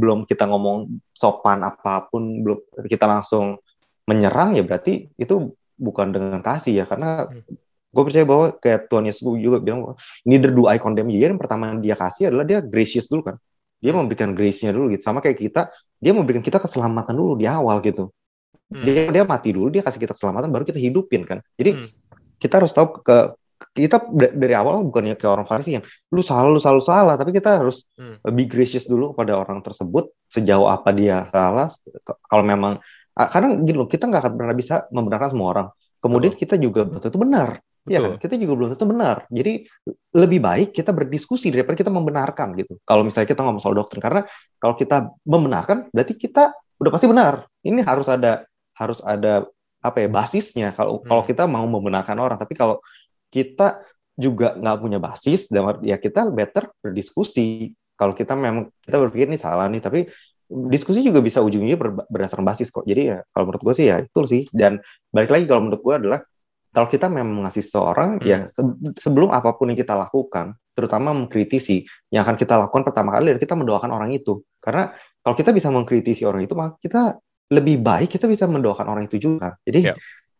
belum 0.00 0.24
kita 0.24 0.48
ngomong 0.48 0.96
sopan 1.12 1.60
apa 1.60 2.08
pun 2.08 2.40
belum 2.40 2.58
kita 2.88 3.04
langsung 3.04 3.60
menyerang 4.08 4.56
ya 4.56 4.64
berarti 4.64 5.12
itu 5.20 5.52
bukan 5.76 6.16
dengan 6.16 6.40
kasih 6.40 6.80
ya. 6.80 6.84
Karena 6.88 7.28
hmm. 7.28 7.92
gue 7.92 8.02
percaya 8.02 8.24
bahwa 8.24 8.56
kayak 8.56 8.88
Tuhan 8.88 9.04
Yesus 9.12 9.22
juga 9.36 9.60
bilang 9.60 9.92
neither 10.24 10.48
do 10.56 10.72
I 10.72 10.80
condemn 10.80 11.12
you 11.12 11.20
yang 11.20 11.36
pertama 11.36 11.76
dia 11.84 12.00
kasih 12.00 12.32
adalah 12.32 12.48
dia 12.48 12.64
gracious 12.64 13.12
dulu 13.12 13.28
kan. 13.28 13.36
Dia 13.76 13.92
memberikan 13.92 14.32
grace-nya 14.32 14.72
dulu 14.72 14.96
gitu. 14.96 15.04
Sama 15.04 15.20
kayak 15.20 15.36
kita 15.36 15.68
dia 16.00 16.16
memberikan 16.16 16.40
kita 16.40 16.56
keselamatan 16.56 17.12
dulu 17.12 17.36
di 17.36 17.44
awal 17.44 17.84
gitu 17.84 18.08
Hmm. 18.66 18.82
Dia 18.82 19.08
dia 19.14 19.22
mati 19.22 19.54
dulu, 19.54 19.70
dia 19.70 19.82
kasih 19.82 20.02
kita 20.02 20.14
keselamatan, 20.14 20.50
baru 20.50 20.66
kita 20.66 20.82
hidupin 20.82 21.22
kan. 21.22 21.38
Jadi 21.54 21.70
hmm. 21.78 21.88
kita 22.42 22.58
harus 22.58 22.74
tahu 22.74 23.02
ke 23.02 23.36
kita 23.72 24.04
dari 24.12 24.52
awal 24.52 24.84
bukannya 24.84 25.16
kayak 25.16 25.32
orang 25.32 25.48
Farisi 25.48 25.80
yang 25.80 25.84
lu 26.12 26.20
salah 26.20 26.52
lu 26.52 26.60
selalu 26.60 26.82
salah 26.84 27.14
tapi 27.16 27.32
kita 27.32 27.64
harus 27.64 27.88
hmm. 27.96 28.20
lebih 28.28 28.52
gracious 28.52 28.84
dulu 28.84 29.16
pada 29.16 29.32
orang 29.32 29.64
tersebut 29.64 30.12
sejauh 30.28 30.68
apa 30.68 30.92
dia 30.92 31.24
salah 31.32 31.68
kalau 32.28 32.44
memang 32.44 32.76
karena 33.16 33.56
gini 33.56 33.76
loh 33.80 33.88
kita 33.88 34.12
nggak 34.12 34.22
akan 34.28 34.34
pernah 34.36 34.54
bisa 34.56 34.84
membenarkan 34.92 35.28
semua 35.32 35.48
orang 35.56 35.66
kemudian 36.04 36.36
Betul. 36.36 36.42
kita 36.44 36.54
juga 36.60 36.80
belum 36.84 37.00
tentu 37.00 37.20
benar 37.20 37.50
Iya 37.86 38.02
kan 38.02 38.12
kita 38.18 38.34
juga 38.34 38.52
belum 38.58 38.68
tentu 38.74 38.86
benar 38.90 39.16
jadi 39.30 39.62
lebih 40.18 40.40
baik 40.42 40.68
kita 40.74 40.90
berdiskusi 40.90 41.54
daripada 41.54 41.78
kita 41.78 41.88
membenarkan 41.94 42.58
gitu 42.58 42.82
kalau 42.82 43.06
misalnya 43.06 43.30
kita 43.30 43.46
ngomong 43.46 43.62
soal 43.62 43.78
doktrin 43.78 44.02
karena 44.02 44.26
kalau 44.58 44.74
kita 44.74 45.14
membenarkan 45.22 45.86
berarti 45.94 46.18
kita 46.18 46.50
udah 46.82 46.90
pasti 46.90 47.06
benar 47.06 47.46
ini 47.62 47.86
harus 47.86 48.10
ada 48.10 48.42
harus 48.76 49.00
ada 49.02 49.48
apa 49.80 50.04
ya 50.04 50.08
basisnya. 50.08 50.68
Kalau 50.76 51.00
hmm. 51.00 51.08
kalau 51.08 51.22
kita 51.24 51.44
mau 51.48 51.64
membenarkan 51.64 52.16
orang. 52.20 52.36
Tapi 52.36 52.54
kalau 52.54 52.80
kita 53.32 53.82
juga 54.16 54.56
nggak 54.56 54.76
punya 54.80 54.98
basis 55.00 55.52
dan 55.52 55.80
ya 55.84 55.96
kita 56.00 56.28
better 56.32 56.70
berdiskusi. 56.80 57.72
Kalau 57.96 58.12
kita 58.12 58.36
memang 58.36 58.68
kita 58.84 58.96
berpikir 59.00 59.26
ini 59.32 59.40
salah 59.40 59.68
nih 59.72 59.80
tapi 59.80 60.04
diskusi 60.46 61.02
juga 61.02 61.18
bisa 61.18 61.42
ujungnya 61.42 61.74
ber, 61.74 62.06
berdasarkan 62.06 62.44
basis 62.46 62.70
kok. 62.70 62.84
Jadi 62.86 63.16
ya 63.16 63.18
kalau 63.32 63.50
menurut 63.50 63.62
gue 63.66 63.74
sih 63.74 63.86
ya 63.88 64.04
itu 64.04 64.20
sih. 64.28 64.42
Dan 64.52 64.78
balik 65.10 65.32
lagi 65.32 65.44
kalau 65.48 65.68
menurut 65.68 65.82
gue 65.82 65.94
adalah 65.96 66.20
kalau 66.76 66.92
kita 66.92 67.08
memang 67.08 67.40
mengasih 67.44 67.64
seorang 67.64 68.20
hmm. 68.20 68.26
ya 68.28 68.38
se 68.52 68.60
sebelum 69.00 69.32
apa 69.32 69.56
pun 69.56 69.72
yang 69.72 69.80
kita 69.80 69.96
lakukan 69.96 70.52
terutama 70.76 71.16
mengkritisi 71.16 71.88
yang 72.12 72.28
akan 72.28 72.36
kita 72.36 72.52
lakukan 72.60 72.84
pertama 72.84 73.16
kali 73.16 73.32
adalah 73.32 73.40
kita 73.40 73.56
mendoakan 73.56 73.90
orang 73.96 74.12
itu. 74.12 74.44
Karena 74.60 74.92
kalau 75.24 75.34
kita 75.34 75.56
bisa 75.56 75.72
mengkritisi 75.72 76.28
orang 76.28 76.44
itu 76.44 76.52
maka 76.52 76.76
kita 76.84 77.16
lebih 77.52 77.82
baik 77.82 78.10
kita 78.10 78.26
bisa 78.26 78.50
mendoakan 78.50 78.86
orang 78.90 79.04
itu 79.06 79.22
juga. 79.22 79.54
Jadi 79.62 79.92
yeah. 79.92 79.96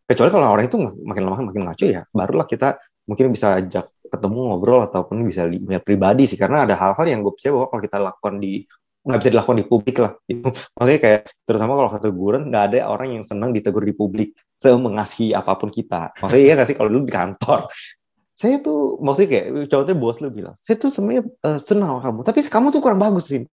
kecuali 0.07 0.31
kalau 0.31 0.47
orang 0.51 0.67
itu 0.67 0.77
makin 0.81 1.23
lama 1.27 1.51
makin 1.53 1.63
ngaco 1.67 1.87
ya, 1.87 2.03
barulah 2.11 2.47
kita 2.47 2.79
mungkin 3.07 3.31
bisa 3.31 3.63
ajak 3.63 3.87
ketemu 4.07 4.39
ngobrol 4.55 4.83
ataupun 4.87 5.23
bisa 5.27 5.47
di 5.47 5.63
email 5.63 5.83
pribadi 5.83 6.27
sih 6.27 6.39
karena 6.39 6.67
ada 6.67 6.75
hal-hal 6.79 7.07
yang 7.07 7.23
gue 7.23 7.35
percaya 7.35 7.55
bahwa 7.55 7.67
kalau 7.71 7.83
kita 7.83 7.99
lakukan 8.03 8.35
di 8.39 8.53
nggak 9.07 9.19
bisa 9.23 9.31
dilakukan 9.31 9.59
di 9.63 9.67
publik 9.67 9.97
lah. 10.03 10.13
Maksudnya 10.79 11.01
kayak 11.03 11.21
terutama 11.47 11.73
kalau 11.79 11.91
keteguran 11.95 12.43
nggak 12.51 12.65
ada 12.75 12.79
orang 12.91 13.09
yang 13.19 13.25
senang 13.27 13.55
ditegur 13.55 13.87
di 13.87 13.95
publik 13.95 14.35
semengasihi 14.59 15.31
apa 15.35 15.55
pun 15.55 15.71
kita. 15.71 16.11
Maksudnya 16.19 16.43
iya 16.43 16.53
nggak 16.59 16.69
sih 16.71 16.77
kalau 16.79 16.91
dulu 16.91 17.07
di 17.07 17.15
kantor 17.15 17.61
saya 18.37 18.61
tuh 18.61 19.01
maksudnya 19.01 19.29
kayak 19.33 19.47
contohnya 19.73 19.97
bos 19.97 20.21
lu 20.21 20.29
bilang 20.29 20.53
saya 20.61 20.77
tuh 20.77 20.93
sebenarnya 20.93 21.25
uh, 21.41 21.57
senang 21.57 22.05
kamu 22.05 22.21
tapi 22.21 22.45
kamu 22.45 22.67
tuh 22.69 22.81
kurang 22.85 23.01
bagus 23.01 23.33
sih 23.33 23.49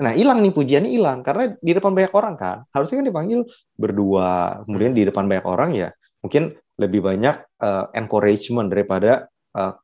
Nah, 0.00 0.16
hilang 0.16 0.40
nih 0.40 0.54
pujiannya 0.56 0.88
hilang. 0.88 1.20
Karena 1.20 1.52
di 1.60 1.72
depan 1.76 1.92
banyak 1.92 2.12
orang 2.16 2.34
kan. 2.40 2.64
Harusnya 2.72 3.04
kan 3.04 3.06
dipanggil 3.12 3.40
berdua, 3.76 4.62
kemudian 4.64 4.96
di 4.96 5.04
depan 5.04 5.28
banyak 5.28 5.44
orang 5.44 5.72
ya 5.76 5.90
mungkin 6.22 6.54
lebih 6.78 7.04
banyak 7.04 7.36
uh, 7.60 7.90
encouragement 7.92 8.70
daripada 8.72 9.28
uh, 9.58 9.74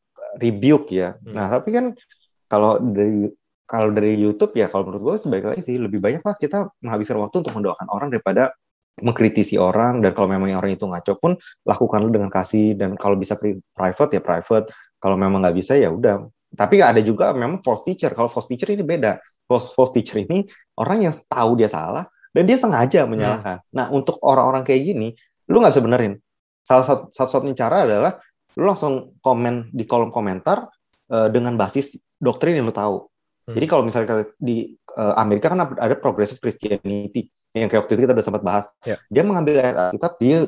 rebuke 0.40 0.94
ya. 0.94 1.18
Hmm. 1.21 1.35
Nah, 1.35 1.47
tapi 1.53 1.75
kan 1.75 1.85
kalau 2.49 2.81
dari 2.81 3.29
kalau 3.68 3.92
dari 3.92 4.16
YouTube 4.16 4.57
ya 4.57 4.73
kalau 4.73 4.88
menurut 4.88 5.03
gue 5.05 5.14
sebaiknya 5.29 5.61
sih. 5.61 5.77
Lebih 5.77 6.01
banyak 6.01 6.23
lah 6.25 6.38
kita 6.38 6.73
menghabiskan 6.81 7.21
waktu 7.21 7.44
untuk 7.44 7.53
mendoakan 7.53 7.87
orang 7.92 8.09
daripada 8.09 8.57
mengkritisi 9.05 9.61
orang. 9.61 10.01
Dan 10.01 10.16
kalau 10.16 10.33
memang 10.33 10.57
orang 10.57 10.73
itu 10.73 10.88
ngaco 10.88 11.12
pun 11.21 11.33
lakukanlah 11.68 12.09
dengan 12.09 12.33
kasih. 12.33 12.79
Dan 12.79 12.97
kalau 12.97 13.21
bisa 13.21 13.37
private 13.77 14.11
ya 14.16 14.23
private. 14.25 14.73
Kalau 14.99 15.14
memang 15.21 15.44
nggak 15.44 15.57
bisa 15.59 15.77
ya 15.77 15.92
udah 15.92 16.27
tapi 16.54 16.80
ada 16.80 17.00
juga 17.04 17.37
memang 17.37 17.61
false 17.61 17.84
teacher. 17.84 18.12
Kalau 18.16 18.32
false 18.32 18.48
teacher 18.48 18.72
ini 18.72 18.84
beda. 18.84 19.20
False, 19.44 19.72
false 19.76 19.92
teacher 19.92 20.20
ini 20.20 20.44
orang 20.80 21.08
yang 21.08 21.14
tahu 21.28 21.56
dia 21.61 21.68
salah 21.68 22.08
dan 22.32 22.44
dia 22.44 22.56
sengaja 22.56 23.04
menyalahkan. 23.04 23.61
Hmm. 23.61 23.74
Nah, 23.74 23.87
untuk 23.92 24.20
orang-orang 24.24 24.64
kayak 24.64 24.82
gini, 24.84 25.08
lu 25.48 25.61
nggak 25.61 25.72
bisa 25.76 25.84
benerin. 25.84 26.12
Salah 26.64 26.84
satu 26.84 27.08
satu-satunya 27.12 27.56
cara 27.56 27.88
adalah 27.88 28.12
lu 28.56 28.64
langsung 28.68 29.16
komen 29.24 29.72
di 29.72 29.84
kolom 29.88 30.12
komentar 30.12 30.68
uh, 31.12 31.28
dengan 31.32 31.56
basis 31.56 31.96
doktrin 32.20 32.61
yang 32.61 32.68
lu 32.68 32.74
tahu. 32.76 33.08
Hmm. 33.48 33.54
Jadi 33.56 33.66
kalau 33.68 33.82
misalnya 33.88 34.28
di 34.37 34.76
uh, 34.96 35.16
Amerika 35.16 35.48
kan 35.48 35.64
ada 35.64 35.96
progressive 35.96 36.40
Christianity 36.40 37.32
yang 37.56 37.72
kayak 37.72 37.88
waktu 37.88 37.96
itu 37.96 38.04
kita 38.04 38.12
udah 38.12 38.26
sempat 38.26 38.42
bahas. 38.44 38.64
Yeah. 38.84 39.00
Dia 39.08 39.24
mengambil 39.24 39.64
ayat 39.64 39.76
Alkitab, 39.92 40.12
dia 40.20 40.38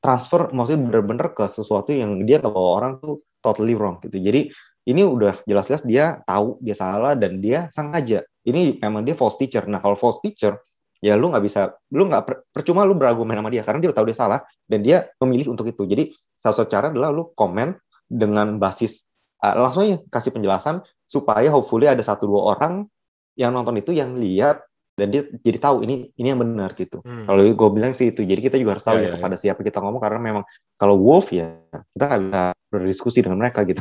transfer 0.00 0.48
maksudnya 0.52 0.80
bener-bener 0.88 1.32
ke 1.32 1.44
sesuatu 1.48 1.92
yang 1.92 2.24
dia 2.24 2.40
nggak 2.40 2.52
bawa 2.52 2.70
orang 2.84 2.92
tuh 3.00 3.24
totally 3.40 3.72
wrong 3.72 4.00
gitu. 4.04 4.20
Jadi 4.20 4.52
ini 4.90 5.06
udah 5.06 5.46
jelas-jelas 5.46 5.86
dia 5.86 6.18
tahu 6.26 6.58
dia 6.58 6.74
salah 6.74 7.14
dan 7.14 7.38
dia 7.38 7.70
sengaja. 7.70 8.26
Ini 8.42 8.82
memang 8.82 9.06
dia 9.06 9.14
false 9.14 9.38
teacher. 9.38 9.62
Nah 9.70 9.78
kalau 9.78 9.94
false 9.94 10.18
teacher 10.18 10.58
ya 11.00 11.14
lu 11.16 11.30
nggak 11.30 11.44
bisa, 11.46 11.72
lu 11.94 12.10
nggak 12.10 12.22
per, 12.26 12.34
percuma 12.50 12.82
lu 12.84 12.98
berargumen 12.98 13.38
sama 13.38 13.48
dia 13.48 13.62
karena 13.64 13.80
dia 13.80 13.94
tahu 13.94 14.06
dia 14.10 14.18
salah 14.18 14.40
dan 14.66 14.82
dia 14.82 15.06
memilih 15.22 15.54
untuk 15.54 15.70
itu. 15.70 15.86
Jadi 15.86 16.10
salah 16.34 16.56
satu 16.58 16.68
cara 16.68 16.86
adalah 16.90 17.14
lu 17.14 17.30
komen 17.32 17.72
dengan 18.10 18.58
basis 18.58 19.06
uh, 19.40 19.54
langsung 19.54 19.86
aja 19.86 19.96
kasih 20.10 20.34
penjelasan 20.34 20.82
supaya 21.06 21.46
hopefully 21.48 21.86
ada 21.86 22.02
satu 22.02 22.26
dua 22.26 22.58
orang 22.58 22.90
yang 23.38 23.54
nonton 23.54 23.78
itu 23.78 23.94
yang 23.94 24.18
lihat 24.18 24.66
dan 24.98 25.08
dia 25.08 25.24
jadi 25.40 25.56
tahu 25.56 25.80
ini 25.86 26.12
ini 26.20 26.28
yang 26.28 26.40
benar 26.44 26.76
gitu. 26.76 27.00
Hmm. 27.00 27.24
Kalau 27.24 27.40
gue 27.40 27.68
bilang 27.72 27.96
sih 27.96 28.12
itu. 28.12 28.20
Jadi 28.20 28.40
kita 28.44 28.56
juga 28.60 28.76
harus 28.76 28.84
tahu 28.84 29.00
ya, 29.00 29.02
ya, 29.02 29.08
ya 29.08 29.14
kepada 29.16 29.36
ya. 29.36 29.40
siapa 29.40 29.60
kita 29.64 29.78
ngomong 29.80 30.02
karena 30.02 30.20
memang 30.20 30.44
kalau 30.76 31.00
wolf 31.00 31.32
ya 31.32 31.56
kita 31.96 32.04
nggak 32.04 32.20
bisa 32.20 32.42
berdiskusi 32.68 33.18
dengan 33.24 33.40
mereka 33.40 33.64
gitu. 33.64 33.80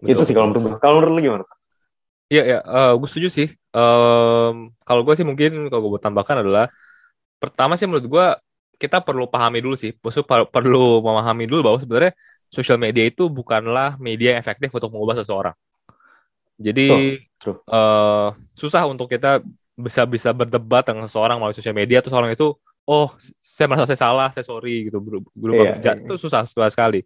Betul. 0.00 0.16
Itu 0.16 0.22
sih 0.26 0.34
kalau 0.34 0.50
menurut 0.50 0.64
gue. 0.64 0.72
Kalau 0.80 0.94
menurut 0.98 1.12
lu 1.14 1.20
gimana? 1.20 1.44
Iya, 2.30 2.42
ya, 2.46 2.58
uh, 2.64 2.92
gue 2.96 3.08
setuju 3.10 3.28
sih. 3.28 3.48
Um, 3.70 4.74
kalau 4.82 5.04
gue 5.06 5.14
sih 5.14 5.26
mungkin 5.26 5.70
kalau 5.70 5.94
gue 5.94 6.00
tambahkan 6.02 6.40
adalah 6.42 6.72
pertama 7.38 7.78
sih 7.78 7.86
menurut 7.86 8.06
gue 8.06 8.26
kita 8.80 9.04
perlu 9.04 9.28
pahami 9.28 9.60
dulu 9.60 9.76
sih, 9.76 9.92
maksudnya 10.00 10.48
perlu 10.48 11.04
memahami 11.04 11.44
dulu 11.44 11.60
bahwa 11.68 11.78
sebenarnya 11.78 12.12
sosial 12.48 12.80
media 12.80 13.04
itu 13.04 13.28
bukanlah 13.28 14.00
media 14.00 14.34
yang 14.34 14.40
efektif 14.40 14.72
untuk 14.72 14.88
mengubah 14.88 15.20
seseorang. 15.20 15.52
Jadi 16.56 16.86
Uh, 17.64 18.36
susah 18.52 18.84
untuk 18.84 19.08
kita 19.08 19.40
bisa 19.72 20.04
bisa 20.04 20.28
berdebat 20.36 20.84
dengan 20.84 21.08
seseorang 21.08 21.40
melalui 21.40 21.56
sosial 21.56 21.72
media, 21.72 22.04
terus 22.04 22.12
orang 22.12 22.36
itu, 22.36 22.52
oh 22.84 23.08
saya 23.40 23.64
merasa 23.64 23.88
saya 23.88 24.00
salah, 24.04 24.28
saya 24.28 24.44
sorry 24.44 24.92
gitu, 24.92 25.00
berubah 25.32 25.80
iya, 25.80 25.80
iya, 25.80 25.92
itu 26.04 26.20
susah, 26.20 26.44
susah 26.44 26.68
sekali. 26.68 27.00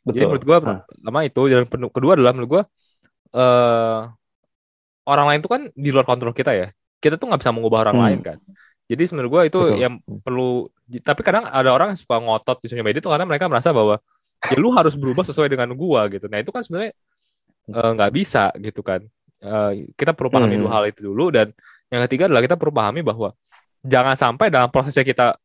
Betul. 0.00 0.14
Jadi 0.16 0.24
menurut 0.26 0.44
gue 0.44 0.58
pertama 0.64 1.20
itu 1.28 1.42
dan 1.48 1.64
kedua 1.92 2.12
adalah 2.16 2.32
menurut 2.32 2.50
gue 2.50 2.62
uh, 3.36 4.00
orang 5.04 5.26
lain 5.28 5.40
itu 5.44 5.50
kan 5.50 5.62
di 5.72 5.90
luar 5.92 6.06
kontrol 6.08 6.32
kita 6.32 6.52
ya. 6.56 6.68
Kita 7.00 7.16
tuh 7.16 7.28
nggak 7.28 7.40
bisa 7.40 7.52
mengubah 7.52 7.88
orang 7.88 7.96
hmm. 7.96 8.04
lain 8.06 8.20
kan. 8.24 8.38
Jadi 8.90 9.02
sebenarnya 9.06 9.30
gue 9.30 9.42
itu 9.46 9.60
Betul. 9.60 9.78
yang 9.78 9.94
perlu. 10.02 10.66
Tapi 10.90 11.20
kadang 11.22 11.46
ada 11.46 11.70
orang 11.70 11.94
yang 11.94 12.00
suka 12.00 12.16
ngotot 12.18 12.58
di 12.64 12.66
sosial 12.66 12.82
media 12.82 12.98
itu 12.98 13.10
karena 13.10 13.22
mereka 13.28 13.46
merasa 13.46 13.70
bahwa 13.70 14.02
ya 14.50 14.56
lu 14.56 14.72
harus 14.72 14.96
berubah 14.96 15.22
sesuai 15.22 15.52
dengan 15.52 15.70
gue 15.70 16.00
gitu. 16.18 16.26
Nah 16.26 16.42
itu 16.42 16.50
kan 16.50 16.64
sebenarnya 16.64 16.92
eh, 17.70 17.90
nggak 17.94 18.10
uh, 18.10 18.14
bisa 18.14 18.50
gitu 18.58 18.80
kan. 18.82 19.04
Uh, 19.40 19.88
kita 19.96 20.12
perlu 20.12 20.28
pahami 20.28 20.58
hmm. 20.58 20.62
dua 20.68 20.72
hal 20.74 20.84
itu 20.92 21.00
dulu 21.00 21.32
dan 21.32 21.48
yang 21.88 22.04
ketiga 22.04 22.28
adalah 22.28 22.44
kita 22.44 22.60
perlu 22.60 22.76
pahami 22.76 23.00
bahwa 23.00 23.32
jangan 23.80 24.12
sampai 24.12 24.52
dalam 24.52 24.68
prosesnya 24.68 25.00
kita 25.00 25.40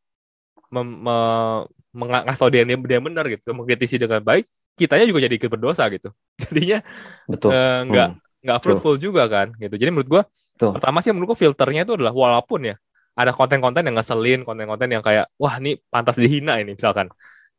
ngasih 1.95 2.39
tau 2.39 2.51
dia 2.51 2.63
dia 2.67 2.99
benar 2.99 3.25
gitu 3.31 3.55
mengkritisi 3.55 3.95
dengan 3.95 4.19
baik 4.19 4.45
kitanya 4.75 5.07
juga 5.07 5.23
jadi 5.23 5.35
ikut 5.39 5.49
berdosa 5.49 5.87
gitu 5.87 6.11
jadinya 6.43 6.83
betul 7.25 7.49
uh, 7.55 7.81
nggak 7.87 8.09
hmm. 8.11 8.43
nggak 8.43 8.57
fruitful 8.59 8.95
betul. 8.99 9.05
juga 9.11 9.23
kan 9.31 9.47
gitu 9.55 9.75
jadi 9.79 9.89
menurut 9.95 10.09
gua 10.11 10.21
betul. 10.27 10.71
pertama 10.75 10.97
sih 10.99 11.11
menurut 11.15 11.33
gua 11.33 11.39
filternya 11.39 11.81
itu 11.87 11.93
adalah 11.95 12.13
walaupun 12.13 12.75
ya 12.75 12.75
ada 13.15 13.31
konten-konten 13.31 13.87
yang 13.87 13.95
ngeselin 13.95 14.43
konten-konten 14.43 14.87
yang 14.91 14.99
kayak 14.99 15.31
wah 15.39 15.55
ini 15.55 15.79
pantas 15.87 16.19
dihina 16.19 16.59
ini 16.59 16.75
misalkan 16.75 17.07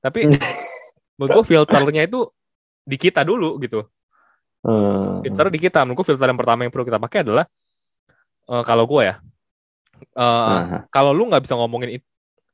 tapi 0.04 0.28
menurut 1.16 1.30
gua 1.32 1.44
filternya 1.48 2.04
itu 2.04 2.28
di 2.86 2.96
kita 3.00 3.24
dulu 3.24 3.56
gitu 3.64 3.88
Hmm. 4.66 5.22
filter 5.22 5.46
di 5.54 5.62
kita 5.62 5.86
menurutku 5.86 6.02
filter 6.02 6.26
yang 6.26 6.34
pertama 6.42 6.66
yang 6.66 6.74
perlu 6.74 6.82
kita 6.90 6.98
pakai 6.98 7.22
adalah 7.22 7.46
eh, 8.50 8.62
kalau 8.66 8.82
gue 8.90 9.02
ya 9.06 9.14
eh, 10.18 10.58
Aha. 10.58 10.90
kalau 10.90 11.14
lu 11.14 11.30
nggak 11.30 11.46
bisa 11.46 11.54
ngomongin 11.54 12.02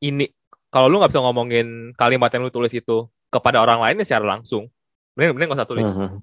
ini 0.04 0.28
kalau 0.72 0.88
lu 0.88 0.96
nggak 0.96 1.12
bisa 1.12 1.20
ngomongin 1.20 1.92
kalimat 1.94 2.32
yang 2.32 2.42
lu 2.42 2.50
tulis 2.50 2.72
itu 2.72 3.04
kepada 3.28 3.60
orang 3.60 3.78
lain 3.78 4.00
ya 4.00 4.04
secara 4.08 4.36
langsung. 4.36 4.72
Mending 5.12 5.36
mending 5.36 5.48
gak 5.52 5.58
usah 5.60 5.68
tulis. 5.68 5.88
Mhm. 5.88 6.18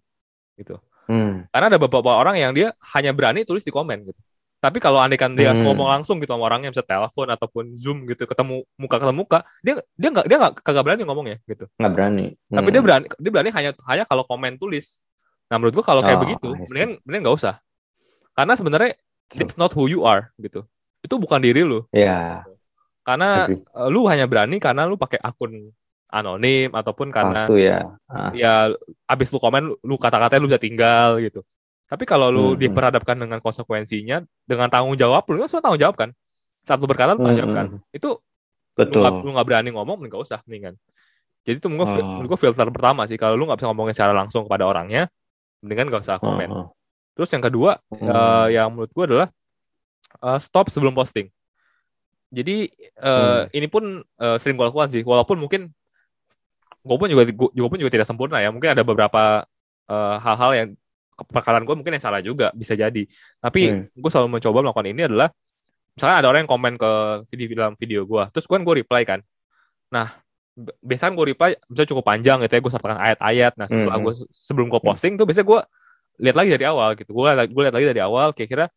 gitu. 0.60 0.76
Hmm. 1.10 1.50
karena 1.50 1.74
ada 1.74 1.80
beberapa 1.82 2.14
orang 2.14 2.38
yang 2.38 2.54
dia 2.54 2.70
hanya 2.94 3.10
berani 3.16 3.42
tulis 3.42 3.66
di 3.66 3.74
komen 3.74 4.06
gitu. 4.06 4.20
Tapi 4.60 4.78
kalau 4.78 5.00
andaikan 5.00 5.34
dia 5.34 5.56
Hmm. 5.56 5.66
ngomong 5.66 5.88
langsung 5.90 6.20
gitu 6.22 6.36
sama 6.36 6.46
orangnya 6.46 6.70
bisa 6.70 6.86
telepon 6.86 7.26
ataupun 7.32 7.74
zoom 7.80 8.06
gitu 8.06 8.28
ketemu 8.28 8.62
muka 8.76 9.00
ketemu 9.02 9.18
muka 9.18 9.40
dia 9.64 9.80
dia 9.98 10.10
nggak 10.12 10.26
dia 10.28 10.38
nggak 10.38 10.54
kagak 10.62 10.84
berani 10.86 11.02
ngomongnya 11.08 11.38
gitu. 11.48 11.66
Nggak 11.80 11.92
berani. 11.96 12.26
tapi 12.46 12.62
Hmm. 12.62 12.74
dia 12.76 12.82
berani 12.84 13.06
dia 13.10 13.32
berani 13.32 13.50
hanya 13.56 13.72
hanya 13.88 14.04
kalau 14.06 14.22
komen 14.22 14.60
tulis. 14.60 15.00
Nah 15.50 15.58
menurut 15.58 15.80
gua 15.80 15.86
kalau 15.88 16.02
kayak 16.04 16.20
Oh, 16.20 16.24
begitu 16.28 16.48
mendingan 16.68 16.92
mendingan 17.02 17.24
nggak 17.26 17.38
usah. 17.40 17.56
Karena 18.36 18.54
sebenarnya 18.54 18.92
it's 19.34 19.56
not 19.56 19.72
who 19.74 19.88
you 19.88 20.04
are 20.04 20.30
gitu. 20.38 20.68
Itu 21.00 21.16
bukan 21.18 21.40
diri 21.40 21.64
lu. 21.64 21.88
Ya, 21.90 22.44
karena 23.10 23.50
agree. 23.50 23.66
eh, 23.66 23.90
lu 23.90 24.06
hanya 24.06 24.30
berani 24.30 24.62
karena 24.62 24.86
lu 24.86 24.94
pakai 24.94 25.18
akun 25.18 25.74
anonim 26.08 26.70
ataupun 26.70 27.10
karena 27.10 27.34
palsu 27.38 27.58
ya. 27.58 27.86
Ah. 28.06 28.30
ya 28.34 28.70
abis 29.06 29.30
lu 29.30 29.38
komen 29.38 29.74
lu 29.82 29.96
kata-katanya 29.98 30.42
lu 30.42 30.50
bisa 30.50 30.62
tinggal 30.62 31.18
gitu 31.18 31.42
tapi 31.86 32.06
kalau 32.06 32.30
lu 32.30 32.54
Hmm, 32.54 32.54
hmm. 32.54 32.62
diperhadapkan 32.66 33.18
dengan 33.18 33.38
konsekuensinya 33.40 34.22
dengan 34.46 34.70
tanggung 34.70 34.94
jawab 34.94 35.26
lu 35.26 35.42
kan 35.42 35.50
semua 35.50 35.64
tanggung 35.66 35.82
jawab 35.82 35.96
kan 35.98 36.10
saat 36.62 36.78
lu 36.78 36.86
berkata 36.86 37.14
lu 37.14 37.22
tanggung 37.22 37.34
Hmm, 37.34 37.42
jawab 37.42 37.54
kan 37.54 37.68
hmm. 37.74 37.98
itu 37.98 38.10
lu 38.14 38.78
Betul. 38.78 39.02
nggak 39.02 39.14
lu 39.22 39.30
nggak 39.34 39.48
berani 39.50 39.70
ngomong 39.74 39.96
mending 39.98 40.14
gak 40.14 40.24
usah 40.24 40.40
mendingan 40.46 40.74
jadi 41.44 41.58
itu 41.58 41.68
menurut 41.68 41.90
gua, 42.26 42.36
Oh. 42.36 42.42
filter 42.42 42.68
pertama 42.70 43.02
sih 43.06 43.16
kalau 43.16 43.34
lu 43.34 43.44
nggak 43.44 43.58
bisa 43.58 43.68
ngomongin 43.68 43.94
secara 43.94 44.14
langsung 44.14 44.46
kepada 44.46 44.66
orangnya 44.66 45.10
mendingan 45.62 45.90
gak 45.90 46.04
usah 46.04 46.18
komen 46.18 46.48
Heeh. 46.48 46.68
terus 47.14 47.30
yang 47.30 47.44
kedua 47.44 47.78
Hmm. 47.92 48.06
eh, 48.08 48.48
yang 48.56 48.70
menurut 48.70 48.92
gua 48.92 49.06
adalah 49.06 49.28
eh, 50.20 50.40
stop 50.40 50.70
sebelum 50.70 50.94
posting 50.94 51.30
jadi 52.30 52.70
eh, 52.96 53.40
Hmm. 53.42 53.50
ini 53.52 53.68
pun 53.68 53.84
eh, 54.00 54.38
sering 54.38 54.56
gue 54.56 54.66
lakukan 54.66 54.90
sih. 54.90 55.02
Walaupun 55.02 55.38
mungkin 55.38 55.74
gue 56.80 56.98
pun 56.98 57.08
juga 57.10 57.24
gue 57.28 57.68
pun 57.70 57.78
juga 57.78 57.92
tidak 57.92 58.08
sempurna 58.08 58.40
ya. 58.40 58.50
Mungkin 58.50 58.72
ada 58.72 58.82
beberapa 58.82 59.44
eh, 59.90 60.16
hal-hal 60.22 60.52
yang 60.54 60.70
perkataan 61.20 61.66
gue 61.66 61.76
mungkin 61.76 61.98
yang 61.98 62.04
salah 62.04 62.22
juga 62.22 62.54
bisa 62.54 62.74
jadi. 62.74 63.04
Tapi 63.42 63.62
Hmm. 63.68 63.84
gue 63.92 64.10
selalu 64.10 64.38
mencoba 64.38 64.58
melakukan 64.62 64.88
ini 64.88 65.02
adalah 65.06 65.30
misalnya 65.98 66.18
ada 66.24 66.28
orang 66.32 66.46
yang 66.46 66.52
komen 66.52 66.74
ke 66.78 66.92
video 67.28 67.48
dalam 67.58 67.76
video 67.76 68.06
gue 68.06 68.24
terus 68.32 68.46
kan 68.46 68.62
gue 68.62 68.76
reply 68.80 69.04
kan. 69.04 69.20
Nah 69.92 70.14
biasanya 70.80 71.16
gue 71.16 71.26
reply 71.34 71.56
bisa 71.66 71.84
cukup 71.88 72.06
panjang 72.06 72.40
gitu 72.46 72.54
ya 72.54 72.62
gue 72.62 72.72
sertakan 72.72 73.00
ayat-ayat. 73.02 73.54
Nah 73.58 73.68
setelah 73.68 73.98
Hmm. 73.98 74.06
gue 74.06 74.14
sebelum 74.30 74.68
gue 74.70 74.80
posting 74.80 75.18
tuh 75.18 75.26
biasanya 75.26 75.48
gue 75.50 75.60
lihat 76.20 76.36
lagi 76.38 76.50
dari 76.54 76.66
awal 76.70 76.90
gitu. 76.94 77.12
Gue 77.12 77.28
gue 77.34 77.62
lihat 77.66 77.76
lagi 77.76 77.88
dari 77.90 78.00
awal 78.00 78.32
kira-kira 78.32 78.70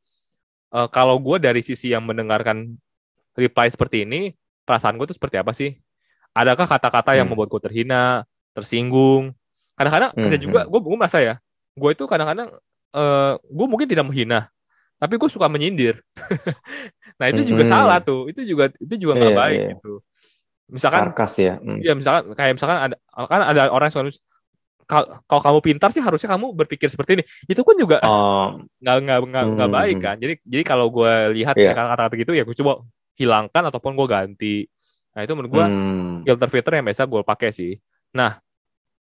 eh, 0.72 0.88
kalau 0.88 1.20
gue 1.20 1.36
dari 1.38 1.60
sisi 1.60 1.92
yang 1.92 2.02
mendengarkan 2.02 2.74
reply 3.38 3.66
seperti 3.72 4.04
ini 4.06 4.32
perasaan 4.66 4.96
gue 5.00 5.06
tuh 5.10 5.16
seperti 5.18 5.36
apa 5.40 5.52
sih 5.56 5.76
adakah 6.36 6.66
kata-kata 6.68 7.16
yang 7.18 7.26
Hmm. 7.26 7.32
membuat 7.32 7.48
gue 7.52 7.62
terhina 7.68 8.24
tersinggung 8.56 9.32
kadang-kadang 9.76 10.12
ada 10.16 10.36
Hmm, 10.36 10.42
juga 10.42 10.60
gue 10.68 10.80
gue 10.80 10.96
merasa 10.98 11.18
ya 11.20 11.34
gue 11.76 11.90
itu 11.92 12.04
kadang-kadang 12.08 12.48
eh 12.92 13.32
gue 13.40 13.66
mungkin 13.68 13.88
tidak 13.88 14.04
menghina 14.08 14.48
tapi 15.00 15.16
gue 15.20 15.30
suka 15.32 15.48
menyindir 15.50 16.00
nah 17.20 17.26
itu 17.32 17.42
juga 17.44 17.64
Hmm. 17.64 17.72
salah 17.72 17.98
tuh 18.04 18.28
itu 18.32 18.42
juga 18.46 18.72
itu 18.80 18.94
juga 19.00 19.14
nggak 19.18 19.32
Iya, 19.32 19.40
baik 19.40 19.60
iya. 19.60 19.68
gitu 19.76 20.00
misalkan 20.72 21.04
Sarkas 21.04 21.32
ya. 21.40 21.52
Hmm. 21.60 21.80
ya 21.82 21.92
misalkan 21.98 22.22
kayak 22.38 22.52
misalkan 22.56 22.78
ada 22.90 22.96
kan 23.32 23.40
ada 23.42 23.62
orang 23.74 23.86
yang 23.90 23.94
suka 23.94 24.04
nulis, 24.06 24.18
"Kal- 24.90 25.10
kalau 25.30 25.42
kamu 25.42 25.58
pintar 25.64 25.90
sih 25.94 26.02
harusnya 26.04 26.28
kamu 26.34 26.46
berpikir 26.58 26.88
seperti 26.92 27.10
ini 27.20 27.24
itu 27.48 27.62
kan 27.64 27.76
juga 27.78 27.96
Oh, 28.02 28.58
nggak 28.82 28.96
nggak 29.04 29.18
nggak 29.30 29.44
nggak 29.56 29.70
Hmm, 29.70 29.76
baik 29.76 29.96
hmm. 29.96 30.02
kan 30.04 30.16
jadi 30.22 30.34
jadi 30.44 30.62
kalau 30.66 30.86
gue 30.92 31.12
lihat 31.38 31.56
kayak 31.56 31.74
kata-kata 31.76 32.04
gitu 32.18 32.32
ya 32.36 32.44
gue 32.48 32.56
coba 32.58 32.72
hilangkan 33.16 33.68
ataupun 33.68 33.92
gue 33.96 34.06
ganti 34.08 34.56
nah 35.12 35.20
itu 35.20 35.32
menurut 35.36 35.52
gue 35.52 35.66
hmm. 35.66 36.14
filter-filter 36.24 36.72
yang 36.80 36.86
biasa 36.88 37.02
gue 37.04 37.22
pakai 37.22 37.50
sih 37.52 37.72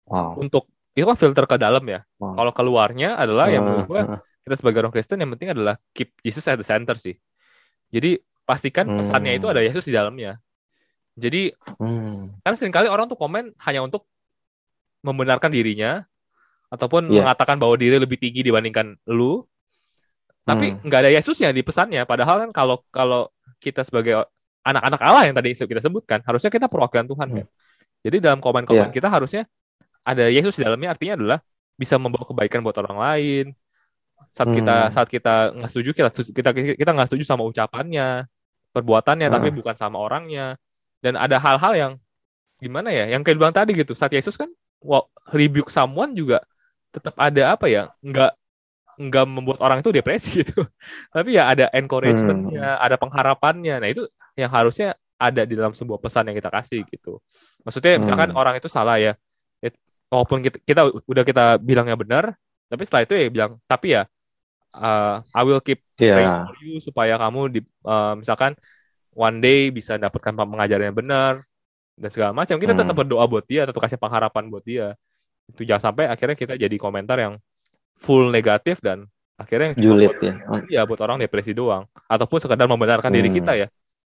Wow. 0.03 0.35
untuk 0.43 0.67
itu 0.93 1.07
kan 1.07 1.15
filter 1.15 1.47
ke 1.47 1.57
dalam 1.57 1.83
ya 1.87 2.03
Wow. 2.19 2.35
kalau 2.35 2.53
keluarnya 2.53 3.15
adalah 3.17 3.47
yang 3.49 3.63
menurut 3.63 3.87
gue 3.87 4.01
Heeh. 4.03 4.19
kita 4.43 4.55
sebagai 4.59 4.83
orang 4.83 4.93
Kristen 4.93 5.23
yang 5.23 5.31
penting 5.33 5.55
adalah 5.55 5.79
keep 5.95 6.11
Jesus 6.27 6.43
at 6.51 6.59
the 6.59 6.67
center 6.67 6.99
sih 6.99 7.15
jadi 7.95 8.19
pastikan 8.43 8.99
pesannya 8.99 9.39
itu 9.39 9.47
Hmm. 9.47 9.55
ada 9.55 9.63
Yesus 9.63 9.87
di 9.87 9.95
dalamnya 9.95 10.43
jadi 11.15 11.55
Hmm. 11.79 12.35
kan 12.43 12.59
sering 12.59 12.75
kali 12.75 12.91
orang 12.91 13.07
tuh 13.07 13.15
komen 13.15 13.55
hanya 13.63 13.87
untuk 13.87 14.11
membenarkan 15.07 15.55
dirinya 15.55 16.03
ataupun 16.69 17.11
Iya. 17.11 17.23
mengatakan 17.23 17.63
bahwa 17.63 17.79
diri 17.79 18.03
lebih 18.03 18.19
tinggi 18.19 18.43
dibandingkan 18.43 18.99
lu 19.07 19.47
tapi 20.43 20.75
Hmm. 20.75 20.83
nggak 20.83 21.01
ada 21.07 21.11
Yesusnya 21.15 21.55
di 21.55 21.63
pesannya 21.63 22.03
padahal 22.03 22.47
kan 22.47 22.51
kalau 22.51 22.77
kalau 22.91 23.31
kita 23.63 23.87
sebagai 23.87 24.27
anak-anak 24.67 25.01
Allah 25.03 25.23
yang 25.31 25.35
tadi 25.39 25.55
kita 25.55 25.79
sebutkan 25.83 26.19
harusnya 26.27 26.51
kita 26.51 26.67
perwakilan 26.67 27.07
Tuhan 27.07 27.29
Hmm. 27.31 27.37
kan 27.43 27.47
jadi 28.03 28.17
dalam 28.19 28.41
komen-komen 28.43 28.91
Iya. 28.91 28.95
kita 28.95 29.09
harusnya 29.11 29.47
ada 30.03 30.27
Yesus 30.27 30.59
di 30.59 30.67
dalamnya 30.67 30.95
artinya 30.99 31.15
adalah 31.15 31.39
bisa 31.79 31.95
membawa 31.99 32.27
kebaikan 32.27 32.61
buat 32.67 32.75
orang 32.79 32.99
lain 32.99 33.45
saat 34.35 34.51
kita 34.51 34.75
Hmm. 34.87 34.93
saat 34.95 35.09
kita 35.11 35.35
nggak 35.55 35.71
setuju 35.71 35.91
kita 35.95 36.09
kita 36.35 36.51
kita 36.79 36.91
nggak 36.91 37.09
setuju 37.11 37.25
sama 37.27 37.47
ucapannya 37.47 38.27
perbuatannya 38.75 39.29
tapi 39.31 39.49
Hmm. 39.51 39.57
bukan 39.63 39.75
sama 39.79 39.99
orangnya 40.03 40.59
dan 41.03 41.15
ada 41.19 41.39
hal-hal 41.39 41.73
yang 41.75 41.93
gimana 42.59 42.91
ya 42.95 43.11
yang 43.11 43.23
kayak 43.27 43.39
bilang 43.39 43.55
tadi 43.55 43.75
gitu 43.75 43.95
saat 43.95 44.11
Yesus 44.15 44.35
kan 44.39 44.51
wow, 44.83 45.07
rebuke 45.31 45.71
someone 45.71 46.15
juga 46.15 46.43
tetap 46.91 47.15
ada 47.19 47.55
apa 47.55 47.67
ya 47.71 47.91
nggak 48.03 48.33
nggak 49.01 49.25
membuat 49.29 49.59
orang 49.65 49.81
itu 49.81 49.91
depresi 49.95 50.29
gitu 50.45 50.65
tapi 51.13 51.37
ya 51.39 51.49
ada 51.53 51.69
encouragement-nya 51.73 52.77
ada 52.81 52.97
pengharapannya 53.01 53.75
nah 53.83 53.89
itu 53.89 54.05
yang 54.37 54.51
harusnya 54.53 54.97
ada 55.17 55.43
di 55.47 55.55
dalam 55.57 55.73
sebuah 55.73 55.99
pesan 56.03 56.29
yang 56.33 56.37
kita 56.39 56.51
kasih 56.53 56.85
gitu 56.91 57.21
maksudnya 57.65 57.97
misalkan 58.03 58.31
Hmm. 58.31 58.39
orang 58.39 58.55
itu 58.61 58.69
salah 58.69 58.99
ya 59.01 59.13
it- 59.65 59.79
walaupun 60.13 60.43
kita, 60.45 60.57
kita 60.67 60.81
udah 61.09 61.25
kita 61.25 61.43
bilangnya 61.63 61.97
benar 61.97 62.25
tapi 62.69 62.83
setelah 62.87 63.03
itu 63.07 63.15
ya 63.17 63.27
bilang 63.33 63.53
tapi 63.69 63.97
ya 63.97 64.03
uh, 64.77 65.23
I 65.35 65.43
will 65.47 65.63
keep 65.65 65.81
praying 66.09 66.33
Iya. 66.33 66.45
for 66.45 66.55
you 66.63 66.79
supaya 66.83 67.15
kamu 67.21 67.41
di 67.55 67.61
uh, 67.87 68.15
misalkan 68.19 68.53
one 69.15 69.39
day 69.45 69.71
bisa 69.73 69.97
dapatkan 70.01 70.35
pengajaran 70.37 70.93
yang 70.93 70.99
benar 70.99 71.35
dan 71.99 72.11
segala 72.13 72.33
macam 72.37 72.57
kita 72.59 72.73
tetap 72.77 72.95
Hmm. 72.95 73.01
berdoa 73.05 73.25
buat 73.29 73.45
dia 73.49 73.69
tetap 73.69 73.81
kasih 73.85 74.01
pengharapan 74.01 74.45
buat 74.53 74.65
dia 74.67 74.97
itu 75.51 75.63
jangan 75.69 75.93
sampai 75.93 76.05
akhirnya 76.11 76.37
kita 76.39 76.55
jadi 76.61 76.77
komentar 76.81 77.19
yang 77.21 77.35
full 77.99 78.31
negatif 78.31 78.79
dan 78.81 79.07
akhirnya 79.37 79.75
Julid 79.75 80.15
buat, 80.15 80.19
ya. 80.23 80.35
Hmm. 80.47 80.63
ya 80.69 80.83
buat 80.87 81.01
orang 81.03 81.19
depresi 81.19 81.51
doang 81.53 81.85
ataupun 82.07 82.39
sekedar 82.39 82.67
membenarkan 82.69 83.11
diri 83.11 83.29
Hmm. 83.31 83.37
kita 83.43 83.53
ya 83.59 83.67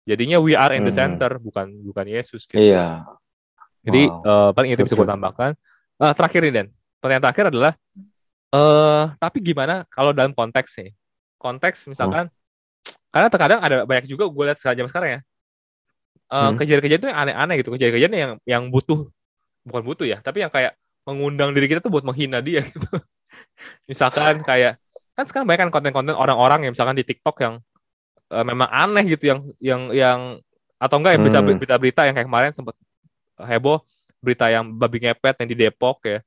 jadinya 0.07 0.39
we 0.39 0.55
are 0.55 0.75
in 0.75 0.87
the 0.87 0.95
Hmm. 0.95 1.19
center 1.19 1.39
bukan 1.43 1.67
bukan 1.83 2.07
Yesus 2.07 2.47
gitu. 2.47 2.63
Iya. 2.63 3.03
Jadi 3.83 4.11
Wow. 4.11 4.23
eh, 4.27 4.51
paling 4.55 4.71
itu 4.71 4.83
bisa 4.83 4.95
gue 4.95 5.07
tambahkan. 5.07 5.51
Ah, 5.97 6.13
terakhir 6.13 6.43
nih 6.47 6.53
Dan, 6.53 6.67
pertanyaan 7.01 7.25
terakhir 7.31 7.45
adalah, 7.51 7.73
eh 8.53 9.05
tapi 9.17 9.39
gimana 9.41 9.87
kalau 9.89 10.11
dalam 10.13 10.31
konteks 10.31 10.79
nih? 10.83 10.93
Konteks 11.39 11.87
misalkan, 11.89 12.27
karena 13.11 13.29
terkadang 13.31 13.61
ada 13.63 13.83
banyak 13.87 14.07
juga 14.07 14.27
gue 14.29 14.45
lihat 14.47 14.59
zaman 14.61 14.91
sekarang 14.91 15.11
ya, 15.11 15.21
eh, 16.27 16.39
Hmm. 16.51 16.55
kejadian-kejadian 16.59 17.01
itu 17.01 17.09
yang 17.11 17.21
aneh-aneh 17.23 17.55
gitu, 17.63 17.71
kejadian-kejadian 17.75 18.13
yang 18.15 18.33
yang 18.45 18.63
butuh, 18.69 19.07
bukan 19.67 19.83
butuh 19.87 20.07
ya, 20.07 20.19
tapi 20.21 20.43
yang 20.43 20.51
kayak 20.53 20.75
mengundang 21.07 21.55
diri 21.55 21.67
kita 21.71 21.79
tuh 21.81 21.91
buat 21.91 22.03
menghina 22.03 22.43
dia 22.43 22.61
gitu. 22.71 22.87
Misalkan 23.85 24.43
kayak, 24.43 24.79
kan 25.17 25.25
sekarang 25.25 25.47
banyak 25.49 25.61
kan 25.69 25.71
konten-konten 25.73 26.15
orang-orang 26.15 26.69
yang 26.69 26.73
misalkan 26.77 26.97
di 26.97 27.05
TikTok 27.05 27.37
yang 27.41 27.55
eh, 28.33 28.45
memang 28.45 28.69
aneh 28.69 29.05
gitu, 29.07 29.31
yang 29.33 29.41
yang 29.63 29.83
yang 29.95 30.21
atau 30.77 30.97
enggak 31.01 31.17
yang 31.17 31.25
bisa 31.25 31.39
Hmm. 31.41 31.57
berita-berita 31.57 32.05
yang 32.05 32.15
kayak 32.15 32.29
kemarin 32.29 32.53
sempat 32.53 32.77
heboh 33.41 33.81
berita 34.21 34.49
yang 34.49 34.77
babi 34.77 34.99
ngepet 35.01 35.41
yang 35.41 35.49
di 35.49 35.57
Depok 35.57 36.05
ya 36.05 36.19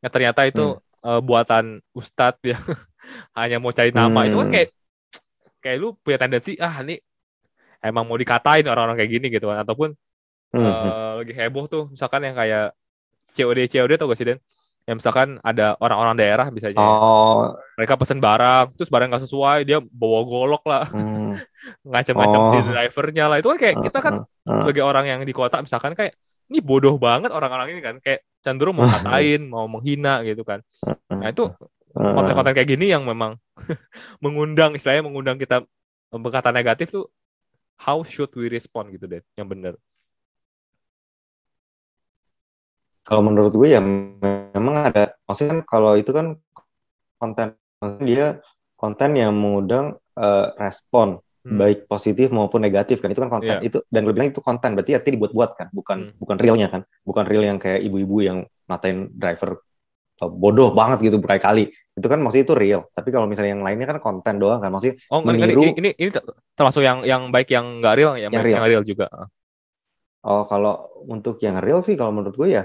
yang 0.00 0.10
ternyata 0.12 0.48
itu 0.48 0.76
eh, 1.04 1.20
buatan 1.20 1.84
Ustadz 1.92 2.40
yang 2.44 2.60
hanya 3.38 3.56
mau 3.60 3.72
cari 3.72 3.92
nama 3.92 4.24
itu 4.24 4.36
kan 4.36 4.48
Hmm. 4.48 4.54
kayak 4.54 4.68
kayak 5.58 5.76
lu 5.76 5.88
punya 6.00 6.18
tendensi 6.22 6.56
ah 6.56 6.80
ini 6.80 6.96
emang 7.82 8.06
mau 8.06 8.16
dikatain 8.16 8.64
orang-orang 8.64 8.96
kayak 8.96 9.10
gini 9.12 9.26
gitu 9.28 9.50
kan 9.50 9.60
ataupun 9.60 9.92
Hmm. 10.48 10.64
eh, 10.64 11.12
lagi 11.20 11.32
heboh 11.36 11.68
tuh 11.68 11.92
misalkan 11.92 12.24
yang 12.24 12.32
kayak 12.32 12.72
COD 13.36 13.68
COD 13.68 13.92
tau 14.00 14.08
gak 14.08 14.16
sih 14.16 14.24
Den 14.24 14.40
yang 14.88 14.96
misalkan 14.96 15.36
ada 15.44 15.76
orang-orang 15.84 16.16
daerah 16.16 16.48
misalnya 16.48 16.80
Oh. 16.80 17.52
mereka 17.76 18.00
pesen 18.00 18.24
barang 18.24 18.72
terus 18.72 18.88
barang 18.88 19.12
nggak 19.12 19.24
sesuai 19.28 19.68
dia 19.68 19.78
bawa 19.84 20.20
golok 20.24 20.64
lah. 20.64 20.88
Hmm. 20.88 21.36
ngancam-ngancam 21.92 22.40
si 22.48 22.56
Oh. 22.56 22.64
drivernya 22.72 23.24
lah. 23.28 23.36
Itu 23.36 23.52
kan 23.52 23.58
kayak 23.60 23.76
kita 23.84 23.98
kan 24.00 24.14
Hmm. 24.24 24.60
sebagai 24.64 24.82
orang 24.82 25.04
yang 25.04 25.20
di 25.28 25.34
kota 25.36 25.60
misalkan 25.60 25.92
kayak 25.92 26.16
ini 26.48 26.64
bodoh 26.64 26.96
banget 26.96 27.28
orang-orang 27.28 27.76
ini 27.76 27.80
kan. 27.84 28.00
Kayak 28.00 28.24
cenderung 28.40 28.80
mau 28.80 28.88
ngatain 28.88 29.44
mau 29.44 29.68
menghina 29.68 30.24
gitu 30.24 30.40
kan. 30.40 30.64
Nah 31.12 31.28
itu 31.28 31.52
konten-konten 31.92 32.56
kayak 32.56 32.68
gini 32.68 32.88
yang 32.88 33.04
memang 33.04 33.36
mengundang 34.24 34.72
istilahnya 34.72 35.04
mengundang 35.04 35.36
kita 35.36 35.68
berkata 36.08 36.48
negatif 36.48 36.88
tuh 36.88 37.04
how 37.76 38.00
should 38.00 38.32
we 38.32 38.48
respond 38.48 38.88
gitu 38.88 39.04
deh 39.04 39.20
yang 39.36 39.44
benar 39.44 39.76
Kalau 43.08 43.24
menurut 43.24 43.56
gue 43.56 43.68
ya 43.72 43.80
memang 43.80 44.92
ada, 44.92 45.16
maksudnya 45.24 45.56
kan 45.56 45.60
kalau 45.64 45.96
itu 45.96 46.12
kan 46.12 46.36
konten 47.16 47.56
dia 48.04 48.38
konten 48.76 49.16
yang 49.16 49.32
mengundang 49.32 49.96
uh, 50.20 50.52
respon 50.60 51.24
Hmm. 51.48 51.56
baik 51.64 51.88
positif 51.88 52.28
maupun 52.28 52.60
negatif 52.60 53.00
kan 53.00 53.08
itu 53.08 53.24
kan 53.24 53.32
konten 53.32 53.56
Iya. 53.62 53.64
itu 53.64 53.78
dan 53.88 54.04
gue 54.04 54.12
bilang 54.12 54.28
itu 54.28 54.42
konten 54.44 54.76
berarti 54.76 54.92
artinya 55.00 55.14
dibuat-buat 55.16 55.50
kan 55.56 55.66
bukan 55.72 55.98
Hmm. 56.12 56.12
bukan 56.20 56.36
realnya 56.36 56.68
kan 56.68 56.82
bukan 57.08 57.24
real 57.24 57.40
yang 57.40 57.56
kayak 57.56 57.80
ibu-ibu 57.88 58.16
yang 58.20 58.38
ngatain 58.68 59.08
driver 59.16 59.62
bodoh 60.18 60.74
banget 60.76 61.08
gitu 61.08 61.16
berkali-kali 61.22 61.72
itu 61.72 62.04
kan 62.10 62.20
maksudnya 62.20 62.44
itu 62.52 62.56
real 62.58 62.80
tapi 62.92 63.14
kalau 63.14 63.24
misalnya 63.24 63.56
yang 63.56 63.64
lainnya 63.64 63.86
kan 63.88 63.96
konten 64.02 64.36
doang 64.36 64.60
kan 64.60 64.68
maksudnya 64.68 65.00
Oh, 65.08 65.24
meniru 65.24 65.62
ini, 65.62 65.72
ini, 65.78 65.90
ini 65.96 66.10
termasuk 66.52 66.82
yang 66.84 67.06
yang 67.06 67.32
baik 67.32 67.48
yang 67.48 67.80
nggak 67.80 67.94
real, 67.96 68.12
yang, 68.20 68.28
Yang 68.34 68.44
real. 68.44 68.56
yang 68.58 68.64
real 68.68 68.82
juga. 68.84 69.06
oh 70.28 70.42
kalau 70.50 70.74
untuk 71.08 71.38
yang 71.40 71.56
real 71.64 71.80
sih 71.80 71.94
kalau 71.96 72.12
menurut 72.12 72.34
gue 72.36 72.48
ya 72.60 72.62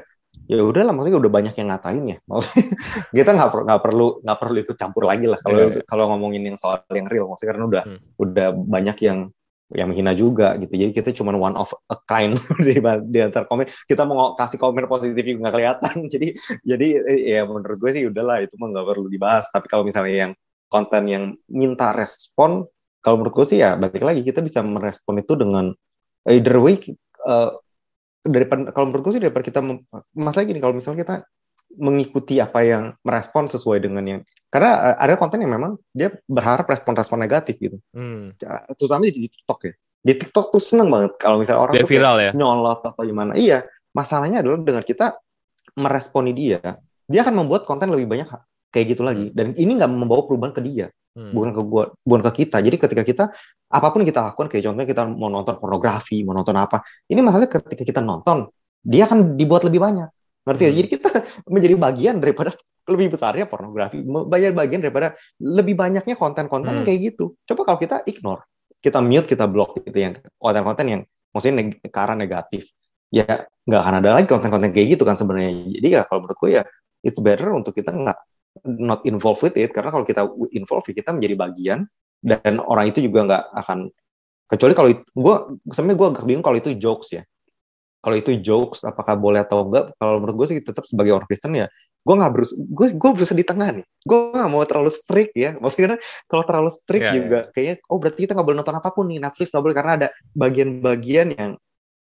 ya 0.50 0.60
udahlah 0.60 0.92
maksudnya 0.92 1.20
udah 1.24 1.32
banyak 1.32 1.54
yang 1.56 1.68
ngatain 1.72 2.04
ya. 2.14 2.18
Maksudnya 2.28 2.66
kita 3.18 3.30
nggak 3.38 3.50
per- 3.54 3.66
nggak 3.68 3.82
perlu 3.86 4.08
nggak 4.26 4.40
perlu 4.42 4.58
ikut 4.66 4.78
campur 4.78 5.04
lagi 5.08 5.26
lah 5.32 5.40
kalau 5.40 5.58
Iya, 5.60 5.68
iya. 5.80 5.84
kalau 5.88 6.04
ngomongin 6.14 6.44
yang 6.52 6.58
soal 6.60 6.84
yang 6.92 7.08
real. 7.08 7.26
Maksudnya 7.32 7.52
karena 7.56 7.66
udah 7.72 7.84
Hmm. 7.88 8.00
udah 8.20 8.48
banyak 8.56 8.98
yang 9.06 9.20
yang 9.74 9.88
menghina 9.90 10.14
juga 10.14 10.54
gitu. 10.62 10.74
Jadi 10.78 10.92
kita 10.94 11.10
cuma 11.18 11.34
one 11.34 11.58
of 11.58 11.72
a 11.90 11.98
kind 12.06 12.38
di, 12.68 12.78
di 13.10 13.20
antar 13.24 13.50
komen. 13.50 13.66
Kita 13.90 14.04
mau 14.06 14.38
kasih 14.38 14.60
komen 14.62 14.86
positif 14.86 15.24
juga 15.24 15.50
nggak 15.50 15.56
kelihatan. 15.56 15.96
Jadi 16.14 16.28
jadi 16.62 16.88
eh, 17.10 17.20
ya 17.40 17.42
menurut 17.50 17.78
gue 17.82 17.92
sih 17.96 18.04
udahlah 18.06 18.44
itu 18.46 18.54
mah 18.60 18.70
nggak 18.70 18.86
perlu 18.86 19.08
dibahas. 19.10 19.48
Tapi 19.50 19.66
kalau 19.72 19.82
misalnya 19.88 20.30
yang 20.30 20.32
konten 20.70 21.04
yang 21.10 21.24
minta 21.50 21.94
respon 21.94 22.66
kalau 23.04 23.20
menurut 23.22 23.34
gue 23.44 23.46
sih 23.56 23.60
ya 23.62 23.76
balik 23.78 24.02
lagi 24.02 24.22
kita 24.26 24.42
bisa 24.42 24.64
merespon 24.66 25.22
itu 25.22 25.34
dengan 25.38 25.70
either 26.30 26.58
way 26.62 26.80
eh, 27.24 27.50
daripada 28.24 28.72
kalau 28.72 28.90
menurut 28.90 29.04
gue 29.04 29.14
sih 29.20 29.24
daripada 29.24 29.44
kita 29.44 29.60
masalah 30.16 30.48
gini 30.48 30.64
kalau 30.64 30.76
misalnya 30.76 31.04
kita 31.04 31.16
mengikuti 31.74 32.38
apa 32.38 32.60
yang 32.64 32.84
merespon 33.02 33.50
sesuai 33.50 33.82
dengan 33.84 34.04
yang 34.06 34.20
karena 34.48 34.94
eh, 34.94 34.98
ada 35.04 35.18
konten 35.18 35.42
yang 35.42 35.52
memang 35.58 35.76
dia 35.92 36.14
berharap 36.30 36.70
respon-respon 36.70 37.20
negatif 37.20 37.58
gitu 37.60 37.78
Hmm. 37.92 38.34
terutama 38.78 39.10
di 39.10 39.28
TikTok 39.28 39.60
ya 39.68 39.74
di 40.04 40.14
TikTok 40.20 40.46
tuh 40.54 40.62
seneng 40.62 40.92
banget 40.92 41.16
kalau 41.18 41.40
misalnya 41.42 41.62
orang 41.64 41.74
tuh 41.80 41.90
viral 41.90 42.18
ya. 42.20 42.32
nyolot 42.36 42.80
atau 42.84 43.04
gimana 43.04 43.34
iya 43.36 43.66
masalahnya 43.96 44.44
adalah 44.44 44.60
dengan 44.62 44.84
kita 44.84 45.18
meresponi 45.80 46.32
dia 46.36 46.60
dia 47.08 47.20
akan 47.26 47.44
membuat 47.44 47.66
konten 47.66 47.90
lebih 47.90 48.08
banyak 48.08 48.30
kayak 48.74 48.86
gitu 48.98 49.02
lagi. 49.06 49.30
Dan 49.32 49.54
ini 49.56 49.72
nggak 49.78 49.92
membawa 49.94 50.26
perubahan 50.28 50.54
ke 50.58 50.64
dia. 50.66 50.88
Hmm. 51.14 51.30
bukan 51.30 51.54
ke 51.54 51.62
gua 51.62 51.84
bukan 52.02 52.22
ke 52.26 52.32
kita. 52.42 52.58
Jadi 52.58 52.74
ketika 52.82 53.06
kita 53.06 53.24
apa 53.70 53.88
pun 53.94 54.02
kita 54.02 54.34
lakukan 54.34 54.50
kayak 54.50 54.66
contohnya 54.66 54.90
kita 54.90 55.06
mau 55.06 55.30
nonton 55.30 55.62
pornografi 55.62 56.26
mau 56.26 56.34
nonton 56.34 56.58
apa 56.58 56.82
ini 57.06 57.22
masalahnya 57.22 57.54
ketika 57.54 57.86
kita 57.86 58.02
nonton 58.02 58.50
dia 58.82 59.06
akan 59.06 59.38
dibuat 59.38 59.62
lebih 59.70 59.78
banyak. 59.78 60.10
Ngerti 60.42 60.62
ya? 60.66 60.70
Hmm. 60.74 60.78
jadi 60.82 60.88
kita 60.90 61.10
menjadi 61.54 61.76
bagian 61.78 62.16
daripada 62.18 62.50
lebih 62.98 63.14
besarnya 63.14 63.46
pornografi 63.46 64.02
bayar 64.26 64.58
bagian 64.58 64.82
daripada 64.82 65.14
lebih 65.38 65.78
banyaknya 65.78 66.18
konten-konten 66.18 66.82
Hmm. 66.82 66.86
kayak 66.86 67.14
gitu. 67.14 67.38
Coba 67.46 67.62
kalau 67.62 67.78
kita 67.78 68.02
ignore 68.10 68.42
kita 68.82 68.98
mute 68.98 69.30
kita 69.30 69.46
block 69.46 69.86
gitu 69.86 69.94
yang 69.96 70.18
konten-konten 70.42 70.86
yang 70.90 71.02
maksudnya 71.30 71.56
neg- 71.62 71.78
ke 71.78 72.00
arah 72.02 72.18
negatif 72.18 72.74
ya 73.14 73.46
nggak 73.70 73.82
akan 73.86 73.96
ada 74.02 74.10
lagi 74.18 74.26
konten-konten 74.26 74.74
kayak 74.74 74.98
gitu 74.98 75.06
kan 75.06 75.14
sebenarnya. 75.14 75.78
Jadi 75.78 75.88
ya 75.94 76.02
kalau 76.10 76.26
menurut 76.26 76.38
gue 76.42 76.52
ya 76.58 76.64
it's 77.06 77.22
better 77.22 77.54
untuk 77.54 77.78
kita 77.78 77.94
nggak 77.94 78.18
not 78.62 79.02
involved 79.10 79.42
with 79.42 79.58
it 79.58 79.74
karena 79.74 79.90
kalau 79.90 80.06
kita 80.06 80.30
involve 80.54 80.86
ya 80.86 80.94
kita 80.94 81.10
menjadi 81.10 81.36
bagian 81.36 81.80
dan 82.22 82.62
orang 82.62 82.94
itu 82.94 83.02
juga 83.04 83.20
nggak 83.26 83.44
akan 83.66 83.90
kecuali 84.48 84.74
kalau 84.78 84.90
itu 84.94 85.04
gue 85.18 85.36
sebenarnya 85.74 85.98
gue 85.98 86.08
agak 86.14 86.24
bingung 86.30 86.46
kalau 86.46 86.58
itu 86.62 86.72
jokes 86.78 87.18
ya. 87.18 87.24
Kalau 88.04 88.20
itu 88.20 88.36
jokes 88.44 88.84
apakah 88.84 89.16
boleh 89.16 89.48
atau 89.48 89.64
enggak 89.64 89.96
kalau 89.96 90.20
menurut 90.20 90.44
gue 90.44 90.48
sih 90.52 90.60
tetap 90.60 90.84
sebagai 90.84 91.16
orang 91.16 91.28
Kristen 91.28 91.56
ya 91.56 91.68
gue 92.04 92.16
nggak 92.20 92.32
berus 92.36 92.52
gue 92.60 92.88
gue 93.00 93.10
berusaha 93.16 93.36
di 93.36 93.48
tengah 93.48 93.80
nih. 93.80 93.86
Gue 94.04 94.20
nggak 94.36 94.50
mau 94.52 94.64
terlalu 94.68 94.92
strict 94.92 95.34
ya. 95.40 95.56
Maksudnya 95.56 95.96
kalau 96.28 96.44
terlalu 96.44 96.70
strict 96.70 97.08
Iya, 97.10 97.16
juga 97.16 97.40
kayaknya 97.56 97.76
oh 97.88 97.98
berarti 97.98 98.20
kita 98.28 98.32
nggak 98.36 98.48
boleh 98.48 98.58
nonton 98.60 98.76
apa 98.76 98.90
pun 98.92 99.06
nih 99.08 99.20
Netflix 99.24 99.56
nggak 99.56 99.64
boleh 99.64 99.76
karena 99.76 99.92
ada 99.98 100.08
bagian-bagian 100.36 101.28
yang 101.32 101.52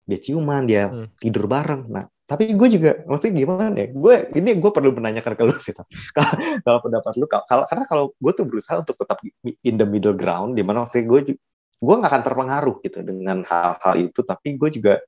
dia 0.07 0.19
ciuman 0.21 0.63
dia 0.69 0.85
Hmm. 0.93 1.09
tidur 1.17 1.49
bareng. 1.49 1.89
Nah 1.89 2.05
tapi 2.27 2.51
gue 2.53 2.67
juga 2.67 2.91
maksudnya 3.07 3.33
gimana 3.47 3.71
ya 3.71 3.87
gue 3.87 4.15
ini 4.35 4.59
gue 4.59 4.71
perlu 4.75 4.91
menanyakan 4.91 5.33
ke 5.33 5.43
lu 5.47 5.55
sih 5.55 5.71
Tam. 5.71 5.87
kalau 6.67 6.79
pendapat 6.83 7.13
lu 7.15 7.25
kalau 7.31 7.63
karena 7.65 7.85
kalau 7.87 8.03
gue 8.19 8.31
tuh 8.35 8.43
berusaha 8.43 8.83
untuk 8.83 8.99
tetap 8.99 9.17
in 9.63 9.75
the 9.79 9.87
middle 9.87 10.11
ground 10.13 10.59
di 10.59 10.61
mana 10.61 10.83
maksudnya 10.83 11.07
gue 11.07 11.39
gue 11.77 11.95
nggak 11.95 12.11
akan 12.11 12.23
terpengaruh 12.27 12.75
gitu 12.83 12.99
dengan 13.01 13.47
hal-hal 13.47 13.93
itu 13.95 14.19
tapi 14.27 14.59
gue 14.59 14.69
juga 14.75 14.99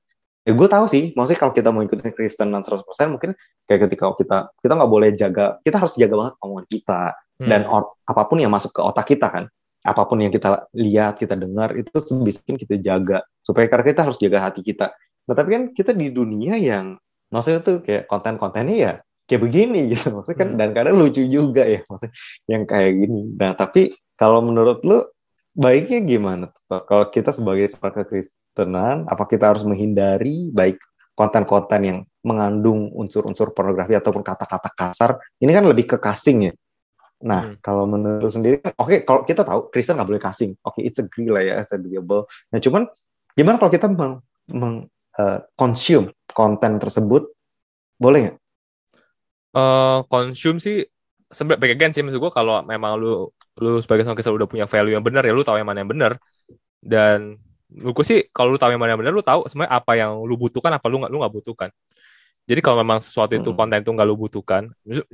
ya 0.48 0.52
gue 0.56 0.68
tahu 0.72 0.88
sih 0.88 1.12
maksudnya 1.12 1.40
kalau 1.44 1.52
kita 1.52 1.68
mau 1.68 1.84
ikutin 1.84 2.16
Kristen 2.16 2.48
dan 2.48 2.64
100% 2.64 2.80
mungkin 3.12 3.36
kayak 3.68 3.80
ketika 3.86 4.16
kita 4.16 4.38
kita 4.64 4.72
nggak 4.72 4.90
boleh 4.90 5.12
jaga 5.12 5.60
kita 5.60 5.76
harus 5.76 5.94
jaga 6.00 6.16
banget 6.16 6.34
omongan 6.40 6.66
kita 6.72 7.00
Hmm. 7.40 7.48
dan 7.48 7.64
or- 7.72 7.96
apa 8.04 8.28
pun 8.28 8.36
yang 8.36 8.52
masuk 8.52 8.76
ke 8.76 8.84
otak 8.84 9.16
kita 9.16 9.32
kan 9.32 9.44
apa 9.80 10.02
pun 10.04 10.20
yang 10.20 10.28
kita 10.28 10.68
lihat 10.76 11.16
kita 11.16 11.32
dengar 11.40 11.72
itu 11.72 11.88
sebisa 11.96 12.44
mungkin 12.44 12.60
kita 12.60 12.76
jaga 12.84 13.24
supaya 13.40 13.64
karena 13.64 13.84
kita 13.88 14.00
harus 14.04 14.20
jaga 14.20 14.44
hati 14.44 14.60
kita 14.60 14.92
nah 15.24 15.32
tapi 15.32 15.48
kan 15.56 15.62
kita 15.72 15.96
di 15.96 16.12
dunia 16.12 16.60
yang 16.60 17.00
maksudnya 17.30 17.60
tuh 17.62 17.76
kayak 17.82 18.10
konten-kontennya 18.10 18.76
ya 18.76 18.92
kayak 19.26 19.42
begini 19.46 19.86
gitu 19.94 20.10
maksudnya 20.14 20.38
kan 20.38 20.48
Hmm. 20.54 20.58
dan 20.58 20.68
kadang 20.74 20.94
lucu 20.98 21.22
juga 21.26 21.64
ya 21.64 21.80
maksudnya 21.86 22.14
yang 22.50 22.62
kayak 22.66 22.92
gini 22.98 23.20
nah 23.38 23.54
tapi 23.54 23.94
kalau 24.18 24.44
menurut 24.44 24.82
lu 24.84 25.06
baiknya 25.54 26.02
gimana 26.04 26.50
tuh 26.50 26.82
kalau 26.86 27.08
kita 27.10 27.34
sebagai 27.34 27.70
seorang 27.70 28.04
kekristenan 28.04 28.96
apa 29.06 29.24
kita 29.26 29.50
harus 29.50 29.62
menghindari 29.66 30.50
baik 30.50 30.78
konten-konten 31.14 31.80
yang 31.82 31.98
mengandung 32.20 32.92
unsur-unsur 32.92 33.56
pornografi 33.56 33.96
ataupun 33.96 34.20
kata-kata 34.20 34.70
kasar 34.76 35.16
ini 35.40 35.50
kan 35.54 35.64
lebih 35.64 35.86
ke 35.86 35.96
casing 35.98 36.50
ya 36.50 36.54
Nah, 37.20 37.52
Hmm. 37.52 37.60
kalau 37.60 37.84
menurut 37.84 38.32
sendiri, 38.32 38.64
oke, 38.80 39.04
kalau 39.04 39.28
kita 39.28 39.44
tahu 39.44 39.68
Kristen 39.68 40.00
nggak 40.00 40.08
boleh 40.08 40.22
casing, 40.24 40.56
oke, 40.64 40.80
it's 40.80 40.96
agree 40.96 41.28
lah 41.28 41.44
ya, 41.44 41.60
it's 41.60 41.68
agreeable. 41.68 42.24
Nah, 42.48 42.56
cuman 42.64 42.88
gimana 43.36 43.60
kalau 43.60 43.68
kita 43.68 43.92
meng, 43.92 44.24
meng 44.48 44.88
eh, 45.20 45.36
consume 45.60 46.06
konten 46.38 46.72
tersebut, 46.82 47.22
boleh 48.02 48.20
nggak? 48.28 48.36
eh 49.56 49.96
consume 50.10 50.58
sih 50.64 50.74
sebenarnya 51.36 51.60
back 51.62 51.72
again 51.74 51.90
sih 51.94 52.02
maksud 52.06 52.20
gue 52.22 52.32
kalau 52.38 52.62
memang 52.62 52.92
lu 53.00 53.06
lu 53.62 53.68
sebagai 53.82 54.02
seorang 54.06 54.18
Kristen 54.18 54.36
udah 54.38 54.50
punya 54.50 54.66
value 54.70 54.94
yang 54.96 55.04
benar 55.06 55.22
ya 55.26 55.32
lu 55.34 55.42
tahu 55.46 55.58
yang 55.60 55.68
mana 55.68 55.82
yang 55.82 55.90
benar 55.90 56.12
dan 56.82 57.36
lu 57.70 57.92
sih 58.06 58.28
kalau 58.34 58.54
lu 58.54 58.58
tahu 58.60 58.72
yang 58.74 58.82
mana 58.82 58.94
yang 58.96 59.02
benar 59.02 59.14
lu 59.14 59.24
tahu 59.24 59.46
sebenarnya 59.50 59.74
apa 59.78 59.92
yang 60.00 60.12
lu 60.28 60.34
butuhkan 60.40 60.72
apa 60.78 60.86
lu 60.90 60.96
nggak 61.02 61.10
lu 61.12 61.18
nggak 61.22 61.34
butuhkan 61.38 61.70
jadi 62.48 62.60
kalau 62.64 62.78
memang 62.84 63.00
sesuatu 63.04 63.34
itu 63.38 63.50
Hmm. 63.50 63.56
konten 63.56 63.80
itu 63.82 63.90
nggak 63.92 64.08
lu 64.08 64.16
butuhkan 64.18 64.62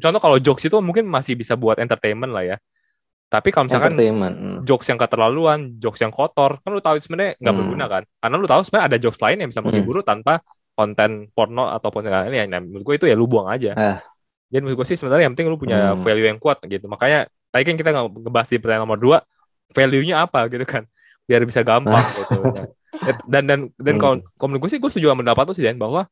contoh 0.02 0.20
kalau 0.22 0.38
jokes 0.42 0.64
itu 0.68 0.76
mungkin 0.84 1.04
masih 1.08 1.34
bisa 1.38 1.54
buat 1.58 1.78
entertainment 1.82 2.32
lah 2.34 2.44
ya 2.44 2.56
tapi 3.26 3.50
kalau 3.50 3.66
misalkan 3.66 3.92
hmm. 3.98 4.58
jokes 4.62 4.86
yang 4.86 4.98
keterlaluan, 5.02 5.58
jokes 5.82 5.98
yang 5.98 6.14
kotor, 6.14 6.62
kan 6.62 6.70
lu 6.70 6.78
tahu 6.78 6.94
sebenarnya 7.02 7.34
nggak 7.42 7.54
Hmm. 7.54 7.60
berguna 7.62 7.84
kan? 7.90 8.02
Karena 8.22 8.36
lu 8.38 8.46
tahu 8.46 8.60
sebenarnya 8.62 8.86
ada 8.86 8.98
jokes 9.02 9.18
lain 9.18 9.36
yang 9.42 9.48
bisa 9.50 9.60
Hmm. 9.60 9.68
menghibur 9.70 9.98
lu 9.98 10.04
tanpa 10.06 10.40
konten 10.78 11.10
porno 11.34 11.66
ataupun 11.66 12.06
yang 12.06 12.14
lain. 12.28 12.46
Nah, 12.52 12.60
menurut 12.62 12.84
gue 12.86 12.94
itu 13.02 13.06
ya 13.10 13.16
lu 13.18 13.26
buang 13.26 13.50
aja. 13.50 13.74
Ah. 13.74 13.98
Jadi 14.46 14.60
menurut 14.62 14.78
gue 14.84 14.86
sih 14.94 14.98
sebenarnya 15.00 15.26
yang 15.26 15.34
penting 15.34 15.50
lu 15.50 15.58
punya 15.58 15.92
Hmm. 15.92 15.98
value 15.98 16.26
yang 16.30 16.38
kuat 16.38 16.62
gitu. 16.70 16.86
Makanya 16.86 17.26
tadi 17.50 17.62
kan 17.66 17.74
kita 17.74 17.90
ngebahas 17.90 18.48
di 18.52 18.56
pertanyaan 18.62 18.84
nomor 18.86 18.98
dua, 19.00 19.18
value-nya 19.74 20.22
apa 20.22 20.46
gitu 20.46 20.62
kan? 20.62 20.86
Biar 21.26 21.42
bisa 21.42 21.66
gampang 21.66 21.98
gitu. 22.14 22.38
Nah, 22.40 22.66
Dan 23.26 23.42
dan 23.44 23.60
dan 23.76 23.94
Hmm. 23.98 24.00
kalau 24.00 24.14
kalau 24.38 24.48
menurut 24.54 24.62
gue 24.68 24.70
sih 24.72 24.80
gue 24.80 24.88
setuju 24.88 25.12
sama 25.12 25.20
pendapat 25.26 25.44
lu 25.50 25.54
sih 25.58 25.64
Dan 25.66 25.76
bahwa 25.76 26.06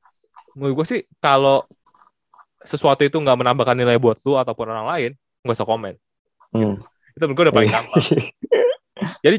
menurut 0.53 0.75
gue 0.83 0.87
sih 0.91 1.01
kalau 1.23 1.65
sesuatu 2.61 3.05
itu 3.05 3.17
nggak 3.17 3.37
menambahkan 3.37 3.77
nilai 3.77 3.97
buat 4.01 4.21
lu 4.25 4.37
ataupun 4.37 4.67
orang 4.69 4.87
lain, 4.89 5.11
nggak 5.45 5.57
usah 5.57 5.69
komen. 5.69 5.95
Hmm. 6.53 6.77
Itu 7.15 7.25
menurut 7.25 7.37
gue 7.39 7.45
udah 7.51 7.55
paling 7.55 7.71
gampang. 7.73 8.03
Jadi 8.05 8.23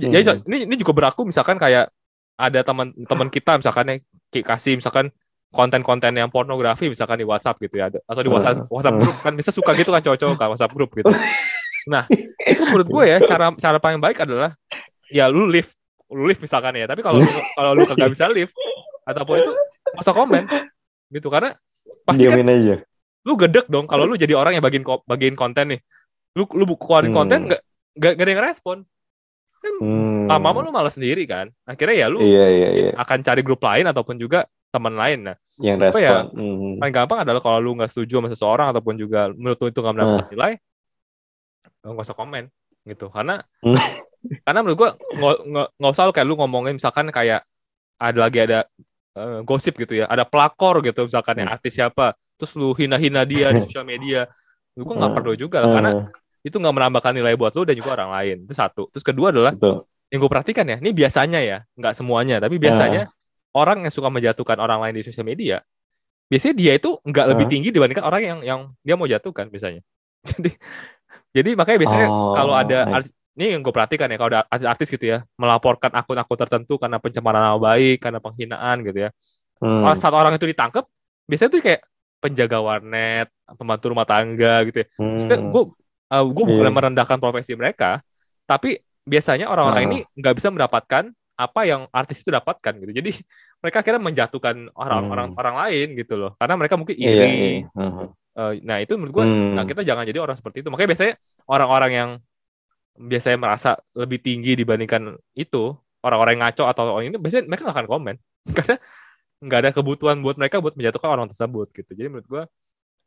Hmm. 0.06 0.12
jadi 0.12 0.44
ini 0.44 0.58
ini 0.68 0.76
juga 0.76 0.92
berlaku 0.92 1.24
misalkan 1.24 1.56
kayak 1.56 1.88
ada 2.36 2.60
teman-teman 2.68 3.32
kita 3.32 3.56
misalkan 3.56 3.86
yang 3.88 4.00
kasih 4.44 4.76
misalkan 4.76 5.08
konten-konten 5.56 6.12
yang 6.12 6.28
pornografi 6.28 6.92
misalkan 6.92 7.16
di 7.16 7.24
WhatsApp 7.24 7.56
gitu 7.64 7.80
ya 7.80 7.88
atau 7.88 8.20
di 8.20 8.28
WhatsApp. 8.28 8.68
WhatsApp 8.68 9.00
grup 9.00 9.16
kan 9.24 9.34
bisa 9.40 9.56
suka 9.56 9.72
gitu 9.80 9.96
kan 9.96 10.04
cowok-cowok 10.04 10.36
kan 10.36 10.48
WhatsApp 10.52 10.76
grup 10.76 10.92
gitu. 10.92 11.08
Nah, 11.88 12.04
itu 12.44 12.62
menurut 12.68 12.88
gue 12.92 13.04
ya 13.08 13.18
cara 13.24 13.56
cara 13.56 13.78
paling 13.80 14.02
baik 14.04 14.26
adalah 14.28 14.52
ya 15.08 15.32
lu 15.32 15.48
live 15.48 15.72
lu 16.12 16.28
live 16.28 16.42
misalkan 16.44 16.76
ya. 16.76 16.90
Tapi 16.92 17.00
kalau 17.00 17.24
kalau 17.56 17.72
lu 17.72 17.88
kagak 17.88 18.12
bisa 18.12 18.28
live 18.28 18.52
ataupun 19.08 19.36
itu 19.40 19.52
usah 19.96 20.12
komen 20.12 20.44
gitu 21.14 21.32
karena 21.32 21.56
pasti 22.04 22.26
kan 22.28 22.42
aja. 22.42 22.76
lu 23.26 23.34
gedek 23.38 23.70
dong 23.70 23.86
kalau 23.86 24.10
lu 24.10 24.18
jadi 24.18 24.34
orang 24.36 24.58
yang 24.58 24.66
bagiin 24.66 24.84
bagiin 25.08 25.38
konten 25.40 25.78
nih. 25.78 25.80
Lu 26.36 26.44
lu 26.52 26.76
keluarin 26.76 27.10
Hmm. 27.12 27.18
konten 27.18 27.40
nggak 27.48 27.62
nggak 27.96 28.14
ada 28.20 28.32
yang 28.32 28.44
respon. 28.44 28.78
Kan 29.64 29.74
Hmm. 29.80 30.28
lama-lama 30.28 30.60
lu 30.62 30.72
malas 30.76 30.94
sendiri 30.94 31.24
kan. 31.26 31.48
Akhirnya 31.64 31.96
ya 31.96 32.08
lu 32.12 32.20
Iya, 32.22 32.46
iya, 32.52 32.70
iya. 32.76 32.92
akan 33.00 33.20
cari 33.24 33.42
grup 33.42 33.64
lain 33.64 33.88
ataupun 33.88 34.20
juga 34.20 34.44
teman 34.70 34.94
lain. 34.94 35.32
Nah, 35.32 35.36
Yang 35.58 35.78
ya? 35.80 35.84
respon. 35.88 36.24
Hmm. 36.36 36.76
paling 36.84 36.94
gampang 36.94 37.20
adalah 37.24 37.40
kalau 37.40 37.60
lu 37.64 37.72
nggak 37.80 37.88
setuju 37.90 38.20
sama 38.20 38.28
seseorang 38.28 38.68
ataupun 38.76 39.00
juga 39.00 39.32
menurut 39.32 39.56
lu 39.58 39.68
itu 39.72 39.80
nggak 39.80 39.96
mendapat 39.96 40.26
nilai, 40.36 40.52
lu 41.82 41.90
nggak 41.96 42.06
usah 42.06 42.18
komen 42.18 42.44
gitu. 42.84 43.08
Karena 43.08 43.40
Hmm. 43.64 43.74
karena 44.46 44.60
menurut 44.60 44.78
gua 44.78 44.90
nggak 45.80 45.94
usah 45.94 46.04
lu 46.04 46.14
kayak 46.14 46.28
lu 46.28 46.36
ngomongin 46.36 46.76
misalkan 46.76 47.08
kayak 47.10 47.48
ada 47.96 48.20
lagi 48.20 48.40
ada 48.44 48.68
eh, 49.16 49.40
gosip 49.48 49.80
gitu 49.80 49.96
ya, 49.96 50.12
ada 50.12 50.28
pelakor 50.28 50.84
gitu 50.84 51.08
misalkan 51.08 51.40
ya 51.40 51.48
Hmm. 51.48 51.56
artis 51.56 51.72
siapa, 51.72 52.12
terus 52.36 52.52
lu 52.60 52.76
hina-hina 52.76 53.24
dia 53.24 53.56
di 53.56 53.64
sosial 53.72 53.88
media, 53.88 54.28
lu 54.76 54.84
gua 54.84 55.00
nggak 55.00 55.08
Hmm. 55.08 55.18
perlu 55.24 55.34
juga 55.40 55.64
lah, 55.64 55.70
karena 55.72 55.92
Hmm. 55.96 56.12
Itu 56.46 56.56
nggak 56.62 56.76
menambahkan 56.78 57.12
nilai 57.18 57.34
buat 57.34 57.50
lu 57.58 57.66
dan 57.66 57.74
juga 57.74 57.98
orang 57.98 58.14
lain. 58.22 58.38
Itu 58.46 58.54
satu. 58.54 58.86
Terus 58.94 59.02
kedua 59.02 59.34
adalah 59.34 59.58
Betul. 59.58 59.82
yang 60.14 60.20
gue 60.22 60.30
perhatikan 60.32 60.66
ya, 60.70 60.78
ini 60.78 60.94
biasanya 60.94 61.40
ya, 61.42 61.58
nggak 61.74 61.94
semuanya, 61.98 62.38
tapi 62.38 62.62
biasanya 62.62 63.10
orang 63.58 63.82
yang 63.82 63.94
suka 63.94 64.14
menjatuhkan 64.14 64.62
orang 64.62 64.78
lain 64.86 65.02
di 65.02 65.04
sosial 65.04 65.26
media, 65.26 65.66
biasanya 66.30 66.54
dia 66.54 66.72
itu 66.78 67.02
nggak 67.02 67.26
lebih 67.34 67.46
Ah. 67.46 67.52
tinggi 67.52 67.70
dibandingkan 67.74 68.06
orang 68.06 68.22
yang 68.22 68.40
yang 68.46 68.60
dia 68.86 68.94
mau 68.94 69.10
jatuhkan 69.10 69.50
biasanya. 69.50 69.82
Jadi 70.30 70.54
jadi 71.36 71.50
makanya 71.58 71.80
biasanya 71.84 72.08
Oh, 72.08 72.32
kalau 72.32 72.54
ada 72.56 72.80
nice. 72.88 73.12
ini 73.36 73.58
yang 73.58 73.62
gue 73.66 73.74
perhatikan 73.74 74.08
ya, 74.08 74.16
kalau 74.16 74.30
ada 74.32 74.42
artis-artis 74.48 74.88
gitu 74.88 75.06
ya, 75.06 75.18
melaporkan 75.36 75.92
akun-akun 75.92 76.38
tertentu 76.40 76.80
karena 76.80 76.96
pencemaran 77.02 77.42
nama 77.44 77.60
baik, 77.60 78.00
karena 78.00 78.24
penghinaan 78.24 78.86
gitu 78.86 79.00
ya. 79.04 79.10
Hmm. 79.60 79.84
Kalau 79.84 79.96
saat 80.00 80.16
orang 80.16 80.32
itu 80.38 80.48
ditangkap, 80.48 80.88
biasanya 81.28 81.50
tuh 81.52 81.60
kayak 81.60 81.82
penjaga 82.24 82.58
warnet, 82.64 83.28
pembantu 83.60 83.92
rumah 83.92 84.08
tangga 84.08 84.64
gitu 84.66 84.82
ya. 84.82 84.88
Maksudnya 84.96 85.40
Hmm. 86.06 86.30
gue 86.32 86.44
bukan 86.46 86.70
Iya. 86.70 86.76
merendahkan 86.76 87.18
profesi 87.18 87.58
mereka, 87.58 88.02
tapi 88.46 88.78
biasanya 89.04 89.50
orang-orang 89.50 89.82
Ah. 89.82 89.88
ini 89.90 89.98
nggak 90.14 90.36
bisa 90.38 90.50
mendapatkan 90.50 91.10
apa 91.36 91.62
yang 91.68 91.90
artis 91.92 92.24
itu 92.24 92.32
dapatkan 92.32 92.74
gitu. 92.80 92.92
Jadi 92.96 93.12
mereka 93.60 93.82
akhirnya 93.82 94.00
menjatuhkan 94.00 94.70
orang-orang 94.72 95.34
Hmm. 95.34 95.40
orang 95.42 95.56
lain 95.68 95.88
gitu 95.98 96.14
loh, 96.16 96.32
karena 96.38 96.56
mereka 96.56 96.76
mungkin 96.78 96.96
Iya, 96.96 97.10
iri. 97.12 97.28
iya. 97.28 97.68
Hmm. 97.76 98.08
Eh, 98.36 98.54
nah 98.64 98.78
itu 98.80 98.94
menurut 98.96 99.14
gue, 99.16 99.26
Hmm. 99.26 99.54
nah 99.56 99.64
kita 99.64 99.82
jangan 99.82 100.04
jadi 100.04 100.20
orang 100.20 100.36
seperti 100.36 100.60
itu. 100.64 100.70
Makanya 100.72 100.90
biasanya 100.92 101.14
orang-orang 101.48 101.92
yang 101.92 102.10
biasanya 102.96 103.38
merasa 103.40 103.76
lebih 103.92 104.24
tinggi 104.24 104.56
dibandingkan 104.56 105.16
itu 105.34 105.76
orang-orang 106.00 106.40
yang 106.40 106.44
ngaco 106.48 106.64
atau 106.70 106.84
orang 106.96 107.12
ini 107.12 107.18
biasanya 107.20 107.44
mereka 107.50 107.68
nggak 107.68 107.76
akan 107.76 107.88
komen 107.90 108.16
karena 108.56 108.76
nggak 109.44 109.60
ada 109.60 109.72
kebutuhan 109.76 110.18
buat 110.24 110.40
mereka 110.40 110.64
buat 110.64 110.78
menjatuhkan 110.80 111.10
orang 111.12 111.28
tersebut 111.28 111.68
gitu. 111.76 111.92
Jadi 111.92 112.08
menurut 112.08 112.28
gue 112.30 112.44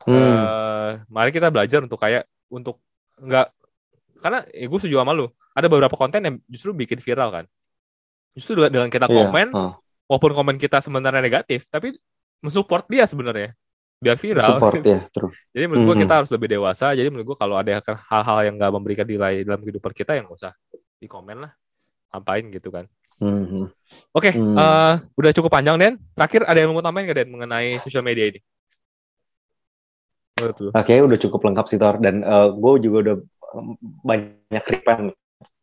Hmm. 0.05 0.15
eh 0.15 0.91
mari 1.09 1.31
kita 1.33 1.49
belajar 1.49 1.81
untuk 1.83 1.97
kayak 1.97 2.23
untuk 2.53 2.79
nggak 3.21 3.47
karena 4.19 4.39
ya 4.51 4.67
gue 4.67 4.79
setuju 4.79 4.97
sama 4.99 5.13
lu 5.13 5.27
ada 5.53 5.67
beberapa 5.67 5.95
konten 5.95 6.21
yang 6.21 6.37
justru 6.47 6.71
bikin 6.73 6.99
viral 6.99 7.31
kan 7.31 7.45
justru 8.33 8.55
dengan, 8.55 8.71
dengan 8.71 8.89
kita 8.89 9.07
Iya. 9.07 9.15
komen 9.25 9.49
Ah. 9.53 9.73
walaupun 10.07 10.33
komen 10.33 10.57
kita 10.57 10.79
sebenarnya 10.79 11.19
negatif 11.19 11.67
tapi 11.67 11.95
mensupport 12.39 12.87
dia 12.87 13.05
sebenarnya 13.05 13.55
biar 13.99 14.15
viral 14.15 14.63
Support 14.63 14.79
ya, 14.87 15.03
terus. 15.11 15.35
jadi 15.51 15.65
menurut 15.67 15.85
gue 15.85 15.97
Mhm. 15.99 16.03
kita 16.07 16.15
harus 16.23 16.31
lebih 16.31 16.49
dewasa 16.49 16.95
jadi 16.95 17.11
menurut 17.11 17.35
gue 17.35 17.37
kalau 17.37 17.59
ada 17.59 17.83
hal-hal 17.83 18.39
yang 18.47 18.55
nggak 18.55 18.71
memberikan 18.71 19.07
nilai 19.07 19.43
dalam 19.43 19.59
kehidupan 19.59 19.91
kita 19.91 20.15
yang 20.15 20.31
usah 20.31 20.55
di 20.97 21.07
komen 21.07 21.43
lah 21.43 21.53
ngapain 22.11 22.47
gitu 22.49 22.71
kan 22.71 22.87
Hmm. 23.19 23.67
oke 24.15 24.31
Hmm. 24.31 24.55
eh, 24.55 24.95
udah 25.13 25.31
cukup 25.35 25.51
panjang 25.51 25.75
Den 25.75 25.99
terakhir 26.15 26.47
ada 26.47 26.59
yang 26.59 26.71
mau 26.71 26.79
tambahin 26.79 27.11
nggak 27.11 27.19
Den 27.19 27.31
mengenai 27.35 27.83
sosial 27.83 28.07
media 28.07 28.31
ini 28.31 28.39
menurut 30.39 30.57
lu 30.63 30.69
Oke, 30.73 30.95
udah 30.95 31.19
cukup 31.19 31.41
lengkap 31.51 31.67
sih 31.67 31.79
Tor. 31.79 31.99
Dan 31.99 32.23
gue 32.55 32.73
juga 32.81 32.97
udah 33.05 33.17
um, 33.55 33.75
banyak 34.07 34.65
repan 34.65 35.13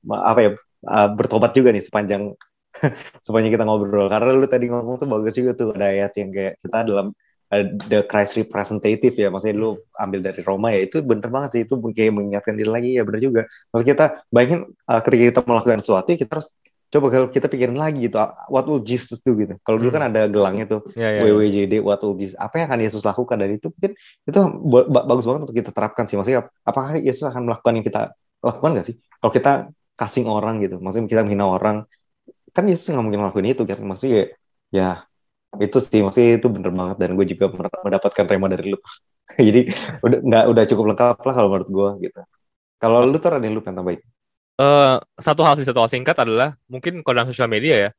apa 0.06 0.40
ya 0.42 0.50
uh, 0.86 1.10
bertobat 1.14 1.58
juga 1.58 1.74
nih 1.74 1.82
sepanjang 1.82 2.34
sepanjang 3.26 3.52
kita 3.56 3.66
ngobrol. 3.66 4.08
Karena 4.12 4.36
lu 4.36 4.46
tadi 4.46 4.70
ngomong 4.70 5.02
tuh 5.02 5.08
bagus 5.10 5.34
juga 5.38 5.58
tuh 5.58 5.74
ada 5.74 5.90
ayat 5.90 6.14
yang 6.20 6.30
kayak 6.30 6.54
kita 6.62 6.78
dalam 6.86 7.08
uh, 7.52 7.66
the 7.90 8.06
Christ 8.06 8.38
representative 8.38 9.16
ya, 9.16 9.28
maksudnya 9.32 9.58
lu 9.58 9.70
ambil 9.98 10.20
dari 10.22 10.42
Roma 10.44 10.76
ya 10.76 10.86
itu 10.86 11.02
bener 11.02 11.30
banget 11.32 11.50
sih 11.56 11.62
itu 11.66 11.74
kayak 11.80 12.14
mengingatkan 12.14 12.54
diri 12.60 12.72
lagi 12.72 12.90
ya 13.00 13.04
bener 13.08 13.22
juga. 13.24 13.42
Maksud 13.74 13.86
kita 13.88 14.06
bayangin 14.30 14.70
uh, 14.92 15.02
ketika 15.02 15.24
kita 15.34 15.40
melakukan 15.48 15.80
sesuatu 15.82 16.10
kita 16.14 16.32
harus 16.40 16.50
coba 16.96 17.08
kalau 17.12 17.28
kita 17.28 17.52
pikirin 17.52 17.76
lagi 17.76 18.08
gitu, 18.08 18.16
what 18.48 18.64
will 18.64 18.80
Jesus 18.80 19.20
do? 19.20 19.36
gitu. 19.36 19.60
Kalau 19.62 19.78
dulu 19.78 19.92
kan 19.92 20.08
ada 20.08 20.32
gelangnya 20.32 20.66
tuh 20.72 20.80
ya, 20.96 21.12
ya, 21.12 21.20
ya. 21.20 21.22
WWJD 21.28 21.84
what 21.84 22.00
will 22.00 22.16
Jesus 22.16 22.40
apa 22.40 22.64
yang 22.64 22.68
akan 22.72 22.80
Yesus 22.88 23.04
lakukan? 23.04 23.36
Dan 23.44 23.60
itu 23.60 23.68
mungkin 23.70 23.92
itu 24.24 24.40
ba- 24.72 24.88
ba- 24.88 25.06
bagus 25.12 25.26
banget 25.28 25.42
untuk 25.52 25.58
kita 25.60 25.72
terapkan 25.76 26.08
sih. 26.08 26.16
Maksudnya 26.16 26.48
apakah 26.64 26.96
Yesus 26.98 27.28
akan 27.28 27.42
melakukan 27.52 27.74
yang 27.76 27.86
kita 27.86 28.02
lakukan 28.40 28.70
nggak 28.80 28.86
sih? 28.88 28.96
Kalau 29.20 29.34
kita 29.36 29.52
kasih 29.96 30.28
orang 30.28 30.60
gitu 30.60 30.76
maksudnya 30.84 31.08
kita 31.08 31.22
menghina 31.24 31.48
orang 31.48 31.88
kan 32.56 32.64
Yesus 32.68 32.92
nggak 32.92 33.04
mungkin 33.04 33.20
ngelakuin 33.22 33.48
itu 33.52 33.64
kan? 33.68 33.78
Maksudnya 33.84 34.14
ya, 34.16 34.26
ya 34.72 34.90
itu 35.60 35.78
sih. 35.84 36.00
Maksudnya 36.06 36.40
itu 36.40 36.48
bener 36.52 36.72
banget 36.72 36.98
dan 37.02 37.10
gue 37.18 37.26
juga 37.28 37.46
mendapatkan 37.86 38.26
rema 38.28 38.48
dari 38.52 38.74
lu. 38.74 38.80
Jadi 39.48 39.62
udah 40.06 40.20
nggak 40.22 40.44
udah 40.52 40.64
cukup 40.70 40.86
lengkap 40.96 41.16
lah 41.28 41.34
kalau 41.34 41.50
menurut 41.52 41.70
gue 41.70 41.90
gitu. 42.10 42.20
Kalau 42.82 42.98
lu 43.08 43.18
tuh 43.18 43.30
ada 43.34 43.42
yang 43.42 43.56
lu 43.58 43.64
pengen 43.66 43.82
tambahin 43.82 44.02
Eh, 44.56 44.96
satu 45.20 45.44
hal 45.44 45.60
sih 45.60 45.68
satu 45.68 45.84
hal 45.84 45.92
singkat 45.92 46.16
adalah 46.16 46.56
mungkin 46.72 47.04
kalau 47.04 47.20
dalam 47.20 47.28
sosial 47.28 47.52
media 47.52 47.76
ya 47.76 47.90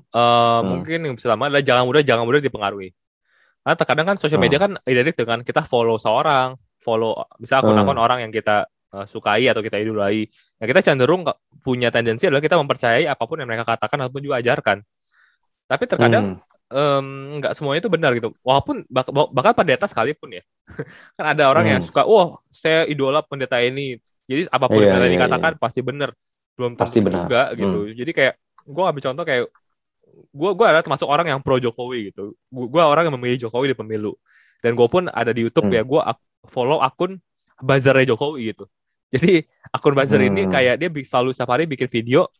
eh, 0.00 0.60
mungkin 0.64 0.98
yang 1.04 1.12
bisa 1.12 1.28
lama 1.28 1.52
adalah 1.52 1.60
jangan 1.60 1.84
mudah 1.84 2.00
jangan 2.00 2.24
mudah 2.24 2.40
dipengaruhi. 2.40 2.88
Karena 3.60 3.76
terkadang 3.76 4.06
kan 4.08 4.16
sosial 4.16 4.40
Hmm. 4.40 4.48
media 4.48 4.58
kan 4.58 4.72
identik 4.88 5.12
dengan 5.20 5.44
kita 5.44 5.68
follow 5.68 6.00
seorang 6.00 6.56
follow 6.80 7.12
bisa 7.36 7.60
akun-akun 7.60 8.00
orang 8.00 8.18
yang 8.24 8.32
kita 8.32 8.64
eh, 8.90 9.04
sukai 9.04 9.44
atau 9.46 9.60
kita 9.60 9.76
idolai. 9.76 10.24
Nah 10.56 10.64
kita 10.64 10.80
cenderung 10.80 11.22
punya 11.60 11.92
tendensi 11.92 12.24
adalah 12.24 12.40
kita 12.40 12.56
mempercayai 12.56 13.04
apa 13.04 13.20
pun 13.28 13.36
yang 13.36 13.46
mereka 13.46 13.68
katakan 13.68 14.00
ataupun 14.02 14.24
juga 14.24 14.40
ajarkan. 14.40 14.80
Tapi 15.68 15.84
terkadang 15.84 16.40
Hmm. 16.72 17.38
nggak 17.38 17.52
semuanya 17.52 17.84
itu 17.84 17.90
benar 17.92 18.14
gitu. 18.16 18.32
Walaupun 18.40 18.86
bak- 18.88 19.10
bahkan 19.36 19.52
pendeta 19.52 19.84
sekalipun 19.84 20.38
ya. 20.38 20.42
Kan 21.20 21.26
ada 21.36 21.44
orang 21.52 21.66
yang 21.68 21.80
Hmm. 21.84 21.88
suka 21.92 22.08
wah 22.08 22.40
saya 22.48 22.88
idola 22.88 23.20
pendeta 23.20 23.60
ini 23.60 24.00
jadi 24.30 24.42
apa 24.46 24.66
pun 24.70 24.78
Iya, 24.78 24.86
yang 24.86 24.94
pendeta 24.94 25.08
iya, 25.10 25.14
dikatakan 25.18 25.52
pasti 25.58 25.80
benar 25.82 26.10
belum 26.54 26.72
tentu 26.78 26.82
Pasti 26.86 26.98
benar. 27.02 27.26
juga 27.26 27.42
gitu 27.58 27.78
jadi 27.90 28.10
kayak 28.14 28.34
gue 28.70 28.84
ambil 28.86 29.02
contoh 29.02 29.24
kayak 29.26 29.42
gue 30.30 30.50
gue 30.54 30.66
adalah 30.66 30.84
termasuk 30.84 31.08
orang 31.10 31.26
yang 31.26 31.40
pro 31.42 31.56
Jokowi 31.58 32.12
gitu 32.12 32.34
gue 32.50 32.82
orang 32.82 33.08
yang 33.08 33.14
memilih 33.18 33.48
Jokowi 33.48 33.72
di 33.72 33.76
pemilu 33.76 34.12
dan 34.60 34.76
gue 34.76 34.86
pun 34.86 35.08
ada 35.10 35.30
di 35.34 35.42
YouTube 35.42 35.66
Hmm. 35.66 35.74
ya 35.74 35.82
gue 35.82 36.00
follow 36.46 36.78
akun 36.78 37.18
bazarnya 37.58 38.14
Jokowi 38.14 38.54
gitu 38.54 38.64
jadi 39.14 39.42
akun 39.70 39.94
bazar 39.96 40.20
ini 40.22 40.46
Hmm. 40.46 40.52
kayak 40.54 40.74
dia 40.78 40.88
selalu 41.02 41.34
setiap 41.34 41.50
hari 41.50 41.64
bikin 41.66 41.88
video 41.90 42.30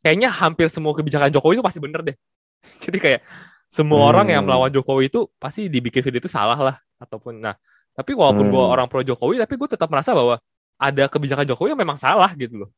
kayaknya 0.00 0.28
hampir 0.32 0.68
semua 0.72 0.92
kebijakan 0.96 1.28
Jokowi 1.28 1.60
itu 1.60 1.64
pasti 1.64 1.80
bener 1.82 2.00
deh 2.00 2.16
jadi 2.84 2.98
kayak 3.00 3.20
semua 3.68 4.00
Hmm. 4.06 4.10
orang 4.14 4.26
yang 4.30 4.42
melawan 4.46 4.70
Jokowi 4.70 5.10
itu 5.10 5.26
pasti 5.36 5.66
dibikin 5.66 6.00
video 6.00 6.20
itu 6.22 6.30
salah 6.30 6.56
lah 6.56 6.76
ataupun 7.02 7.42
nah 7.42 7.56
tapi 7.94 8.14
walaupun 8.14 8.46
gue 8.48 8.62
Hmm. 8.62 8.74
orang 8.78 8.86
pro 8.86 9.02
Jokowi 9.02 9.36
tapi 9.38 9.54
gue 9.58 9.68
tetap 9.68 9.90
merasa 9.90 10.14
bahwa 10.14 10.38
ada 10.76 11.04
kebijakan 11.06 11.46
Jokowi 11.46 11.72
yang 11.72 11.80
memang 11.80 11.98
salah 11.98 12.30
gitu 12.34 12.66
loh 12.66 12.70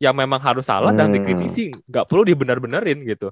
yang 0.00 0.16
memang 0.16 0.40
harus 0.40 0.64
salah 0.64 0.96
dan 0.96 1.12
Hmm. 1.12 1.20
dikritisi 1.20 1.70
nggak 1.84 2.04
perlu 2.08 2.24
dibenar-benerin 2.24 3.04
gitu 3.04 3.30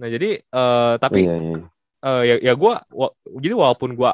nah 0.00 0.08
jadi 0.08 0.40
eh, 0.42 0.94
tapi 0.98 1.28
iya, 1.28 1.36
iya. 1.36 1.58
eh, 2.02 2.22
ya 2.24 2.34
ya 2.50 2.52
gue 2.56 2.72
jadi 3.38 3.54
walaupun 3.54 3.94
gue 3.94 4.10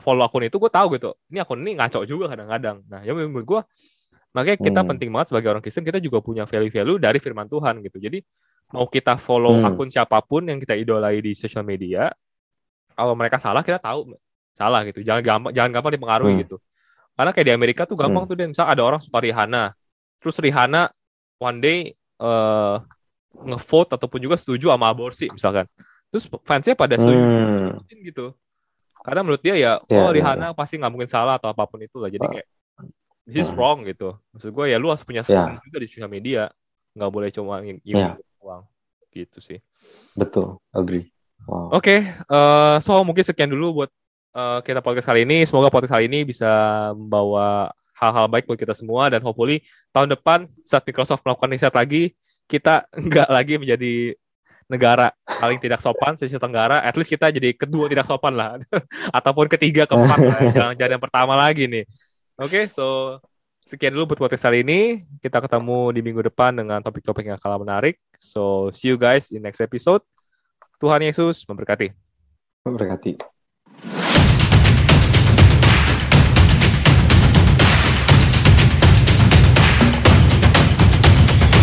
follow 0.00 0.24
akun 0.24 0.46
itu 0.46 0.56
gue 0.56 0.70
tahu 0.70 0.94
gitu 0.96 1.10
ini 1.28 1.38
akun 1.40 1.58
ini 1.60 1.76
ngaco 1.76 2.04
juga 2.04 2.30
kadang-kadang 2.30 2.84
nah 2.86 3.00
ya 3.02 3.12
menurut 3.12 3.44
gue 3.44 3.60
makanya 4.30 4.58
kita 4.62 4.80
Hmm. 4.80 4.90
penting 4.94 5.08
banget 5.10 5.34
sebagai 5.34 5.48
orang 5.50 5.62
Kristen 5.64 5.82
kita 5.82 5.98
juga 5.98 6.22
punya 6.22 6.46
value-value 6.46 6.96
dari 6.96 7.18
firman 7.18 7.50
Tuhan 7.50 7.82
gitu 7.82 7.98
jadi 7.98 8.22
mau 8.70 8.86
kita 8.86 9.18
follow 9.18 9.58
Hmm. 9.58 9.66
akun 9.66 9.90
siapa 9.90 10.22
pun 10.22 10.46
yang 10.46 10.62
kita 10.62 10.78
idolai 10.78 11.18
di 11.18 11.34
sosial 11.34 11.66
media 11.66 12.14
kalau 12.94 13.18
mereka 13.18 13.42
salah 13.42 13.66
kita 13.66 13.82
tahu 13.82 14.14
salah 14.54 14.86
gitu 14.86 15.02
jangan 15.02 15.22
gampang 15.24 15.52
jangan 15.56 15.70
gampang 15.72 15.92
dipengaruhi 15.98 16.32
Hmm. 16.36 16.42
gitu 16.46 16.56
karena 17.20 17.36
kayak 17.36 17.46
di 17.46 17.54
Amerika 17.54 17.84
tuh 17.84 18.00
gampang 18.00 18.24
Hmm. 18.24 18.30
tuh 18.32 18.36
dan 18.40 18.48
misal 18.56 18.64
ada 18.64 18.80
orang 18.80 18.96
suka 19.04 19.20
Rihanna 19.20 19.76
terus 20.16 20.40
Rihanna 20.40 20.88
one 21.36 21.58
day 21.60 21.78
eh 22.16 22.76
ngevote 23.44 23.92
ataupun 24.00 24.24
juga 24.24 24.40
setuju 24.40 24.72
sama 24.72 24.88
aborsi 24.88 25.28
misalkan 25.28 25.68
terus 26.08 26.24
fansnya 26.48 26.72
pada 26.72 26.96
setuju 26.96 27.20
Hmm. 27.20 27.76
gitu 28.00 28.32
karena 29.04 29.20
menurut 29.20 29.40
dia 29.44 29.52
ya 29.56 29.72
Ya, 29.84 30.00
oh 30.00 30.08
ya, 30.08 30.16
Rihanna 30.16 30.56
pasti 30.56 30.80
nggak 30.80 30.92
mungkin 30.92 31.08
salah 31.12 31.36
atau 31.36 31.52
apa 31.52 31.68
pun 31.68 31.80
itu 31.84 32.00
lah 32.00 32.08
jadi 32.08 32.24
Ah. 32.24 32.32
kayak 32.40 32.46
this 33.28 33.44
is 33.44 33.52
Hmm. 33.52 33.60
wrong 33.60 33.78
gitu 33.84 34.16
maksud 34.32 34.48
gue 34.48 34.64
ya 34.72 34.80
lu 34.80 34.88
harus 34.88 35.04
punya 35.04 35.20
Ya. 35.24 35.44
stand 35.44 35.60
juga 35.60 35.76
di 35.76 35.86
sosial 35.88 36.08
media 36.08 36.48
nggak 36.96 37.10
boleh 37.12 37.28
cuma 37.28 37.60
ingin 37.60 37.80
Ya. 37.84 38.16
uang 38.40 38.64
gitu 39.12 39.44
sih 39.44 39.60
betul 40.16 40.56
agree 40.72 41.12
wow 41.44 41.68
oke 41.76 41.96
eh, 42.08 42.76
so 42.80 42.92
mungkin 43.04 43.24
sekian 43.24 43.52
dulu 43.52 43.84
buat 43.84 43.90
eh, 44.34 44.58
kita 44.62 44.80
podcast 44.84 45.06
kali 45.08 45.26
ini 45.26 45.42
semoga 45.46 45.72
podcast 45.72 45.94
kali 45.96 46.06
ini 46.06 46.26
bisa 46.26 46.50
membawa 46.94 47.70
hal-hal 47.96 48.26
baik 48.32 48.48
buat 48.48 48.56
kita 48.56 48.72
semua 48.72 49.12
dan 49.12 49.20
hopefully 49.20 49.60
tahun 49.92 50.16
depan 50.16 50.48
saat 50.64 50.82
Microsoft 50.88 51.20
melakukan 51.26 51.52
riset 51.52 51.74
lagi 51.74 52.16
kita 52.48 52.88
nggak 53.08 53.28
lagi 53.30 53.54
menjadi 53.60 54.18
negara 54.70 55.10
paling 55.26 55.58
tidak 55.58 55.82
sopan 55.82 56.14
se 56.14 56.30
Asia 56.30 56.38
Tenggara, 56.38 56.78
at 56.86 56.94
least 56.94 57.10
kita 57.10 57.34
jadi 57.34 57.50
kedua 57.58 57.90
tidak 57.90 58.06
sopan 58.06 58.38
lah, 58.38 58.62
ataupun 59.18 59.50
ketiga, 59.50 59.82
keempat 59.90 60.18
lah, 60.22 60.40
jangan 60.54 60.74
jadi 60.78 60.94
yang 60.94 61.02
pertama 61.02 61.34
lagi 61.34 61.66
nih. 61.66 61.84
Oke, 62.38 62.70
so 62.70 63.18
sekian 63.66 63.90
dulu 63.90 64.14
buat 64.14 64.30
podcast 64.30 64.46
kali 64.46 64.62
ini. 64.62 65.02
Kita 65.18 65.42
ketemu 65.42 65.90
di 65.90 66.00
minggu 66.06 66.22
depan 66.30 66.54
dengan 66.54 66.78
topik-topik 66.80 67.26
yang 67.26 67.36
kalah 67.42 67.58
menarik. 67.58 67.98
So 68.22 68.70
see 68.70 68.94
you 68.94 68.96
guys 68.96 69.34
in 69.34 69.42
next 69.42 69.58
episode. 69.60 70.06
Tuhan 70.78 71.02
Yesus 71.02 71.44
memberkati. 71.44 71.92
berkati 72.64 73.39